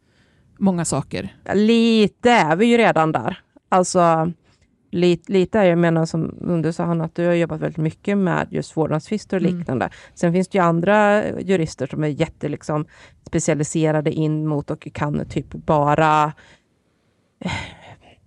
många 0.59 0.85
saker. 0.85 1.36
Lite 1.55 2.31
är 2.31 2.56
vi 2.56 2.66
ju 2.66 2.77
redan 2.77 3.12
där. 3.12 3.40
Alltså, 3.69 4.32
Lite, 4.90 5.32
lite 5.32 5.59
jag 5.59 5.78
menar 5.78 6.06
som 6.06 6.35
du 6.62 6.73
sa 6.73 6.85
Hanna, 6.85 7.05
att 7.05 7.15
du 7.15 7.27
har 7.27 7.35
jobbat 7.35 7.60
väldigt 7.60 7.77
mycket 7.77 8.19
med 8.19 8.48
just 8.51 8.77
vårdnadstvister 8.77 9.36
och 9.36 9.43
mm. 9.43 9.59
liknande. 9.59 9.85
Mm. 9.85 9.94
Sen 10.15 10.32
finns 10.32 10.48
det 10.48 10.59
ju 10.59 10.65
andra 10.65 11.24
jurister 11.40 11.86
som 11.86 12.05
är 12.05 12.09
jätte 12.09 12.48
liksom, 12.48 12.85
specialiserade 13.27 14.12
in 14.12 14.47
mot 14.47 14.70
och 14.70 14.89
kan 14.93 15.27
typ 15.28 15.51
bara 15.51 16.32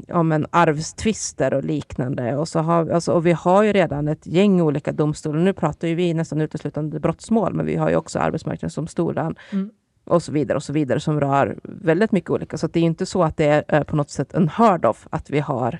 ja, 0.07 0.23
men 0.23 0.45
arvstvister 0.49 1.53
och 1.53 1.63
liknande. 1.63 2.35
Och, 2.35 2.47
så 2.47 2.59
har, 2.59 2.89
alltså, 2.89 3.13
och 3.13 3.25
vi 3.25 3.31
har 3.31 3.63
ju 3.63 3.73
redan 3.73 4.07
ett 4.07 4.27
gäng 4.27 4.61
olika 4.61 4.91
domstolar. 4.91 5.39
Nu 5.39 5.53
pratar 5.53 5.87
ju 5.87 5.95
vi 5.95 6.13
nästan 6.13 6.41
uteslutande 6.41 6.99
brottsmål, 6.99 7.53
men 7.53 7.65
vi 7.65 7.75
har 7.75 7.89
ju 7.89 7.95
också 7.95 8.19
Arbetsmarknadsdomstolen 8.19 9.35
mm. 9.51 9.69
och 10.05 10.23
så 10.23 10.31
vidare 10.31 10.55
och 10.55 10.63
så 10.63 10.73
vidare 10.73 10.99
som 10.99 11.19
rör 11.19 11.59
väldigt 11.63 12.11
mycket 12.11 12.29
olika. 12.29 12.57
Så 12.57 12.67
det 12.67 12.79
är 12.79 12.83
inte 12.83 13.05
så 13.05 13.23
att 13.23 13.37
det 13.37 13.63
är 13.67 13.83
på 13.83 13.95
något 13.95 14.09
sätt 14.09 14.33
en 14.33 14.49
hörd 14.49 14.85
of 14.85 15.07
att 15.09 15.29
vi 15.29 15.39
har 15.39 15.79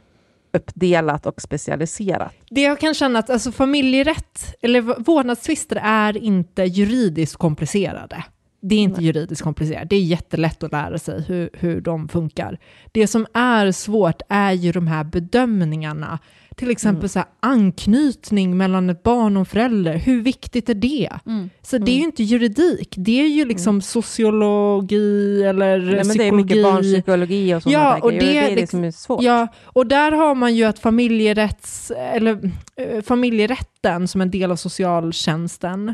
uppdelat 0.54 1.26
och 1.26 1.42
specialiserat. 1.42 2.34
Det 2.50 2.62
jag 2.62 2.80
kan 2.80 2.94
känna 2.94 3.20
att 3.20 3.30
alltså, 3.30 3.52
familjerätt 3.52 4.56
eller 4.62 4.82
vårdnadstvister 4.82 5.80
är 5.84 6.18
inte 6.18 6.64
juridiskt 6.64 7.36
komplicerade. 7.36 8.24
Det 8.62 8.76
är 8.76 8.80
inte 8.80 9.04
juridiskt 9.04 9.44
komplicerat. 9.44 9.90
Det 9.90 9.96
är 9.96 10.02
jättelätt 10.02 10.64
att 10.64 10.72
lära 10.72 10.98
sig 11.00 11.22
hur, 11.22 11.50
hur 11.54 11.82
de 11.82 12.08
funkar. 12.08 12.60
Det 12.92 13.08
som 13.08 13.28
är 13.34 13.72
svårt 13.72 14.22
är 14.30 14.52
ju 14.52 14.72
de 14.72 14.88
här 14.88 15.04
bedömningarna. 15.04 16.20
Till 16.56 16.72
exempel 16.72 17.00
mm. 17.00 17.10
så 17.10 17.20
här, 17.20 17.28
anknytning 17.40 18.58
mellan 18.58 18.90
ett 18.90 19.04
barn 19.04 19.38
och 19.38 19.40
en 19.40 19.46
förälder. 19.46 19.98
Hur 19.98 20.22
viktigt 20.22 20.70
är 20.70 20.74
det? 20.74 21.10
Mm. 21.26 21.50
Så 21.62 21.78
det 21.78 21.92
är 21.92 21.94
ju 21.94 22.00
mm. 22.00 22.06
inte 22.06 22.24
juridik. 22.24 22.94
Det 22.98 23.22
är 23.22 23.28
ju 23.28 23.46
liksom 23.46 23.70
mm. 23.70 23.82
sociologi 23.82 25.44
eller 25.44 25.80
Nej, 25.80 26.04
psykologi. 26.04 26.18
Det 26.18 26.28
är 26.28 26.32
mycket 26.32 26.64
barnpsykologi 26.64 27.56
och 27.56 27.64
sådana 27.64 27.80
ja, 27.80 28.00
och 28.04 28.12
det, 28.12 28.20
det 28.20 28.38
är 28.38 28.56
det 28.56 28.70
som 28.70 28.84
är 28.84 28.92
svårt. 28.92 29.24
Ja, 29.24 29.48
och 29.64 29.88
där 29.88 30.12
har 30.12 30.36
man 30.36 30.56
ju 30.56 30.64
att 30.64 30.80
familjerätts, 30.80 31.92
eller, 31.92 32.52
äh, 32.76 33.02
familjerätten 33.02 34.08
som 34.08 34.22
en 34.22 34.32
del 34.32 34.52
av 34.52 34.56
socialtjänsten 34.56 35.94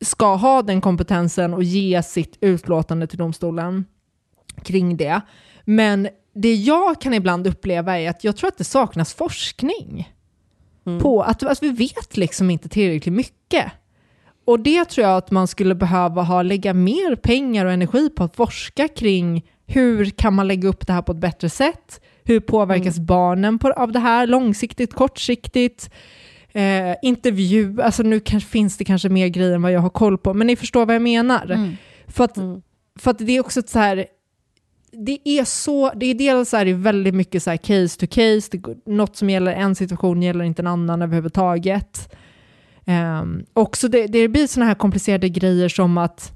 ska 0.00 0.34
ha 0.34 0.62
den 0.62 0.80
kompetensen 0.80 1.54
och 1.54 1.62
ge 1.62 2.02
sitt 2.02 2.38
utlåtande 2.40 3.06
till 3.06 3.18
domstolen 3.18 3.84
kring 4.62 4.96
det. 4.96 5.20
Men 5.64 6.08
det 6.34 6.54
jag 6.54 7.00
kan 7.00 7.14
ibland 7.14 7.46
uppleva 7.46 7.98
är 7.98 8.10
att 8.10 8.24
jag 8.24 8.36
tror 8.36 8.48
att 8.48 8.58
det 8.58 8.64
saknas 8.64 9.14
forskning. 9.14 10.12
Mm. 10.86 11.00
På 11.00 11.22
att 11.22 11.42
alltså, 11.42 11.64
vi 11.64 11.70
vet 11.70 12.16
liksom 12.16 12.50
inte 12.50 12.68
tillräckligt 12.68 13.14
mycket. 13.14 13.72
Och 14.46 14.60
det 14.60 14.84
tror 14.84 15.06
jag 15.06 15.16
att 15.16 15.30
man 15.30 15.48
skulle 15.48 15.74
behöva 15.74 16.22
ha, 16.22 16.42
lägga 16.42 16.74
mer 16.74 17.16
pengar 17.16 17.66
och 17.66 17.72
energi 17.72 18.10
på 18.10 18.24
att 18.24 18.36
forska 18.36 18.88
kring 18.88 19.44
hur 19.66 20.04
kan 20.04 20.34
man 20.34 20.48
lägga 20.48 20.68
upp 20.68 20.86
det 20.86 20.92
här 20.92 21.02
på 21.02 21.12
ett 21.12 21.18
bättre 21.18 21.50
sätt? 21.50 22.00
Hur 22.24 22.40
påverkas 22.40 22.96
mm. 22.96 23.06
barnen 23.06 23.58
på, 23.58 23.72
av 23.72 23.92
det 23.92 23.98
här 23.98 24.26
långsiktigt, 24.26 24.94
kortsiktigt? 24.94 25.90
eh, 26.54 26.96
intervju, 27.02 27.82
alltså 27.82 28.02
nu 28.02 28.20
kanske, 28.20 28.50
finns 28.50 28.76
det 28.76 28.84
kanske 28.84 29.08
mer 29.08 29.28
grejer 29.28 29.54
än 29.54 29.62
vad 29.62 29.72
jag 29.72 29.80
har 29.80 29.90
koll 29.90 30.18
på, 30.18 30.34
men 30.34 30.46
ni 30.46 30.56
förstår 30.56 30.86
vad 30.86 30.94
jag 30.94 31.02
menar. 31.02 31.44
Mm. 31.44 31.76
För, 32.06 32.24
att, 32.24 32.36
mm. 32.36 32.62
för 32.98 33.10
att 33.10 33.18
det 33.18 33.36
är 33.36 33.40
också 33.40 33.62
så 33.66 33.78
här, 33.78 34.06
det 34.96 35.28
är 35.28 35.44
så, 35.44 35.92
det 35.96 36.06
är 36.06 36.14
dels 36.14 36.48
så 36.48 36.56
här, 36.56 36.64
det 36.64 36.70
är 36.70 36.74
väldigt 36.74 37.14
mycket 37.14 37.42
så 37.42 37.50
här 37.50 37.56
case 37.56 38.00
to 38.00 38.06
case, 38.06 38.48
det, 38.52 38.92
något 38.92 39.16
som 39.16 39.30
gäller 39.30 39.52
en 39.52 39.74
situation 39.74 40.22
gäller 40.22 40.44
inte 40.44 40.62
en 40.62 40.66
annan 40.66 41.02
överhuvudtaget. 41.02 42.14
Um, 43.20 43.44
också 43.52 43.88
det, 43.88 44.06
det 44.06 44.28
blir 44.28 44.46
sådana 44.46 44.68
här 44.68 44.74
komplicerade 44.74 45.28
grejer 45.28 45.68
som 45.68 45.98
att 45.98 46.32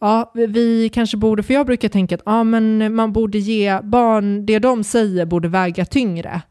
ja, 0.00 0.32
vi 0.34 0.88
kanske 0.88 1.16
borde, 1.16 1.42
för 1.42 1.54
jag 1.54 1.66
brukar 1.66 1.88
tänka 1.88 2.14
att 2.14 2.22
ja, 2.26 2.44
men 2.44 2.94
man 2.94 3.12
borde 3.12 3.38
ge 3.38 3.80
barn, 3.82 4.46
det 4.46 4.58
de 4.58 4.84
säger 4.84 5.26
borde 5.26 5.48
väga 5.48 5.84
tyngre. 5.84 6.42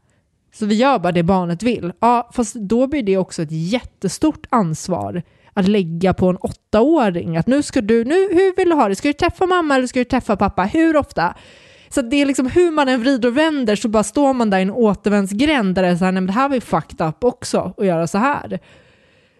Så 0.54 0.66
vi 0.66 0.74
gör 0.74 0.98
bara 0.98 1.12
det 1.12 1.22
barnet 1.22 1.62
vill. 1.62 1.92
Ja, 2.00 2.30
fast 2.32 2.54
då 2.54 2.86
blir 2.86 3.02
det 3.02 3.16
också 3.16 3.42
ett 3.42 3.52
jättestort 3.52 4.46
ansvar 4.50 5.22
att 5.54 5.68
lägga 5.68 6.14
på 6.14 6.28
en 6.28 6.36
åttaåring. 6.36 7.36
Att 7.36 7.46
nu 7.46 7.62
ska 7.62 7.80
du, 7.80 8.04
nu, 8.04 8.14
hur 8.14 8.56
vill 8.56 8.68
du 8.68 8.74
ha 8.74 8.88
det? 8.88 8.96
Ska 8.96 9.08
du 9.08 9.12
träffa 9.12 9.46
mamma 9.46 9.76
eller 9.76 9.86
ska 9.86 9.98
du 9.98 10.04
träffa 10.04 10.36
pappa? 10.36 10.64
Hur 10.64 10.96
ofta? 10.96 11.34
Så 11.88 12.02
det 12.02 12.16
är 12.16 12.26
liksom 12.26 12.46
hur 12.46 12.70
man 12.70 12.88
än 12.88 13.00
vrider 13.00 13.28
och 13.28 13.36
vänder 13.36 13.76
så 13.76 13.88
bara 13.88 14.02
står 14.02 14.32
man 14.32 14.50
där 14.50 14.58
i 14.58 14.62
en 14.62 14.70
återvändsgränd 14.70 15.74
där 15.74 15.82
det 15.82 15.88
är 15.88 15.96
så 15.96 16.04
här, 16.04 16.12
nej 16.12 16.20
men 16.20 16.26
det 16.26 16.32
här 16.32 16.48
var 16.48 16.54
ju 16.54 16.60
fucked 16.60 17.06
up 17.08 17.24
också 17.24 17.74
att 17.76 17.86
göra 17.86 18.06
så 18.06 18.18
här. 18.18 18.60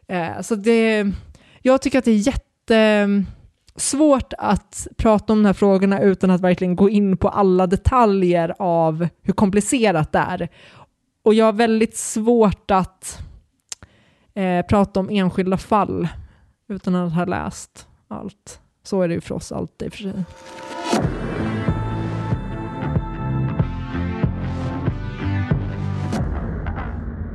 Eh, 0.09 0.41
så 0.41 0.55
det, 0.55 1.07
jag 1.63 1.83
tycker 1.83 1.99
att 1.99 2.05
det 2.05 2.11
är 2.11 2.33
jättesvårt 2.69 4.33
mm, 4.33 4.51
att 4.51 4.87
prata 4.97 5.33
om 5.33 5.43
de 5.43 5.47
här 5.47 5.53
frågorna 5.53 6.01
utan 6.01 6.31
att 6.31 6.41
verkligen 6.41 6.77
gå 6.77 6.91
in 6.91 7.17
på 7.17 7.29
alla 7.29 7.67
detaljer 7.67 8.55
av 8.59 9.09
hur 9.23 9.33
komplicerat 9.33 10.13
det 10.13 10.19
är. 10.19 10.49
Och 11.23 11.35
jag 11.35 11.45
har 11.45 11.53
väldigt 11.53 11.97
svårt 11.97 12.71
att 12.71 13.19
eh, 14.35 14.67
prata 14.67 15.01
om 15.01 15.11
enskilda 15.11 15.57
fall 15.57 16.09
utan 16.69 16.95
att 16.95 17.13
ha 17.13 17.25
läst 17.25 17.89
allt. 18.09 18.61
Så 18.83 19.03
är 19.03 19.09
det 19.09 19.15
ju 19.15 19.21
för 19.21 19.35
oss 19.35 19.53
alltid 19.53 19.93
för 19.93 20.03
sig. 20.03 20.25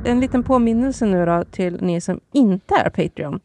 En 0.04 0.20
liten 0.20 0.42
påminnelse 0.42 1.06
nu 1.06 1.26
då 1.26 1.44
till 1.44 1.82
ni 1.82 2.00
som 2.00 2.20
inte 2.32 2.74
är 2.74 2.90
Patreon 2.90 3.40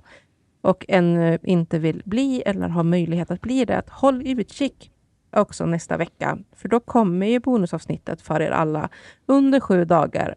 och 0.61 0.85
ännu 0.87 1.37
inte 1.43 1.79
vill 1.79 2.01
bli 2.05 2.43
eller 2.45 2.67
har 2.67 2.83
möjlighet 2.83 3.31
att 3.31 3.41
bli 3.41 3.65
det. 3.65 3.77
Att 3.77 3.89
håll 3.89 4.27
utkik 4.27 4.91
också 5.31 5.65
nästa 5.65 5.97
vecka, 5.97 6.37
för 6.55 6.69
då 6.69 6.79
kommer 6.79 7.25
ju 7.25 7.39
bonusavsnittet 7.39 8.21
för 8.21 8.41
er 8.41 8.51
alla 8.51 8.89
under 9.25 9.59
sju 9.59 9.85
dagar 9.85 10.35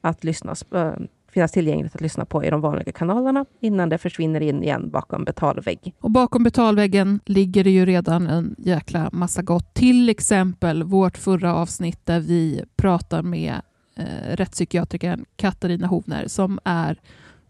att 0.00 0.24
lyssnas, 0.24 0.62
eh, 0.72 0.94
finnas 1.36 1.52
tillgängligt 1.52 1.94
att 1.94 2.00
lyssna 2.00 2.24
på 2.24 2.44
i 2.44 2.50
de 2.50 2.60
vanliga 2.60 2.92
kanalerna 2.92 3.44
innan 3.60 3.88
det 3.88 3.98
försvinner 3.98 4.40
in 4.40 4.62
igen 4.62 4.90
bakom 4.90 5.24
betalvägg. 5.24 5.94
Och 6.00 6.10
bakom 6.10 6.42
betalväggen 6.42 7.20
ligger 7.24 7.64
det 7.64 7.70
ju 7.70 7.86
redan 7.86 8.26
en 8.26 8.54
jäkla 8.58 9.10
massa 9.12 9.42
gott. 9.42 9.74
Till 9.74 10.08
exempel 10.08 10.82
vårt 10.82 11.18
förra 11.18 11.54
avsnitt 11.54 12.06
där 12.06 12.20
vi 12.20 12.62
pratar 12.76 13.22
med 13.22 13.54
eh, 13.96 14.36
rättspsykiatrikern 14.36 15.24
Katarina 15.36 15.86
Hovner 15.86 16.28
som 16.28 16.58
är 16.64 17.00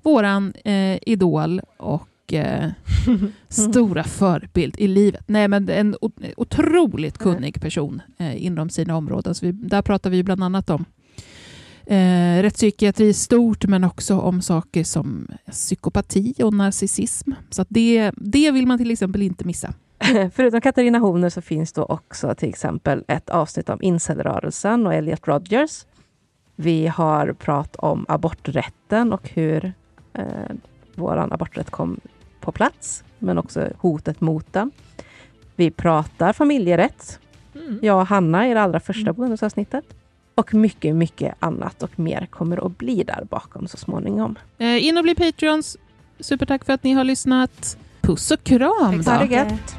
våran 0.02 0.52
eh, 0.64 0.98
idol 1.02 1.60
och 1.76 2.32
eh, 2.32 2.70
stora 3.48 4.04
förebild 4.04 4.74
i 4.78 4.88
livet. 4.88 5.24
Nej, 5.26 5.48
men 5.48 5.68
en 5.68 5.96
otroligt 6.36 7.18
kunnig 7.18 7.60
person 7.60 8.02
eh, 8.18 8.44
inom 8.44 8.70
sina 8.70 8.96
områden. 8.96 9.34
Så 9.34 9.46
vi, 9.46 9.52
där 9.52 9.82
pratar 9.82 10.10
vi 10.10 10.22
bland 10.22 10.44
annat 10.44 10.70
om 10.70 10.84
eh, 11.86 12.42
rättspsykiatri 12.42 13.12
stort, 13.12 13.64
men 13.64 13.84
också 13.84 14.18
om 14.18 14.42
saker 14.42 14.84
som 14.84 15.28
psykopati 15.50 16.34
och 16.42 16.54
narcissism. 16.54 17.32
Så 17.50 17.64
det, 17.68 18.12
det 18.16 18.50
vill 18.50 18.66
man 18.66 18.78
till 18.78 18.90
exempel 18.90 19.22
inte 19.22 19.44
missa. 19.44 19.74
Förutom 20.32 20.60
Katarina 20.60 20.98
Hovner 20.98 21.28
så 21.28 21.40
finns 21.40 21.72
då 21.72 21.84
också 21.84 22.34
till 22.34 22.48
exempel 22.48 23.04
ett 23.08 23.30
avsnitt 23.30 23.68
om 23.68 23.82
incelrörelsen 23.82 24.86
och 24.86 24.94
Elliot 24.94 25.28
Rodgers. 25.28 25.86
Vi 26.56 26.86
har 26.86 27.32
pratat 27.32 27.76
om 27.76 28.06
aborträtten 28.08 29.12
och 29.12 29.28
hur 29.28 29.72
eh, 30.12 30.24
vår 30.94 31.16
aborträtt 31.16 31.70
kom 31.70 32.00
på 32.40 32.52
plats, 32.52 33.04
men 33.18 33.38
också 33.38 33.68
hotet 33.78 34.20
mot 34.20 34.52
den. 34.52 34.70
Vi 35.56 35.70
pratar 35.70 36.32
familjerätt. 36.32 37.20
Mm. 37.54 37.78
Jag 37.82 38.00
och 38.00 38.06
Hanna 38.06 38.48
i 38.48 38.54
det 38.54 38.60
allra 38.60 38.80
första 38.80 39.10
mm. 39.10 39.14
bonusavsnittet. 39.14 39.84
Och 40.36 40.54
mycket, 40.54 40.94
mycket 40.94 41.34
annat 41.40 41.82
och 41.82 41.98
mer 41.98 42.26
kommer 42.30 42.66
att 42.66 42.78
bli 42.78 43.04
där 43.04 43.26
bakom 43.30 43.68
så 43.68 43.76
småningom. 43.76 44.38
Eh, 44.58 44.86
in 44.86 44.96
och 44.96 45.02
bli 45.02 45.14
Patreons. 45.14 45.76
Supertack 46.20 46.64
för 46.64 46.72
att 46.72 46.84
ni 46.84 46.92
har 46.92 47.04
lyssnat. 47.04 47.78
Puss 48.00 48.30
och 48.30 48.44
kram! 48.44 49.04
Ha 49.06 49.18
det 49.18 49.34
gött! 49.34 49.76